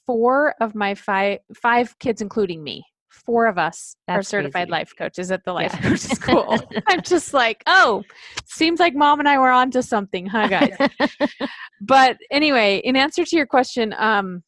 four 0.07 0.55
of 0.61 0.75
my 0.75 0.95
five 0.95 1.41
five 1.55 1.99
kids 1.99 2.23
including 2.23 2.63
me 2.65 2.85
four 3.25 3.47
of 3.47 3.59
us 3.59 3.97
are 4.09 4.23
certified 4.23 4.69
crazy. 4.69 4.71
life 4.71 4.93
coaches 4.97 5.31
at 5.33 5.45
the 5.45 5.53
life 5.53 5.73
Yeah. 5.75 5.81
coach 5.91 6.01
school. 6.01 6.59
I'm 6.89 7.03
just 7.03 7.33
like 7.35 7.63
oh 7.67 8.03
seems 8.45 8.79
like 8.81 8.95
mom 8.95 9.19
and 9.19 9.29
i 9.29 9.39
were 9.39 9.51
onto 9.51 9.83
something 9.83 10.27
huh 10.27 10.49
guys? 10.57 10.77
But 11.81 12.19
anyway 12.31 12.81
in 12.85 12.97
answer 12.97 13.25
to 13.25 13.37
your 13.37 13.47
question 13.47 13.95
um 13.99 14.43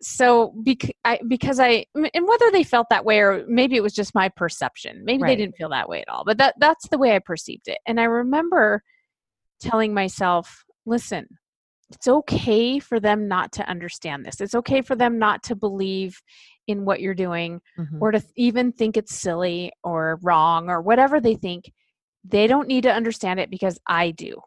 so 0.00 0.52
bec- 0.64 0.94
I, 1.04 1.18
because 1.28 1.58
i 1.60 1.86
and 1.94 2.26
whether 2.26 2.50
they 2.50 2.62
felt 2.64 2.88
that 2.90 3.04
way 3.04 3.20
or 3.20 3.44
maybe 3.48 3.76
it 3.76 3.82
was 3.82 3.94
just 3.94 4.14
my 4.14 4.28
perception 4.28 5.02
maybe 5.04 5.22
they 5.22 5.36
didn't 5.36 5.56
feel 5.56 5.70
that 5.70 5.88
way 5.88 6.02
at 6.02 6.08
all 6.08 6.24
but 6.24 6.36
that 6.38 6.54
that's 6.58 6.88
the 6.88 6.98
way 6.98 7.14
i 7.14 7.18
perceived 7.20 7.68
it. 7.68 7.78
And 7.86 7.98
i 8.00 8.04
remember 8.04 8.82
telling 9.60 9.94
myself 9.94 10.64
listen 10.84 11.26
it's 11.90 12.08
okay 12.08 12.78
for 12.78 12.98
them 12.98 13.28
not 13.28 13.52
to 13.52 13.68
understand 13.68 14.24
this. 14.24 14.40
It's 14.40 14.54
okay 14.54 14.80
for 14.80 14.96
them 14.96 15.18
not 15.18 15.42
to 15.44 15.54
believe 15.54 16.20
in 16.66 16.84
what 16.84 17.00
you're 17.00 17.14
doing 17.14 17.60
Mhm. 17.78 18.00
or 18.00 18.10
to 18.12 18.20
th- 18.20 18.32
even 18.36 18.72
think 18.72 18.96
it's 18.96 19.14
silly 19.14 19.72
or 19.82 20.18
wrong 20.22 20.68
or 20.68 20.80
whatever 20.82 21.20
they 21.20 21.34
think 21.34 21.72
they 22.24 22.46
don't 22.46 22.68
need 22.68 22.82
to 22.84 22.92
understand 22.92 23.38
it 23.40 23.50
because 23.50 23.78
i 23.86 24.10
do. 24.12 24.40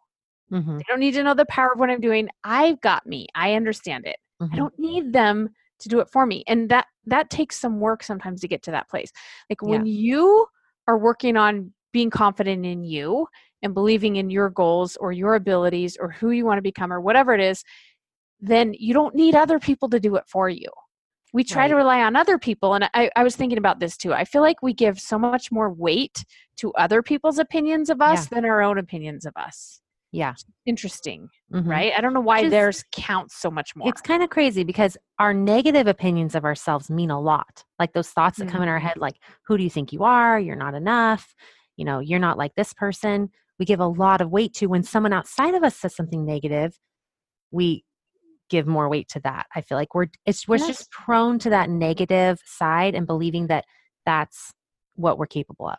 Mhm. 0.52 0.78
they 0.78 0.84
don't 0.88 1.00
need 1.00 1.14
to 1.14 1.24
know 1.24 1.34
the 1.34 1.46
power 1.46 1.74
of 1.74 1.80
what 1.80 1.90
i'm 1.90 2.00
doing. 2.02 2.30
I've 2.44 2.80
got 2.82 3.06
me. 3.06 3.28
I 3.36 3.54
understand 3.56 4.06
it. 4.06 4.18
I 4.52 4.56
Mhm. 4.56 4.58
don't 4.58 4.80
need 4.80 5.14
them 5.14 5.50
to 5.80 5.90
do 5.90 6.00
it 6.00 6.10
for 6.10 6.26
me. 6.26 6.44
And 6.48 6.70
that 6.70 6.88
that 7.06 7.30
takes 7.30 7.60
some 7.60 7.80
work 7.80 8.02
sometimes 8.04 8.42
to 8.42 8.48
get 8.48 8.64
to 8.64 8.72
that 8.72 8.90
place. 8.90 9.12
Like 9.50 9.62
when 9.62 9.86
you 9.86 10.48
are 10.88 10.98
working 10.98 11.38
on 11.38 11.74
being 11.92 12.10
confident 12.10 12.66
in 12.66 12.84
you 12.84 13.28
and 13.64 13.74
believing 13.74 14.16
in 14.18 14.30
your 14.30 14.50
goals 14.50 14.96
or 14.98 15.12
your 15.12 15.36
abilities 15.36 15.98
or 16.00 16.10
who 16.12 16.32
you 16.32 16.46
want 16.46 16.58
to 16.58 16.62
become 16.62 16.92
or 16.94 17.02
whatever 17.02 17.34
it 17.34 17.42
is 17.42 17.64
then 18.40 18.74
you 18.78 18.94
don't 18.94 19.16
need 19.16 19.34
other 19.36 19.60
people 19.60 19.90
to 19.90 20.00
do 20.00 20.16
it 20.16 20.24
for 20.28 20.48
you 20.50 20.70
we 21.34 21.44
try 21.44 21.68
to 21.68 21.76
rely 21.76 22.02
on 22.02 22.16
other 22.16 22.38
people 22.38 22.74
and 22.74 22.90
I, 22.94 23.10
I 23.16 23.24
was 23.24 23.36
thinking 23.36 23.58
about 23.58 23.80
this 23.80 23.98
too 23.98 24.14
i 24.14 24.24
feel 24.24 24.42
like 24.42 24.62
we 24.62 24.74
give 24.74 25.00
so 25.00 25.18
much 25.20 25.52
more 25.52 25.70
weight 25.72 26.24
to 26.58 26.72
other 26.74 27.02
people's 27.04 27.38
opinions 27.40 27.90
of 27.90 28.02
us 28.02 28.28
than 28.28 28.46
our 28.46 28.62
own 28.62 28.78
opinions 28.78 29.26
of 29.26 29.34
us 29.36 29.82
Yeah. 30.12 30.34
interesting 30.66 31.30
Mhm. 31.54 31.68
right 31.68 31.94
i 31.98 32.02
don't 32.02 32.14
know 32.14 32.22
why 32.22 32.42
Just- 32.42 32.52
theirs 32.52 32.84
counts 32.94 33.36
so 33.36 33.50
much 33.52 33.76
more 33.76 33.88
It's 33.90 34.02
kind 34.02 34.24
of 34.24 34.30
crazy 34.30 34.64
because 34.64 34.98
our 35.20 35.34
negative 35.34 35.88
opinions 35.88 36.34
of 36.36 36.44
ourselves 36.46 36.90
mean 36.90 37.10
a 37.12 37.20
lot. 37.20 37.64
Like 37.80 37.94
those 37.94 38.10
thoughts 38.10 38.38
that 38.38 38.48
come 38.50 38.62
in 38.62 38.70
our 38.70 38.80
head, 38.80 38.98
like, 38.98 39.16
who 39.48 39.58
do 39.58 39.64
you 39.64 39.70
think 39.70 39.92
you 39.92 40.04
are? 40.04 40.40
You're 40.40 40.56
not 40.56 40.76
enough. 40.76 41.34
You 41.76 41.86
know, 41.86 42.00
you're 42.00 42.20
not 42.20 42.38
like 42.38 42.54
this 42.56 42.74
person. 42.74 43.30
We 43.60 43.66
give 43.66 43.80
a 43.80 43.88
lot 43.88 44.22
of 44.22 44.30
weight 44.30 44.54
to 44.56 44.68
when 44.68 44.84
someone 44.84 45.14
outside 45.14 45.56
of 45.56 45.64
us 45.64 45.76
says 45.76 45.96
something 45.96 46.24
negative, 46.26 46.78
we 47.52 47.84
give 48.50 48.68
more 48.68 48.90
weight 48.90 49.10
to 49.10 49.20
that. 49.22 49.48
I 49.56 49.62
feel 49.62 49.78
like 49.78 49.94
we're 49.96 50.08
it's 50.26 50.48
we're 50.48 50.58
Yes. 50.58 50.68
just 50.68 50.92
prone 50.92 51.40
to 51.40 51.50
that 51.52 51.70
negative 51.70 52.40
side 52.46 52.96
and 52.96 53.08
believing 53.08 53.48
that 53.48 53.66
that's 54.06 54.54
what 54.96 55.18
we're 55.18 55.28
capable 55.28 55.68
of. 55.70 55.78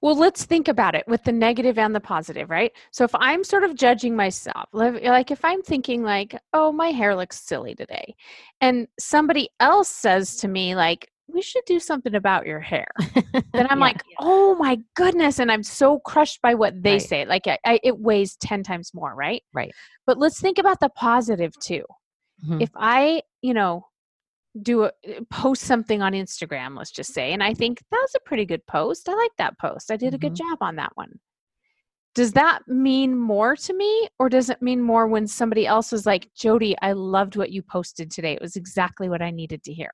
Well, 0.00 0.16
let's 0.16 0.44
think 0.44 0.68
about 0.68 0.94
it 0.94 1.04
with 1.08 1.24
the 1.24 1.32
negative 1.32 1.78
and 1.78 1.94
the 1.94 2.00
positive, 2.00 2.50
right? 2.50 2.70
So 2.92 3.04
if 3.04 3.14
I'm 3.14 3.42
sort 3.42 3.64
of 3.64 3.74
judging 3.74 4.14
myself, 4.14 4.68
like 4.72 5.30
if 5.30 5.44
I'm 5.44 5.62
thinking 5.62 6.02
like, 6.02 6.38
"Oh, 6.52 6.70
my 6.72 6.88
hair 6.90 7.16
looks 7.16 7.40
silly 7.40 7.74
today." 7.74 8.14
And 8.60 8.86
somebody 8.98 9.48
else 9.60 9.88
says 9.88 10.36
to 10.36 10.48
me 10.48 10.76
like, 10.76 11.10
"We 11.26 11.42
should 11.42 11.64
do 11.66 11.80
something 11.80 12.14
about 12.14 12.46
your 12.46 12.60
hair." 12.60 12.86
then 13.52 13.66
I'm 13.70 13.78
Yeah. 13.78 13.84
like, 13.84 14.02
"Oh 14.18 14.54
my 14.56 14.78
goodness." 14.94 15.38
And 15.38 15.50
I'm 15.50 15.62
so 15.62 15.98
crushed 16.00 16.40
by 16.42 16.54
what 16.54 16.82
they 16.82 16.92
Right. 16.94 17.02
say. 17.02 17.24
Like 17.24 17.46
I, 17.46 17.58
I, 17.64 17.80
it 17.82 17.98
weighs 17.98 18.36
10 18.36 18.62
times 18.62 18.92
more, 18.94 19.14
right? 19.14 19.42
Right. 19.52 19.72
But 20.06 20.18
let's 20.18 20.40
think 20.40 20.58
about 20.58 20.80
the 20.80 20.88
positive 20.90 21.52
too. 21.60 21.84
Mhm. 22.46 22.60
If 22.62 22.70
I, 22.76 23.22
you 23.42 23.54
know, 23.54 23.86
do 24.62 24.84
a 24.84 24.92
post 25.30 25.62
something 25.62 26.00
on 26.02 26.12
Instagram, 26.12 26.76
let's 26.76 26.92
just 26.92 27.12
say, 27.12 27.32
and 27.32 27.42
I 27.42 27.54
think 27.54 27.80
that 27.90 27.98
was 28.00 28.14
a 28.14 28.20
pretty 28.20 28.44
good 28.44 28.64
post. 28.66 29.08
I 29.08 29.14
like 29.14 29.32
that 29.38 29.58
post. 29.58 29.90
I 29.90 29.96
did 29.96 30.14
a 30.14 30.18
good 30.18 30.34
job 30.36 30.58
on 30.60 30.76
that 30.76 30.92
one. 30.94 31.18
Does 32.14 32.32
that 32.34 32.60
mean 32.68 33.16
more 33.18 33.56
to 33.56 33.74
me, 33.74 34.08
or 34.20 34.28
does 34.28 34.48
it 34.50 34.62
mean 34.62 34.80
more 34.80 35.08
when 35.08 35.26
somebody 35.26 35.66
else 35.66 35.92
is 35.92 36.06
like, 36.06 36.30
Jody, 36.36 36.76
I 36.80 36.92
loved 36.92 37.34
what 37.34 37.50
you 37.50 37.60
posted 37.62 38.12
today. 38.12 38.34
It 38.34 38.40
was 38.40 38.54
exactly 38.54 39.08
what 39.08 39.20
I 39.22 39.30
needed 39.32 39.64
to 39.64 39.72
hear. 39.72 39.90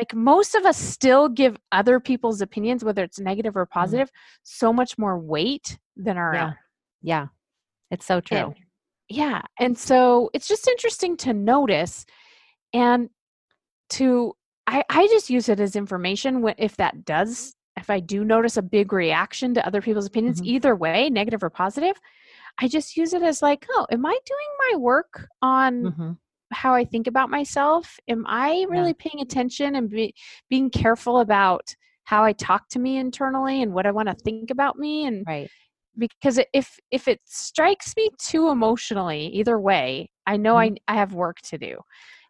Like 0.00 0.14
most 0.14 0.54
of 0.54 0.64
us 0.64 0.78
still 0.78 1.28
give 1.28 1.58
other 1.72 2.00
people's 2.00 2.40
opinions, 2.40 2.82
whether 2.82 3.04
it's 3.04 3.20
negative 3.20 3.54
or 3.54 3.66
positive, 3.66 4.10
so 4.42 4.72
much 4.72 4.96
more 4.96 5.18
weight 5.18 5.78
than 5.94 6.16
our 6.16 6.32
Yeah. 6.34 6.46
own. 6.46 6.54
yeah. 7.02 7.26
It's 7.90 8.06
so 8.06 8.18
true. 8.22 8.38
And- 8.38 8.54
yeah. 9.10 9.42
And 9.58 9.76
so 9.76 10.30
it's 10.32 10.48
just 10.48 10.66
interesting 10.68 11.18
to 11.18 11.34
notice 11.34 12.06
and 12.72 13.10
to 13.90 14.32
I, 14.66 14.84
I 14.88 15.06
just 15.08 15.28
use 15.28 15.50
it 15.50 15.60
as 15.60 15.76
information 15.76 16.40
when 16.40 16.54
if 16.56 16.78
that 16.78 17.04
does 17.04 17.54
if 17.76 17.90
I 17.90 18.00
do 18.00 18.24
notice 18.24 18.56
a 18.56 18.62
big 18.62 18.94
reaction 18.94 19.52
to 19.54 19.66
other 19.66 19.82
people's 19.82 20.06
opinions, 20.06 20.40
Mhm. 20.40 20.46
either 20.46 20.74
way, 20.76 21.10
negative 21.10 21.42
or 21.42 21.50
positive, 21.50 22.00
I 22.58 22.68
just 22.68 22.96
use 22.96 23.12
it 23.12 23.22
as 23.22 23.42
like, 23.42 23.66
oh, 23.70 23.86
am 23.90 24.06
I 24.06 24.18
doing 24.24 24.48
my 24.72 24.76
work 24.78 25.28
on 25.42 25.82
Mhm. 25.82 26.18
How 26.52 26.74
I 26.74 26.84
think 26.84 27.06
about 27.06 27.30
myself? 27.30 27.98
Am 28.08 28.24
I 28.26 28.66
really 28.68 28.94
paying 28.94 29.20
attention 29.20 29.74
and 29.76 29.88
be, 29.88 30.14
being 30.48 30.70
careful 30.70 31.20
about 31.20 31.74
how 32.04 32.24
I 32.24 32.32
talk 32.32 32.68
to 32.70 32.78
me 32.78 32.96
internally 32.96 33.62
and 33.62 33.72
what 33.72 33.86
I 33.86 33.92
want 33.92 34.08
to 34.08 34.14
think 34.14 34.50
about 34.50 34.78
me? 34.78 35.06
And 35.06 35.24
Right. 35.26 35.50
because 35.98 36.40
if 36.52 36.78
if 36.90 37.08
it 37.08 37.20
strikes 37.24 37.94
me 37.96 38.10
too 38.18 38.48
emotionally 38.48 39.26
either 39.26 39.58
way 39.58 40.08
i 40.24 40.36
know 40.36 40.54
mm-hmm. 40.54 40.76
I, 40.88 40.94
I 40.94 40.96
have 40.96 41.12
work 41.12 41.40
to 41.50 41.58
do 41.58 41.78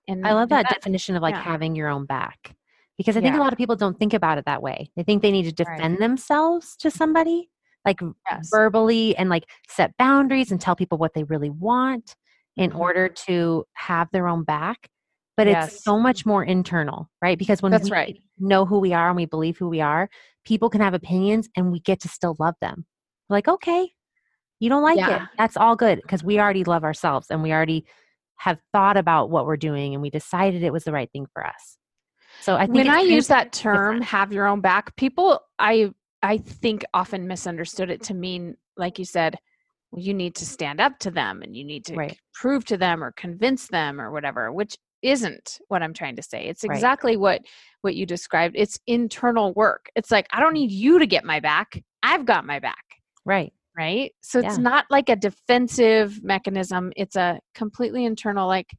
and 0.09 0.27
I 0.27 0.33
love 0.33 0.49
that, 0.49 0.65
that- 0.65 0.75
definition 0.75 1.15
of 1.17 1.23
like 1.23 1.35
yeah. 1.35 1.43
having 1.43 1.75
your 1.77 1.89
own 1.89 2.07
back 2.07 2.57
because 2.97 3.17
I 3.17 3.21
think 3.21 3.35
Yeah. 3.35 3.41
a 3.41 3.45
lot 3.45 3.53
of 3.53 3.59
people 3.59 3.77
don't 3.77 3.99
think 3.99 4.13
about 4.13 4.39
it 4.39 4.45
that 4.45 4.63
way. 4.63 4.91
They 4.97 5.03
think 5.03 5.23
they 5.23 5.31
need 5.31 5.55
to 5.55 5.65
Right. 5.65 5.77
defend 5.77 5.99
themselves 5.99 6.77
to 6.79 6.89
mm-hmm. 6.89 6.99
somebody, 6.99 7.51
like 7.87 8.01
yes. 8.31 8.51
verbally 8.51 9.17
and 9.17 9.31
like 9.31 9.45
set 9.69 9.97
boundaries 9.97 10.53
and 10.53 10.61
tell 10.61 10.77
people 10.77 10.99
what 10.99 11.15
they 11.15 11.25
really 11.25 11.49
want 11.49 12.15
in 12.57 12.71
Mhm. 12.71 12.79
order 12.79 13.09
to 13.09 13.65
have 13.75 14.09
their 14.13 14.29
own 14.29 14.45
back. 14.45 14.89
But 15.37 15.47
Yes. 15.47 15.73
it's 15.73 15.85
so 15.85 15.99
much 15.99 16.27
more 16.27 16.45
internal, 16.45 17.09
right? 17.23 17.39
Because 17.39 17.63
when 17.63 17.73
That's 17.73 17.85
we 17.85 17.91
right. 17.91 18.23
know 18.39 18.67
who 18.67 18.79
we 18.79 18.93
are 18.93 19.09
and 19.09 19.17
we 19.17 19.27
believe 19.27 19.57
who 19.57 19.69
we 19.69 19.81
are, 19.81 20.09
people 20.45 20.69
can 20.69 20.81
have 20.81 20.93
opinions 20.95 21.49
and 21.57 21.73
we 21.73 21.81
get 21.81 22.01
to 22.01 22.09
still 22.09 22.37
love 22.39 22.57
them. 22.61 22.85
Like, 23.29 23.49
okay, 23.49 23.93
you 24.59 24.69
don't 24.69 24.83
like 24.83 24.99
it. 24.99 25.23
That's 25.39 25.57
all 25.57 25.77
good 25.77 26.01
because 26.03 26.23
we 26.23 26.39
already 26.39 26.65
love 26.65 26.85
ourselves 26.85 27.29
and 27.31 27.43
we 27.43 27.53
already 27.53 27.87
have 28.37 28.59
thought 28.73 28.97
about 28.97 29.31
what 29.31 29.47
we're 29.47 29.57
doing 29.57 29.95
and 29.95 30.03
we 30.03 30.11
decided 30.11 30.63
it 30.63 30.73
was 30.73 30.85
the 30.85 30.93
right 30.93 31.11
thing 31.13 31.27
for 31.33 31.47
us. 31.47 31.79
So 32.41 32.57
I 32.57 32.67
think 32.67 32.71
when 32.75 32.91
i 32.91 33.01
use 33.01 33.29
that 33.29 33.53
term 33.53 33.97
different. 33.97 34.05
have 34.05 34.33
your 34.33 34.47
own 34.47 34.61
back 34.63 34.97
people 34.97 35.41
i 35.59 35.91
i 36.23 36.39
think 36.39 36.85
often 36.95 37.27
misunderstood 37.29 37.91
it 37.91 38.03
to 38.03 38.15
mean 38.15 38.57
like 38.79 38.99
you 38.99 39.05
said 39.05 39.37
you 39.97 40.15
need 40.15 40.35
to 40.37 40.47
stand 40.47 40.81
up 40.81 40.99
to 41.01 41.11
them 41.11 41.43
and 41.43 41.57
you 41.57 41.65
need 41.65 41.85
to 41.87 41.95
Right. 41.95 42.19
prove 42.35 42.65
to 42.67 42.77
them 42.77 43.03
or 43.03 43.13
convince 43.13 43.67
them 43.69 44.01
or 44.01 44.11
whatever 44.11 44.53
which 44.53 44.77
isn't 45.03 45.59
what 45.69 45.83
i'm 45.83 45.95
trying 45.95 46.17
to 46.17 46.23
say. 46.23 46.47
It's 46.47 46.65
Right. 46.65 46.75
exactly 46.75 47.17
what 47.17 47.43
what 47.81 47.95
you 47.95 48.05
described. 48.05 48.55
It's 48.59 48.79
internal 48.87 49.53
work. 49.55 49.87
It's 49.97 50.11
like 50.11 50.27
i 50.33 50.41
don't 50.41 50.53
mm. 50.53 50.61
need 50.61 50.73
you 50.73 50.99
to 50.99 51.07
get 51.07 51.25
my 51.25 51.41
back. 51.41 51.83
I've 52.03 52.27
got 52.27 52.47
my 52.47 52.59
back. 52.59 52.85
Right. 53.25 53.53
right? 53.77 54.13
So 54.21 54.41
it's 54.41 54.59
not 54.59 54.87
like 54.91 55.09
a 55.09 55.17
defensive 55.17 56.23
mechanism. 56.23 56.93
It's 56.97 57.17
a 57.17 57.41
completely 57.55 58.05
internal 58.05 58.47
like 58.47 58.71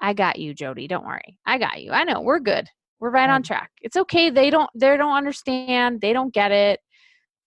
i 0.00 0.12
got 0.12 0.38
you 0.38 0.54
jody. 0.54 0.86
Don't 0.86 1.06
worry. 1.06 1.38
I 1.46 1.58
got 1.58 1.82
you. 1.82 1.90
I 1.92 2.04
know. 2.04 2.20
We're 2.20 2.40
good. 2.40 2.68
We're 3.00 3.10
right 3.10 3.28
on 3.28 3.42
track. 3.42 3.70
It's 3.82 3.96
okay. 3.96 4.30
They 4.30 4.50
don't 4.50 4.70
they 4.74 4.96
don't 4.96 5.16
understand. 5.16 6.00
They 6.00 6.12
don't 6.12 6.32
get 6.32 6.50
it 6.52 6.80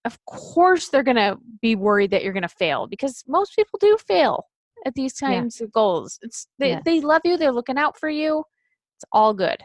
of 0.09 0.17
course 0.25 0.89
they're 0.89 1.03
going 1.11 1.23
to 1.27 1.37
be 1.61 1.75
worried 1.75 2.11
that 2.11 2.23
you're 2.23 2.33
going 2.33 2.41
to 2.51 2.57
fail 2.63 2.87
because 2.87 3.23
most 3.27 3.55
people 3.55 3.77
do 3.79 3.97
fail 4.07 4.45
at 4.85 4.95
these 4.95 5.15
Yeah. 5.21 5.27
kinds 5.41 5.61
of 5.61 5.71
goals 5.71 6.17
it's 6.21 6.47
they, 6.57 6.69
Yes. 6.69 6.81
they 6.85 6.99
love 7.01 7.21
you 7.25 7.37
they're 7.37 7.51
looking 7.59 7.77
out 7.77 7.97
for 7.99 8.09
you 8.09 8.43
it's 8.97 9.05
all 9.11 9.33
good 9.33 9.59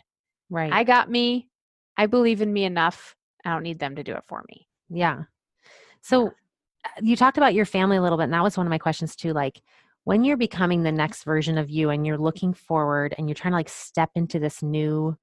Right. 0.51 0.73
i 0.73 0.85
got 0.85 1.11
me 1.11 1.49
i 1.97 2.07
believe 2.07 2.41
in 2.43 2.53
me 2.53 2.65
enough 2.65 3.15
i 3.45 3.51
don't 3.53 3.63
need 3.63 3.79
them 3.79 3.97
to 3.97 4.03
do 4.05 4.13
it 4.13 4.25
for 4.27 4.45
me 4.49 4.67
Yeah. 4.91 5.23
So 6.03 6.27
uh, 6.29 6.89
you 7.01 7.17
talked 7.17 7.39
about 7.39 7.55
your 7.55 7.65
family 7.65 7.97
a 7.97 8.03
little 8.03 8.19
bit, 8.19 8.25
and 8.25 8.33
that 8.35 8.43
was 8.43 8.57
one 8.59 8.67
of 8.67 8.71
my 8.71 8.79
questions 8.79 9.17
too. 9.17 9.33
Like 9.33 9.63
when 10.05 10.23
you're 10.25 10.37
becoming 10.37 10.83
the 10.83 10.93
next 10.93 11.25
version 11.25 11.57
of 11.57 11.71
you 11.71 11.89
and 11.91 12.07
you're 12.07 12.19
looking 12.19 12.53
forward 12.53 13.15
and 13.17 13.27
you're 13.29 13.35
trying 13.35 13.53
to 13.53 13.57
like 13.57 13.71
step 13.71 14.11
into 14.15 14.39
this 14.39 14.63
new 14.63 15.17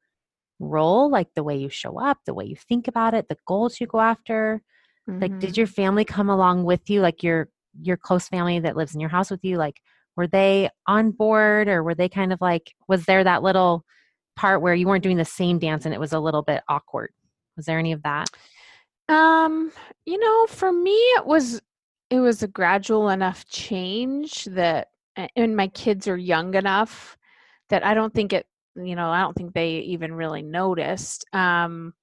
role, 0.60 1.10
like 1.12 1.28
the 1.36 1.44
way 1.44 1.56
you 1.58 1.70
show 1.70 2.00
up, 2.00 2.18
the 2.26 2.34
way 2.34 2.46
you 2.46 2.56
think 2.56 2.88
about 2.88 3.14
it, 3.14 3.28
the 3.30 3.38
goals 3.46 3.80
you 3.80 3.86
go 3.88 4.00
after, 4.00 4.62
like 5.22 5.32
Mhm. 5.32 5.40
did 5.40 5.58
your 5.58 5.68
family 5.68 6.06
come 6.06 6.30
along 6.30 6.64
with 6.64 6.90
you? 6.90 7.02
Like 7.02 7.24
your 7.24 7.50
your 7.82 7.98
close 7.98 8.28
family 8.28 8.60
that 8.60 8.76
lives 8.76 8.94
in 8.96 9.02
your 9.02 9.10
house 9.10 9.32
with 9.32 9.44
you, 9.44 9.58
like 9.58 9.82
were 10.18 10.28
they 10.28 10.70
on 10.88 11.12
board 11.12 11.68
or 11.70 11.84
were 11.84 11.96
they 11.96 12.10
kind 12.10 12.34
of 12.34 12.42
like 12.42 12.74
was 12.88 13.06
there 13.06 13.24
that 13.24 13.44
little 13.44 13.86
part 14.36 14.62
where 14.62 14.74
you 14.76 14.88
weren't 14.88 15.04
doing 15.04 15.18
the 15.18 15.26
same 15.26 15.60
dance 15.60 15.86
and 15.86 15.94
it 15.94 16.00
was 16.00 16.14
a 16.14 16.20
little 16.20 16.42
bit 16.44 16.64
awkward? 16.68 17.12
Was 17.58 17.66
there 17.66 17.80
any 17.80 17.92
of 17.94 18.04
that? 18.04 18.30
Um, 19.10 19.72
you 20.06 20.18
know, 20.18 20.48
for 20.48 20.72
me 20.72 20.92
it 20.92 21.26
was 21.26 21.62
it 22.10 22.20
was 22.20 22.44
a 22.44 22.48
gradual 22.48 23.10
enough 23.10 23.46
change 23.48 24.46
that 24.46 24.90
and 25.36 25.56
my 25.56 25.68
kids 25.68 26.08
are 26.08 26.18
young 26.18 26.56
enough 26.56 27.18
that 27.70 27.86
I 27.86 27.94
don't 27.94 28.14
think 28.14 28.34
it 28.34 28.46
you 28.76 28.96
know, 28.96 29.10
I 29.10 29.22
don't 29.22 29.36
think 29.36 29.54
they 29.54 29.80
even 29.80 30.14
really 30.14 30.42
noticed. 30.42 31.26
Um 31.34 31.94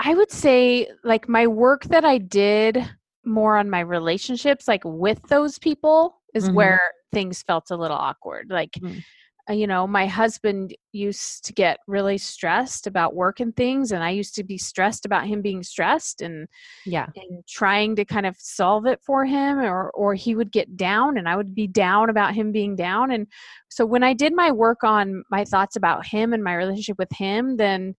I 0.00 0.14
would 0.14 0.30
say 0.30 0.88
like 1.04 1.28
my 1.28 1.46
work 1.46 1.84
that 1.84 2.04
I 2.04 2.18
did 2.18 2.78
more 3.24 3.56
on 3.56 3.68
my 3.70 3.80
relationships 3.80 4.66
like 4.68 4.82
with 4.84 5.20
those 5.28 5.58
people 5.58 6.20
is 6.34 6.48
Mhm. 6.48 6.54
where 6.54 6.80
things 7.12 7.42
felt 7.42 7.70
a 7.70 7.76
little 7.76 7.96
awkward. 7.96 8.48
Like 8.50 8.74
Mm. 8.82 9.02
uh, 9.48 9.52
you 9.54 9.66
know, 9.66 9.86
my 9.86 10.06
husband 10.06 10.76
used 10.92 11.44
to 11.46 11.52
get 11.52 11.78
really 11.86 12.18
stressed 12.18 12.86
about 12.86 13.14
work 13.14 13.40
and 13.40 13.56
things, 13.56 13.90
and 13.90 14.04
I 14.04 14.10
used 14.10 14.34
to 14.36 14.44
be 14.44 14.58
stressed 14.58 15.06
about 15.06 15.26
him 15.26 15.40
being 15.42 15.62
stressed 15.62 16.20
and, 16.20 16.46
Yeah. 16.84 17.06
and 17.16 17.44
trying 17.48 17.96
to 17.96 18.04
kind 18.04 18.26
of 18.26 18.36
solve 18.38 18.86
it 18.86 19.00
for 19.02 19.24
him, 19.24 19.58
or 19.58 19.90
or 19.92 20.14
he 20.14 20.34
would 20.34 20.52
get 20.52 20.76
down, 20.76 21.16
and 21.18 21.28
I 21.28 21.36
would 21.36 21.54
be 21.54 21.66
down 21.66 22.10
about 22.10 22.34
him 22.34 22.52
being 22.52 22.76
down. 22.76 23.10
And 23.10 23.26
so 23.70 23.86
when 23.86 24.02
I 24.02 24.12
did 24.12 24.34
my 24.34 24.52
work 24.52 24.84
on 24.84 25.24
my 25.30 25.44
thoughts 25.44 25.76
about 25.76 26.06
him 26.06 26.32
and 26.34 26.44
my 26.44 26.54
relationship 26.54 26.98
with 26.98 27.12
him, 27.12 27.56
then 27.56 27.96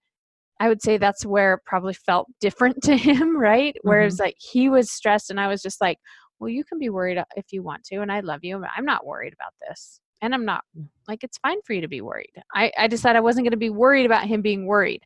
I 0.61 0.67
would 0.69 0.81
say 0.83 0.99
that's 0.99 1.25
where 1.25 1.55
it 1.55 1.61
probably 1.65 1.95
felt 1.95 2.27
different 2.39 2.83
to 2.83 2.95
him, 2.95 3.35
right? 3.51 3.75
Whereas 3.81 4.19
like 4.19 4.35
he 4.37 4.69
was 4.69 4.91
stressed, 4.91 5.31
and 5.31 5.39
I 5.39 5.47
was 5.47 5.63
just 5.63 5.81
like, 5.81 5.97
well, 6.39 6.49
you 6.49 6.63
can 6.63 6.77
be 6.77 6.89
worried 6.89 7.17
uh, 7.17 7.25
if 7.35 7.51
you 7.51 7.63
want 7.63 7.83
to, 7.85 7.95
and 7.97 8.11
I 8.11 8.19
love 8.19 8.41
you, 8.43 8.59
but 8.59 8.69
I'm 8.77 8.85
not 8.85 9.03
worried 9.05 9.33
about 9.33 9.53
this. 9.67 9.99
And 10.21 10.35
I'm 10.35 10.45
not 10.45 10.63
Mm. 10.77 10.87
like 11.07 11.23
it's 11.23 11.39
fine 11.39 11.57
for 11.65 11.73
you 11.73 11.81
to 11.81 11.87
be 11.87 12.01
worried. 12.01 12.35
I, 12.53 12.71
I 12.77 12.87
decided 12.87 13.17
I 13.17 13.21
wasn't 13.21 13.45
going 13.45 13.51
to 13.51 13.57
be 13.57 13.71
worried 13.71 14.05
about 14.05 14.27
him 14.27 14.43
being 14.43 14.67
worried. 14.67 15.01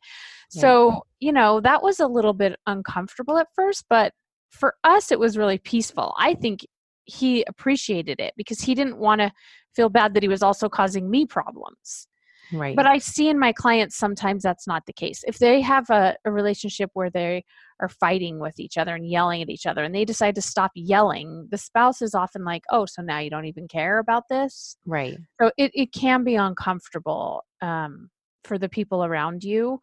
Yeah. 0.54 0.62
So, 0.62 1.06
you 1.22 1.32
know, 1.32 1.62
that 1.62 1.82
was 1.82 2.02
a 2.02 2.08
little 2.08 2.34
bit 2.34 2.60
uncomfortable 2.68 3.38
at 3.38 3.48
first, 3.56 3.86
but 3.90 4.12
for 4.50 4.76
us, 4.84 5.14
it 5.14 5.20
was 5.20 5.38
really 5.38 5.58
peaceful. 5.58 6.14
I 6.20 6.34
think 6.34 6.66
he 7.06 7.46
appreciated 7.48 8.20
it 8.20 8.34
because 8.36 8.60
he 8.60 8.76
didn't 8.76 8.98
want 8.98 9.22
to 9.22 9.32
feel 9.74 9.88
bad 9.90 10.14
that 10.16 10.24
he 10.24 10.30
was 10.30 10.44
also 10.44 10.68
causing 10.68 11.10
me 11.10 11.26
problems. 11.26 12.08
Right. 12.52 12.76
But 12.76 12.86
I 12.86 12.98
see 13.00 13.30
in 13.30 13.40
my 13.40 13.52
clients 13.52 13.96
sometimes 13.96 14.44
that's 14.44 14.68
not 14.68 14.86
the 14.86 14.94
case. 14.94 15.24
If 15.26 15.40
they 15.40 15.62
have 15.62 15.90
a, 15.90 16.16
a 16.26 16.32
relationship 16.32 16.92
where 16.94 17.10
they 17.10 17.44
are 17.80 17.90
fighting 17.90 18.40
with 18.40 18.60
each 18.60 18.78
other 18.78 18.96
and 18.96 19.08
yelling 19.10 19.42
at 19.42 19.50
each 19.50 19.66
other 19.66 19.84
and 19.84 19.94
they 19.94 20.06
decide 20.06 20.36
to 20.36 20.42
stop 20.42 20.72
yelling, 20.76 21.48
the 21.52 21.58
spouse 21.58 22.02
is 22.02 22.14
often 22.16 22.44
like, 22.44 22.64
oh, 22.72 22.86
so 22.86 23.02
now 23.02 23.20
you 23.20 23.30
don't 23.30 23.46
even 23.46 23.68
care 23.68 24.00
about 24.00 24.24
this? 24.30 24.78
right. 24.86 25.20
So 25.42 25.52
it, 25.58 25.72
it 25.74 25.92
can 25.94 26.24
be 26.24 26.36
uncomfortable 26.36 27.44
um, 27.62 28.10
for 28.44 28.58
the 28.58 28.70
people 28.70 29.04
around 29.04 29.44
you. 29.44 29.80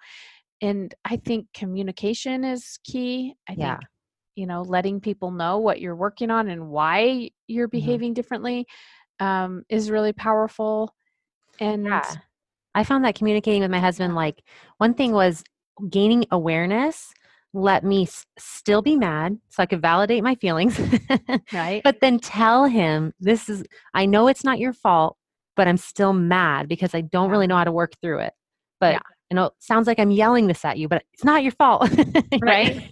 And 0.61 0.95
I 1.05 1.17
think 1.17 1.49
communication 1.55 2.45
is 2.45 2.79
key. 2.85 3.35
I 3.49 3.55
Yeah. 3.57 3.77
think, 3.77 3.81
you 4.37 4.47
know, 4.47 4.63
letting 4.63 5.01
people 5.01 5.31
know 5.31 5.59
what 5.59 5.81
you're 5.81 5.97
working 5.97 6.31
on 6.31 6.49
and 6.49 6.69
why 6.69 7.31
you're 7.49 7.69
Mm-hmm. 7.69 7.71
behaving 7.71 8.15
differently 8.15 8.67
um, 9.21 9.65
is 9.69 9.91
really 9.91 10.13
powerful. 10.13 10.95
And 11.61 11.87
Yeah. 11.87 12.17
I 12.75 12.85
found 12.85 13.05
that 13.05 13.15
communicating 13.15 13.63
with 13.63 13.71
my 13.71 13.81
husband, 13.81 14.15
like 14.15 14.43
one 14.79 14.95
thing 14.95 15.13
was 15.13 15.45
gaining 15.91 16.27
awareness 16.31 17.13
let 17.55 17.85
me 17.85 18.05
s- 18.05 18.25
still 18.39 18.83
be 18.83 18.97
mad 18.97 19.39
so 19.51 19.63
I 19.63 19.67
could 19.67 19.83
validate 19.83 20.23
my 20.23 20.35
feelings. 20.37 20.79
Right. 21.53 21.83
but 21.85 22.01
then 22.01 22.19
tell 22.19 22.65
him, 22.65 23.13
this 23.21 23.49
is, 23.49 23.63
I 23.95 24.07
know 24.07 24.29
it's 24.29 24.45
not 24.45 24.59
your 24.59 24.73
fault, 24.73 25.17
but 25.55 25.69
I'm 25.69 25.77
still 25.77 26.13
mad 26.15 26.69
because 26.69 26.95
I 26.95 27.03
don't 27.03 27.31
really 27.31 27.47
know 27.47 27.57
how 27.57 27.65
to 27.65 27.73
work 27.73 27.93
through 28.01 28.21
it. 28.21 28.33
But 28.81 28.95
Yeah. 28.95 29.01
you 29.31 29.35
know, 29.37 29.47
it 29.47 29.53
sounds 29.61 29.87
like 29.87 29.99
I'm 29.99 30.11
yelling 30.11 30.47
this 30.47 30.65
at 30.65 30.79
you, 30.79 30.89
but 30.89 31.05
it's 31.13 31.25
not 31.25 31.43
your 31.43 31.53
fault, 31.53 31.89
right? 32.41 32.91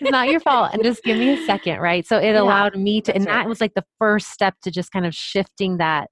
it's 0.00 0.10
not 0.10 0.28
your 0.28 0.40
fault. 0.40 0.70
And 0.72 0.82
just 0.82 1.02
give 1.04 1.16
me 1.16 1.32
a 1.32 1.36
second, 1.38 1.78
right? 1.80 2.06
So 2.06 2.18
it 2.18 2.34
Yeah, 2.34 2.40
allowed 2.40 2.76
me 2.76 3.00
to, 3.02 3.14
and 3.14 3.26
right. 3.26 3.34
that 3.36 3.48
was 3.48 3.60
like 3.60 3.74
the 3.74 3.84
first 3.98 4.28
step 4.30 4.54
to 4.62 4.70
just 4.70 4.90
kind 4.90 5.06
of 5.06 5.14
shifting 5.14 5.78
that, 5.78 6.10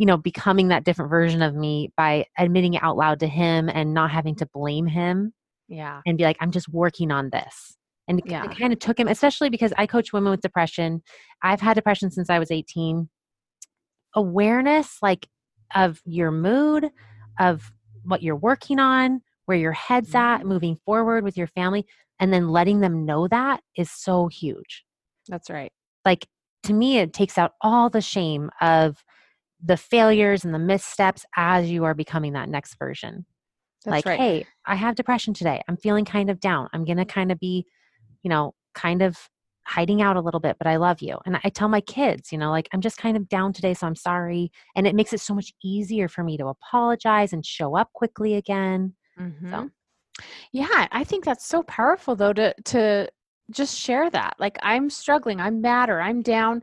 you 0.00 0.06
know, 0.06 0.16
becoming 0.16 0.68
that 0.68 0.82
different 0.82 1.10
version 1.10 1.42
of 1.42 1.54
me 1.54 1.92
by 1.94 2.24
admitting 2.38 2.72
it 2.72 2.82
out 2.82 2.96
loud 2.96 3.20
to 3.20 3.26
him 3.26 3.68
and 3.68 3.92
not 3.92 4.10
having 4.10 4.34
to 4.34 4.46
blame 4.46 4.86
him 4.86 5.34
yeah. 5.68 6.00
and 6.06 6.16
be 6.16 6.24
like, 6.24 6.38
I'm 6.40 6.52
just 6.52 6.70
working 6.70 7.10
on 7.10 7.28
this. 7.28 7.76
And 8.08 8.18
it, 8.18 8.26
kind 8.26 8.72
of 8.72 8.78
took 8.78 8.98
him, 8.98 9.08
especially 9.08 9.50
because 9.50 9.74
I 9.76 9.86
coach 9.86 10.10
women 10.10 10.30
with 10.30 10.40
depression. 10.40 11.02
I've 11.42 11.60
had 11.60 11.74
depression 11.74 12.10
since 12.10 12.30
I 12.30 12.38
was 12.38 12.50
18. 12.50 13.10
Awareness, 14.14 14.96
like 15.02 15.28
of 15.74 16.00
your 16.06 16.30
mood, 16.30 16.88
of 17.38 17.70
what 18.02 18.22
you're 18.22 18.36
working 18.36 18.78
on, 18.78 19.20
where 19.44 19.58
your 19.58 19.72
head's 19.72 20.14
at, 20.14 20.38
mm-hmm. 20.38 20.48
moving 20.48 20.78
forward 20.86 21.24
with 21.24 21.36
your 21.36 21.48
family, 21.48 21.84
and 22.18 22.32
then 22.32 22.48
letting 22.48 22.80
them 22.80 23.04
know 23.04 23.28
that 23.28 23.60
is 23.76 23.90
so 23.90 24.28
huge. 24.28 24.82
That's 25.28 25.50
right. 25.50 25.72
Like 26.06 26.26
to 26.62 26.72
me, 26.72 26.96
it 26.96 27.12
takes 27.12 27.36
out 27.36 27.52
all 27.60 27.90
the 27.90 28.00
shame 28.00 28.48
of 28.62 29.04
the 29.62 29.76
failures 29.76 30.44
and 30.44 30.54
the 30.54 30.58
missteps 30.58 31.24
as 31.36 31.70
you 31.70 31.84
are 31.84 31.94
becoming 31.94 32.32
that 32.32 32.48
next 32.48 32.76
version. 32.78 33.26
That's 33.84 33.92
like 33.92 34.06
right. 34.06 34.18
hey 34.18 34.46
i 34.66 34.74
have 34.74 34.94
depression 34.94 35.32
today. 35.34 35.62
I'm 35.68 35.76
feeling 35.76 36.04
kind 36.04 36.30
of 36.30 36.40
down. 36.40 36.68
I'm 36.72 36.84
gonna 36.84 37.06
kind 37.06 37.32
of 37.32 37.38
be 37.38 37.66
you 38.22 38.28
know 38.28 38.54
kind 38.74 39.02
of 39.02 39.18
hiding 39.66 40.02
out 40.02 40.16
a 40.16 40.20
little 40.20 40.40
bit 40.40 40.56
but 40.58 40.66
i 40.66 40.76
love 40.76 41.00
you. 41.00 41.18
And 41.26 41.38
i 41.44 41.48
tell 41.48 41.68
my 41.68 41.80
kids 41.80 42.32
you 42.32 42.38
know 42.38 42.50
like 42.50 42.68
i'm 42.72 42.80
just 42.80 42.98
kind 42.98 43.16
of 43.16 43.28
down 43.28 43.52
today 43.52 43.74
so 43.74 43.86
i'm 43.86 43.96
sorry. 43.96 44.50
And 44.76 44.86
it 44.86 44.94
makes 44.94 45.12
it 45.12 45.20
so 45.20 45.34
much 45.34 45.52
easier 45.64 46.08
for 46.08 46.24
me 46.24 46.36
to 46.38 46.46
apologize 46.48 47.32
and 47.32 47.44
show 47.44 47.76
up 47.76 47.92
quickly 47.92 48.34
again. 48.34 48.94
Mhm. 49.18 49.70
Yeah, 50.52 50.88
I 50.92 51.04
think 51.04 51.24
that's 51.24 51.46
so 51.46 51.62
powerful 51.62 52.16
though 52.16 52.32
to 52.32 52.54
to 52.64 53.08
just 53.50 53.76
share 53.76 54.10
that. 54.10 54.34
Like 54.38 54.58
I'm 54.62 54.90
struggling, 54.90 55.40
I'm 55.40 55.60
mad 55.60 55.90
or 55.90 56.00
I'm 56.00 56.22
down 56.22 56.62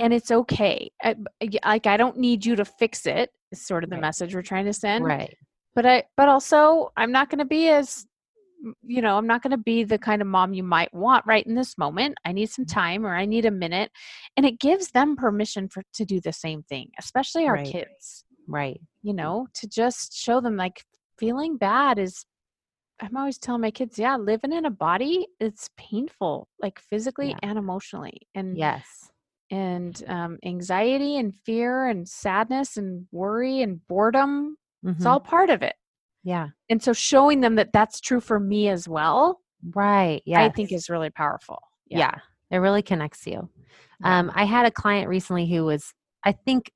and 0.00 0.12
it's 0.12 0.30
okay. 0.30 0.90
I, 1.02 1.16
like 1.64 1.86
I 1.86 1.96
don't 1.96 2.16
need 2.18 2.44
you 2.44 2.56
to 2.56 2.64
fix 2.64 3.06
it. 3.06 3.30
Is 3.52 3.64
sort 3.66 3.84
of 3.84 3.90
the 3.90 3.96
Right. 3.96 4.02
message 4.02 4.34
we're 4.34 4.42
trying 4.42 4.66
to 4.66 4.72
send. 4.72 5.04
right 5.04 5.36
But 5.74 5.86
I 5.86 6.04
but 6.16 6.28
also 6.28 6.92
I'm 6.96 7.12
not 7.12 7.30
going 7.30 7.38
to 7.40 7.44
be 7.44 7.68
as 7.68 8.06
you 8.82 9.00
know, 9.00 9.16
I'm 9.16 9.26
not 9.26 9.42
going 9.42 9.52
to 9.52 9.56
be 9.56 9.84
the 9.84 9.96
kind 9.96 10.20
of 10.20 10.28
mom 10.28 10.52
you 10.52 10.62
might 10.62 10.92
want 10.92 11.24
right 11.26 11.46
in 11.46 11.54
this 11.54 11.78
moment. 11.78 12.16
I 12.26 12.32
need 12.32 12.50
some 12.50 12.66
mm-hmm. 12.66 12.78
time 12.78 13.06
or 13.06 13.14
I 13.14 13.24
need 13.24 13.46
a 13.46 13.50
minute. 13.50 13.90
And 14.36 14.44
it 14.44 14.60
gives 14.60 14.90
them 14.90 15.16
permission 15.16 15.66
for 15.70 15.82
to 15.94 16.04
do 16.04 16.20
the 16.20 16.32
same 16.32 16.62
thing, 16.64 16.90
especially 16.98 17.46
our 17.46 17.54
Right. 17.54 17.66
kids 17.66 18.24
right 18.48 18.80
you 19.02 19.12
mm. 19.12 19.16
know, 19.16 19.46
to 19.54 19.68
just 19.68 20.12
show 20.14 20.40
them 20.40 20.56
like 20.56 20.84
feeling 21.18 21.56
bad 21.56 21.98
is 21.98 22.24
I'm 23.02 23.16
always 23.16 23.38
telling 23.38 23.62
my 23.62 23.70
kids, 23.70 23.98
yeah, 23.98 24.16
living 24.16 24.52
in 24.52 24.66
a 24.66 24.70
body, 24.70 25.26
it's 25.40 25.70
painful, 25.78 26.48
like 26.60 26.78
physically 26.78 27.30
Yeah. 27.30 27.38
and 27.42 27.58
emotionally. 27.58 28.28
And 28.34 28.58
yes 28.58 29.10
and 29.50 30.02
um, 30.08 30.38
anxiety 30.44 31.16
and 31.16 31.34
fear 31.34 31.86
and 31.86 32.08
sadness 32.08 32.76
and 32.76 33.06
worry 33.12 33.62
and 33.62 33.86
boredom, 33.88 34.56
it's 34.84 35.04
Mhm. 35.04 35.06
all 35.06 35.20
part 35.20 35.50
of 35.50 35.62
it. 35.62 35.74
yeah 36.22 36.48
And 36.68 36.82
so 36.82 36.92
showing 36.92 37.40
them 37.40 37.56
that 37.56 37.72
that's 37.72 38.00
true 38.00 38.20
for 38.20 38.38
me 38.40 38.68
as 38.68 38.88
well, 38.88 39.40
right 39.74 40.22
yeah 40.26 40.42
I 40.44 40.50
think 40.50 40.72
is 40.72 40.88
really 40.90 41.10
powerful. 41.10 41.58
yeah. 41.86 42.14
it 42.50 42.58
really 42.58 42.82
connects 42.82 43.26
you 43.26 43.48
Yeah. 44.00 44.18
Um, 44.18 44.30
I 44.34 44.44
had 44.44 44.66
a 44.66 44.70
client 44.70 45.08
recently 45.08 45.46
who 45.46 45.64
was, 45.64 45.92
I 46.24 46.32
think, 46.32 46.70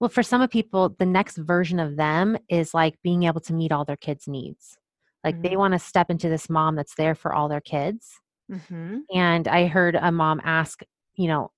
well, 0.00 0.08
for 0.10 0.22
some 0.22 0.40
of 0.42 0.50
people, 0.50 0.96
the 0.98 1.06
next 1.06 1.36
version 1.36 1.78
of 1.78 1.96
them 1.96 2.36
is 2.48 2.72
like 2.74 2.96
being 3.02 3.24
able 3.24 3.40
to 3.42 3.52
meet 3.52 3.70
all 3.72 3.84
their 3.84 3.96
kids' 3.96 4.26
needs. 4.26 4.76
Like 5.24 5.42
they 5.42 5.50
Mhm. 5.50 5.58
want 5.58 5.72
to 5.74 5.78
step 5.78 6.10
into 6.10 6.28
this 6.30 6.48
mom 6.50 6.74
that's 6.76 6.94
there 6.96 7.14
for 7.14 7.34
all 7.34 7.48
their 7.48 7.60
kids. 7.60 8.18
Mhm. 8.50 9.02
And 9.14 9.46
I 9.48 9.66
heard 9.66 9.94
a 9.96 10.10
mom 10.10 10.40
ask, 10.44 10.80
you 11.16 11.28
know, 11.28 11.50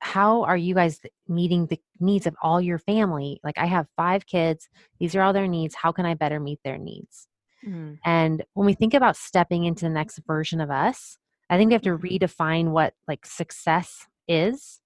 how 0.00 0.42
are 0.44 0.56
you 0.56 0.74
guys 0.74 1.00
meeting 1.28 1.66
the 1.66 1.80
needs 2.00 2.26
of 2.26 2.36
all 2.42 2.60
your 2.60 2.78
family? 2.78 3.40
Like, 3.42 3.58
I 3.58 3.66
have 3.66 3.86
five 3.96 4.26
kids. 4.26 4.68
These 5.00 5.14
are 5.16 5.22
all 5.22 5.32
their 5.32 5.48
needs. 5.48 5.74
How 5.74 5.92
can 5.92 6.06
I 6.06 6.14
better 6.14 6.38
meet 6.40 6.60
their 6.64 6.78
needs? 6.78 7.28
Mm. 7.66 7.98
And 8.04 8.44
when 8.54 8.66
we 8.66 8.74
think 8.74 8.94
about 8.94 9.16
stepping 9.16 9.64
into 9.64 9.84
the 9.84 9.90
next 9.90 10.18
version 10.26 10.60
of 10.60 10.70
us, 10.70 11.18
I 11.48 11.56
think 11.56 11.68
we 11.68 11.74
have 11.74 11.82
to 11.82 11.96
Mhm. 11.96 12.18
redefine 12.20 12.70
what 12.70 12.94
like 13.08 13.24
success 13.24 14.06
is 14.28 14.80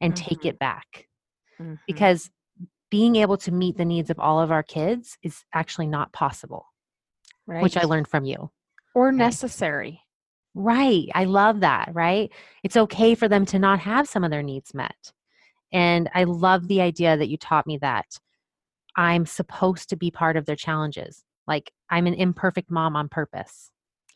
and 0.00 0.16
take 0.16 0.40
Mhm. 0.40 0.48
it 0.50 0.58
back 0.58 1.08
Mhm. 1.60 1.78
because 1.86 2.30
being 2.90 3.16
able 3.16 3.36
to 3.38 3.52
meet 3.52 3.76
the 3.76 3.84
needs 3.84 4.10
of 4.10 4.18
all 4.18 4.40
of 4.40 4.50
our 4.50 4.62
kids 4.62 5.18
is 5.22 5.44
actually 5.52 5.86
not 5.86 6.12
possible, 6.12 6.66
which 7.46 7.76
I 7.76 7.82
learned 7.82 8.08
from 8.08 8.24
you. 8.24 8.50
or 8.94 9.12
necessary. 9.12 10.00
Right. 10.58 11.08
I 11.14 11.24
love 11.24 11.60
that. 11.60 11.90
Right. 11.92 12.32
It's 12.64 12.78
okay 12.78 13.14
for 13.14 13.28
them 13.28 13.44
to 13.46 13.58
not 13.58 13.78
have 13.80 14.08
some 14.08 14.24
of 14.24 14.30
their 14.30 14.42
needs 14.42 14.72
met. 14.72 15.12
And 15.70 16.08
I 16.14 16.24
love 16.24 16.66
the 16.66 16.80
idea 16.80 17.16
that 17.16 17.28
you 17.28 17.36
taught 17.36 17.66
me 17.66 17.76
that 17.78 18.06
I'm 18.96 19.26
supposed 19.26 19.90
to 19.90 19.96
be 19.96 20.10
part 20.10 20.38
of 20.38 20.46
their 20.46 20.56
challenges. 20.56 21.24
Like 21.46 21.70
I'm 21.90 22.06
an 22.06 22.14
imperfect 22.14 22.70
mom 22.70 22.96
on 22.96 23.10
purpose. 23.10 23.70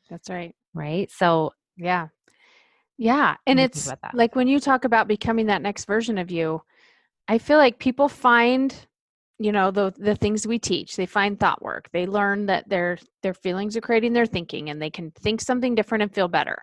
That's 0.09 0.31
right. 0.31 0.55
Right. 0.73 1.11
So, 1.11 1.53
Yeah. 1.77 2.09
Yeah. 2.97 3.37
And 3.47 3.59
do 3.59 3.63
you 3.63 3.69
think 3.69 3.99
it's 3.99 4.15
like 4.15 4.35
when 4.35 4.49
you 4.49 4.61
talk 4.61 4.85
about 4.85 5.09
becoming 5.09 5.47
that 5.47 5.63
next 5.63 5.85
version 5.85 6.17
of 6.19 6.31
you, 6.31 6.63
I 7.29 7.39
feel 7.39 7.59
like 7.59 7.79
people 7.79 8.09
find, 8.09 8.75
you 9.41 9.53
know, 9.53 9.73
the 9.73 9.93
the 9.99 10.15
things 10.17 10.47
we 10.47 10.59
teach. 10.61 10.97
They 10.97 11.07
find 11.07 11.41
thought 11.41 11.63
work. 11.63 11.91
They 11.93 12.07
learn 12.07 12.47
that 12.47 12.69
their 12.69 12.99
their 13.23 13.35
feelings 13.35 13.77
are 13.77 13.83
creating 13.83 14.13
their 14.13 14.27
thinking 14.27 14.71
and 14.71 14.83
they 14.83 14.91
can 14.91 15.13
think 15.13 15.41
something 15.41 15.75
different 15.75 16.03
and 16.03 16.15
feel 16.15 16.29
better. 16.29 16.59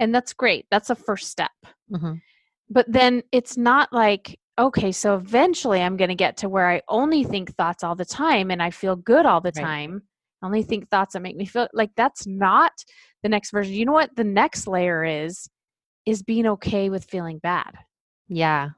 And 0.00 0.14
that's 0.14 0.32
great. 0.32 0.66
That's 0.70 0.90
a 0.90 0.96
first 0.96 1.30
step. 1.30 1.52
mhm, 1.88 2.22
But 2.70 2.86
then 2.88 3.22
it's 3.32 3.56
not 3.56 3.92
like, 3.92 4.38
okay, 4.58 4.92
so 4.92 5.16
eventually 5.16 5.82
I'm 5.82 5.96
going 5.96 6.08
to 6.08 6.14
get 6.14 6.38
to 6.38 6.48
where 6.48 6.70
I 6.70 6.82
only 6.88 7.24
think 7.24 7.54
thoughts 7.56 7.84
all 7.84 7.94
the 7.96 8.04
time 8.06 8.50
and 8.50 8.62
I 8.62 8.70
feel 8.70 8.96
good 8.96 9.26
all 9.26 9.40
the 9.40 9.52
Right. 9.54 9.62
time. 9.62 10.02
I 10.42 10.46
only 10.46 10.62
think 10.62 10.88
thoughts 10.90 11.12
that 11.14 11.22
make 11.22 11.36
me 11.36 11.46
feel 11.46 11.68
like 11.74 11.90
that's 11.96 12.26
not 12.26 12.72
the 13.22 13.28
next 13.28 13.50
version. 13.50 13.74
You 13.74 13.86
know 13.86 13.92
what 13.92 14.16
the 14.16 14.24
next 14.24 14.66
layer 14.66 15.04
is? 15.04 15.48
Is 16.06 16.22
being 16.22 16.46
okay 16.46 16.90
with 16.90 17.04
feeling 17.04 17.38
bad 17.38 17.74
yeah. 18.28 18.70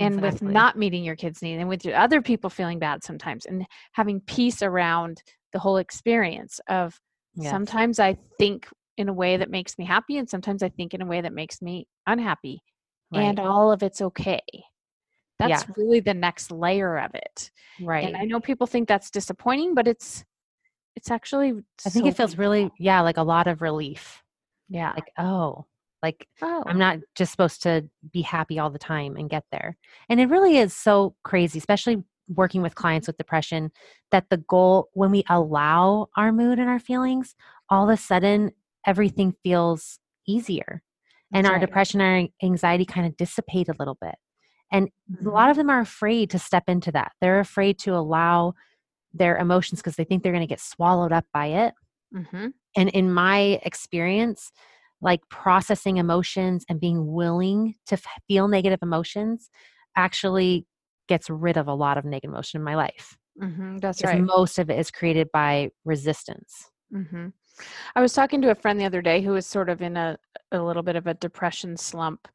And 0.00 0.20
with 0.22 0.42
not 0.42 0.76
meeting 0.76 1.04
your 1.04 1.16
kids' 1.16 1.42
needs 1.42 1.60
and 1.60 1.68
with 1.68 1.86
other 1.86 2.20
people 2.22 2.50
feeling 2.50 2.78
bad 2.78 3.04
sometimes 3.04 3.46
and 3.46 3.66
having 3.92 4.20
peace 4.22 4.62
around 4.62 5.22
the 5.52 5.58
whole 5.58 5.76
experience 5.76 6.60
of 6.68 6.98
Yes. 7.34 7.50
sometimes 7.50 7.98
I 8.00 8.16
think 8.38 8.68
in 8.96 9.08
a 9.08 9.12
way 9.12 9.36
that 9.36 9.50
makes 9.50 9.78
me 9.78 9.84
happy 9.84 10.18
and 10.18 10.28
sometimes 10.28 10.62
I 10.62 10.68
think 10.68 10.94
in 10.94 11.02
a 11.02 11.06
way 11.06 11.20
that 11.20 11.32
makes 11.32 11.62
me 11.62 11.86
unhappy 12.06 12.62
and 13.12 13.40
all 13.40 13.72
of 13.72 13.82
it's 13.82 14.00
okay. 14.00 14.40
That's 15.38 15.66
Yeah. 15.66 15.74
really 15.76 16.00
the 16.00 16.14
next 16.14 16.50
layer 16.52 16.98
of 16.98 17.14
it. 17.14 17.50
right. 17.80 18.04
And 18.06 18.16
I 18.16 18.24
know 18.24 18.40
people 18.40 18.66
think 18.66 18.88
that's 18.88 19.10
disappointing, 19.10 19.74
but 19.74 19.88
it's 19.88 20.24
it's 20.96 21.10
actually 21.10 21.52
I 21.86 21.90
think 21.90 22.04
so 22.04 22.08
it 22.08 22.16
feels 22.16 22.36
really, 22.36 22.70
yeah, 22.78 23.00
like 23.00 23.16
a 23.16 23.22
lot 23.22 23.46
of 23.46 23.62
relief. 23.62 24.22
yeah. 24.68 24.92
Like, 24.94 25.10
oh, 25.18 25.66
like 26.02 26.26
oh, 26.42 26.62
I'm 26.66 26.78
not 26.78 26.98
just 27.14 27.30
supposed 27.30 27.62
to 27.62 27.88
be 28.12 28.22
happy 28.22 28.58
all 28.58 28.70
the 28.70 28.78
time 28.78 29.16
and 29.16 29.28
get 29.30 29.44
there. 29.52 29.76
And 30.08 30.20
it 30.20 30.28
really 30.28 30.56
is 30.58 30.74
so 30.74 31.14
crazy, 31.24 31.58
especially 31.58 32.02
working 32.28 32.62
with 32.62 32.74
clients 32.76 33.06
with 33.06 33.16
depression, 33.16 33.70
that 34.12 34.30
the 34.30 34.36
goal, 34.38 34.88
when 34.92 35.10
we 35.10 35.24
allow 35.28 36.08
our 36.16 36.30
mood 36.32 36.58
and 36.58 36.68
our 36.68 36.78
feelings, 36.78 37.34
all 37.68 37.88
of 37.88 37.92
a 37.92 38.00
sudden 38.00 38.52
everything 38.86 39.34
feels 39.42 39.98
easier. 40.26 40.82
and 41.32 41.46
our 41.46 41.52
right. 41.54 41.60
depression 41.60 42.00
and 42.00 42.28
our 42.42 42.46
anxiety 42.48 42.84
kind 42.84 43.06
of 43.06 43.16
dissipate 43.16 43.68
a 43.68 43.74
little 43.78 43.96
bit. 44.00 44.16
And 44.72 44.88
a 45.20 45.22
Mhm. 45.22 45.32
lot 45.32 45.48
of 45.50 45.56
them 45.56 45.70
are 45.70 45.78
afraid 45.80 46.28
to 46.30 46.40
step 46.40 46.64
into 46.68 46.90
that. 46.90 47.12
They're 47.20 47.38
afraid 47.38 47.78
to 47.80 47.94
allow 47.94 48.54
their 49.14 49.36
emotions 49.36 49.80
because 49.80 49.94
they 49.94 50.02
think 50.02 50.22
they're 50.24 50.32
going 50.32 50.40
to 50.42 50.46
get 50.48 50.58
swallowed 50.60 51.12
up 51.12 51.26
by 51.32 51.46
it. 51.46 51.74
Mhm. 52.12 52.52
And 52.76 52.88
in 52.88 53.12
my 53.12 53.60
experience, 53.62 54.50
like 55.00 55.20
processing 55.30 55.96
emotions 55.96 56.64
and 56.68 56.80
being 56.80 57.12
willing 57.12 57.74
to 57.86 57.94
f- 57.94 58.06
feel 58.28 58.48
negative 58.48 58.80
emotions 58.82 59.50
actually 59.96 60.66
gets 61.08 61.28
rid 61.30 61.56
of 61.56 61.66
a 61.68 61.74
lot 61.74 61.98
of 61.98 62.04
negative 62.04 62.30
emotion 62.30 62.60
in 62.60 62.64
my 62.64 62.76
life. 62.76 63.16
Mhm. 63.40 63.80
That's 63.80 64.02
right. 64.04 64.22
most 64.22 64.58
of 64.58 64.70
it 64.70 64.78
is 64.78 64.90
created 64.90 65.28
by 65.32 65.70
resistance. 65.84 66.70
hmm 66.92 67.28
I 67.94 68.00
was 68.00 68.12
talking 68.14 68.40
to 68.42 68.50
a 68.50 68.54
friend 68.54 68.80
the 68.80 68.86
other 68.86 69.02
day 69.02 69.20
who 69.20 69.32
was 69.32 69.46
sort 69.46 69.68
of 69.68 69.82
in 69.82 69.96
a, 69.96 70.18
a 70.50 70.62
little 70.62 70.82
bit 70.82 70.96
of 70.96 71.06
a 71.06 71.14
depression 71.14 71.76
slump. 71.76 72.26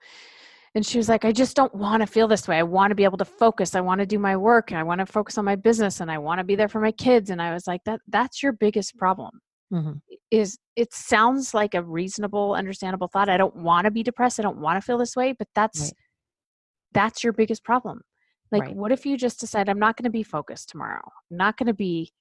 And 0.76 0.86
she 0.86 0.98
was 0.98 1.08
like, 1.10 1.26
I 1.26 1.32
just 1.32 1.56
don't 1.56 1.74
want 1.74 2.02
to 2.02 2.08
feel 2.08 2.28
this 2.28 2.48
way. 2.48 2.58
I 2.60 2.64
want 2.64 2.92
to 2.92 2.96
be 2.96 3.06
able 3.06 3.18
to 3.18 3.26
focus. 3.26 3.76
I 3.76 3.82
want 3.82 4.00
to 4.02 4.06
do 4.06 4.20
my 4.20 4.36
work 4.38 4.72
and 4.72 4.80
I 4.80 4.84
want 4.84 5.00
to 5.00 5.06
focus 5.06 5.38
on 5.38 5.46
my 5.46 5.56
business 5.56 6.00
and 6.02 6.12
I 6.12 6.18
want 6.18 6.40
to 6.40 6.44
be 6.44 6.56
there 6.56 6.68
for 6.68 6.82
my 6.82 6.92
kids. 6.92 7.30
And 7.30 7.42
I 7.42 7.54
was 7.54 7.66
like, 7.66 7.82
that 7.86 8.02
that's 8.08 8.44
your 8.44 8.52
biggest 8.52 8.98
problem. 8.98 9.40
Mhm. 9.74 10.02
is 10.32 10.58
it 10.76 10.94
sounds 10.94 11.54
like 11.54 11.74
a 11.74 11.84
reasonable 11.84 12.54
understandable 12.54 13.08
thought 13.08 13.30
i 13.30 13.38
don't 13.38 13.56
want 13.56 13.86
to 13.86 13.92
be 13.92 14.04
depressed 14.04 14.40
i 14.40 14.44
don't 14.44 14.60
want 14.60 14.78
to 14.78 14.86
feel 14.86 14.98
this 14.98 15.16
way 15.16 15.34
but 15.34 15.48
that's 15.56 15.82
Right. 15.82 15.94
that's 16.94 17.24
your 17.24 17.34
biggest 17.34 17.64
problem 17.64 18.02
like 18.52 18.62
Right. 18.64 18.76
what 18.76 18.92
if 18.92 19.06
you 19.06 19.18
just 19.18 19.40
decide 19.40 19.68
i'm 19.70 19.80
not 19.80 19.98
going 19.98 20.04
to 20.04 20.10
be 20.12 20.24
focused 20.24 20.70
tomorrow 20.70 21.02
i'm 21.32 21.38
not 21.38 21.58
going 21.58 21.68
to 21.68 21.74
be 21.74 22.12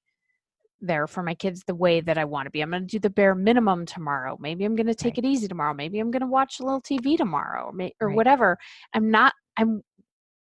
there 0.80 1.06
for 1.06 1.22
my 1.22 1.34
kids 1.34 1.62
the 1.66 1.74
way 1.74 2.00
that 2.00 2.18
i 2.18 2.24
want 2.24 2.46
to 2.46 2.50
be 2.50 2.60
i'm 2.60 2.70
going 2.70 2.82
to 2.82 2.88
do 2.88 2.98
the 2.98 3.10
bare 3.10 3.34
minimum 3.34 3.86
tomorrow 3.86 4.36
maybe 4.40 4.64
i'm 4.64 4.74
going 4.76 4.86
to 4.86 4.94
take 4.94 5.16
Right. 5.16 5.24
it 5.24 5.28
easy 5.28 5.46
tomorrow 5.48 5.74
maybe 5.74 5.98
i'm 5.98 6.10
going 6.10 6.20
to 6.20 6.26
watch 6.26 6.60
a 6.60 6.64
little 6.64 6.80
tv 6.82 7.16
tomorrow 7.16 7.66
or, 7.66 7.72
may, 7.72 7.92
or 8.00 8.08
Right. 8.08 8.16
whatever 8.16 8.58
i'm 8.94 9.10
not 9.10 9.32
i'm 9.56 9.82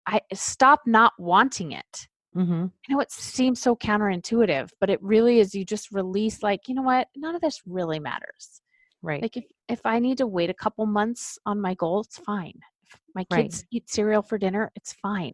i 0.06 0.20
stop 0.32 0.80
not 0.86 1.12
wanting 1.18 1.72
it 1.72 2.08
Mm-hmm. 2.36 2.64
I 2.64 2.92
know 2.92 3.00
it 3.00 3.12
seems 3.12 3.60
so 3.60 3.76
counterintuitive, 3.76 4.70
but 4.80 4.90
it 4.90 5.00
really 5.02 5.38
is. 5.38 5.54
You 5.54 5.64
just 5.64 5.92
release, 5.92 6.42
like, 6.42 6.68
you 6.68 6.74
know 6.74 6.82
what? 6.82 7.08
None 7.16 7.34
of 7.34 7.40
this 7.40 7.62
really 7.66 8.00
matters. 8.00 8.60
Right. 9.02 9.22
Like, 9.22 9.36
if 9.36 9.44
if 9.68 9.80
I 9.84 9.98
need 9.98 10.18
to 10.18 10.26
wait 10.26 10.50
a 10.50 10.54
couple 10.54 10.84
months 10.86 11.38
on 11.46 11.60
my 11.60 11.74
goal, 11.74 12.00
it's 12.00 12.18
fine. 12.18 12.58
If 12.82 13.00
my 13.14 13.24
Right. 13.30 13.44
kids 13.44 13.64
eat 13.70 13.88
cereal 13.88 14.22
for 14.22 14.36
dinner, 14.38 14.70
it's 14.74 14.92
fine. 14.94 15.32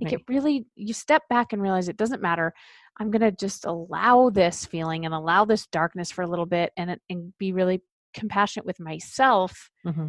Like, 0.00 0.12
Right. 0.12 0.20
it 0.20 0.24
really, 0.28 0.66
you 0.76 0.92
step 0.94 1.22
back 1.28 1.52
and 1.52 1.62
realize 1.62 1.88
it 1.88 1.96
doesn't 1.96 2.22
matter. 2.22 2.52
I'm 3.00 3.10
gonna 3.10 3.32
just 3.32 3.64
allow 3.64 4.30
this 4.30 4.66
feeling 4.66 5.04
and 5.04 5.14
allow 5.14 5.44
this 5.44 5.66
darkness 5.66 6.10
for 6.12 6.22
a 6.22 6.26
little 6.28 6.46
bit, 6.46 6.72
and 6.76 6.98
and 7.08 7.32
be 7.38 7.52
really 7.52 7.82
compassionate 8.12 8.66
with 8.66 8.78
myself. 8.80 9.70
mm-hmm. 9.86 10.08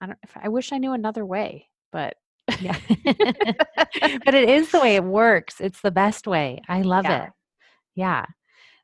I 0.00 0.06
don't. 0.06 0.18
I 0.36 0.48
wish 0.48 0.72
I 0.72 0.78
knew 0.78 0.92
another 0.92 1.26
way, 1.26 1.68
but 1.92 2.16
Yeah. 2.60 2.76
but 4.24 4.34
it 4.34 4.48
is 4.48 4.70
the 4.70 4.80
way 4.80 4.96
it 4.96 5.04
works. 5.04 5.60
It's 5.60 5.80
the 5.80 5.90
best 5.90 6.26
way. 6.26 6.60
I 6.68 6.82
love 6.82 7.04
Yeah. 7.04 7.24
it. 7.26 7.30
Yeah. 7.94 8.26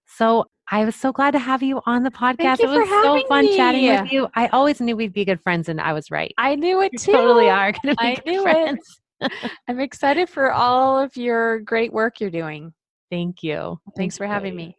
So 0.07 0.47
I 0.71 0.85
was 0.85 0.95
so 0.97 1.12
glad 1.12 1.33
to 1.33 1.39
have 1.39 1.62
you 1.62 1.81
on 1.87 2.03
the 2.05 2.11
podcast. 2.11 2.59
you 2.61 2.71
it 2.73 2.79
was 2.81 2.89
so 2.89 3.27
fun 3.29 3.47
chatting 3.57 3.87
with 3.87 4.12
you. 4.12 4.29
I 4.35 4.49
always 4.49 4.81
knew 4.81 4.97
we'd 4.97 5.12
be 5.12 5.25
good 5.25 5.41
friends, 5.43 5.69
and 5.69 5.81
I 5.81 5.93
was 5.93 6.11
right. 6.11 6.33
I 6.39 6.55
knew 6.57 6.81
it 6.81 6.93
You 6.93 6.99
too. 6.99 7.12
totally 7.12 7.49
are 7.51 7.73
to 7.73 7.81
be 7.83 7.95
I 7.99 8.15
good 8.15 8.27
knew 8.27 8.47
it. 8.47 8.51
friends. 8.53 9.01
I'm 9.69 9.81
excited 9.81 10.29
for 10.29 10.53
all 10.53 10.99
of 10.99 11.17
your 11.17 11.61
great 11.61 11.93
work 11.93 12.21
you're 12.21 12.31
doing. 12.31 12.73
Thank 13.11 13.43
you. 13.43 13.79
Thanks 13.97 14.17
for 14.17 14.27
having 14.27 14.57
me. 14.57 14.77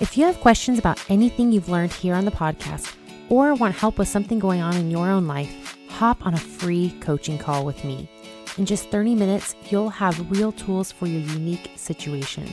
If 0.00 0.16
you 0.18 0.24
have 0.26 0.40
questions 0.40 0.78
about 0.78 1.02
anything 1.10 1.52
you've 1.52 1.68
learned 1.68 1.92
here 1.92 2.14
on 2.14 2.24
the 2.24 2.30
podcast 2.30 2.94
or 3.28 3.54
want 3.54 3.74
help 3.74 3.98
with 3.98 4.08
something 4.08 4.38
going 4.38 4.60
on 4.60 4.76
in 4.76 4.90
your 4.90 5.08
own 5.08 5.26
life, 5.26 5.61
hop 6.02 6.26
on 6.26 6.34
a 6.34 6.36
free 6.36 6.90
coaching 6.98 7.38
call 7.38 7.64
with 7.64 7.84
me. 7.84 8.10
In 8.58 8.66
just 8.66 8.90
30 8.90 9.14
minutes, 9.14 9.54
you'll 9.70 9.88
have 9.88 10.32
real 10.32 10.50
tools 10.50 10.90
for 10.90 11.06
your 11.06 11.20
unique 11.20 11.70
situation. 11.76 12.52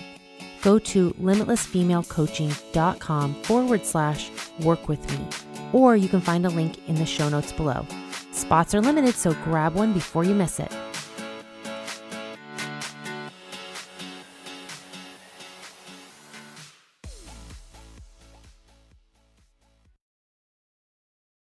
Go 0.62 0.78
to 0.78 1.10
limitlessfemalecoaching.com 1.14 3.34
forward 3.42 3.84
slash 3.84 4.30
work 4.60 4.88
with 4.88 5.12
me, 5.12 5.26
or 5.74 5.98
you 5.98 6.08
can 6.08 6.22
find 6.22 6.46
a 6.46 6.50
link 6.50 6.88
in 6.88 6.94
the 6.94 7.08
show 7.08 7.28
notes 7.28 7.52
below. 7.52 7.88
Spots 8.32 8.76
are 8.76 8.82
limited, 8.82 9.16
so 9.16 9.34
grab 9.46 9.74
one 9.74 9.94
before 9.94 10.24
you 10.24 10.36
miss 10.36 10.60
it. 10.60 10.72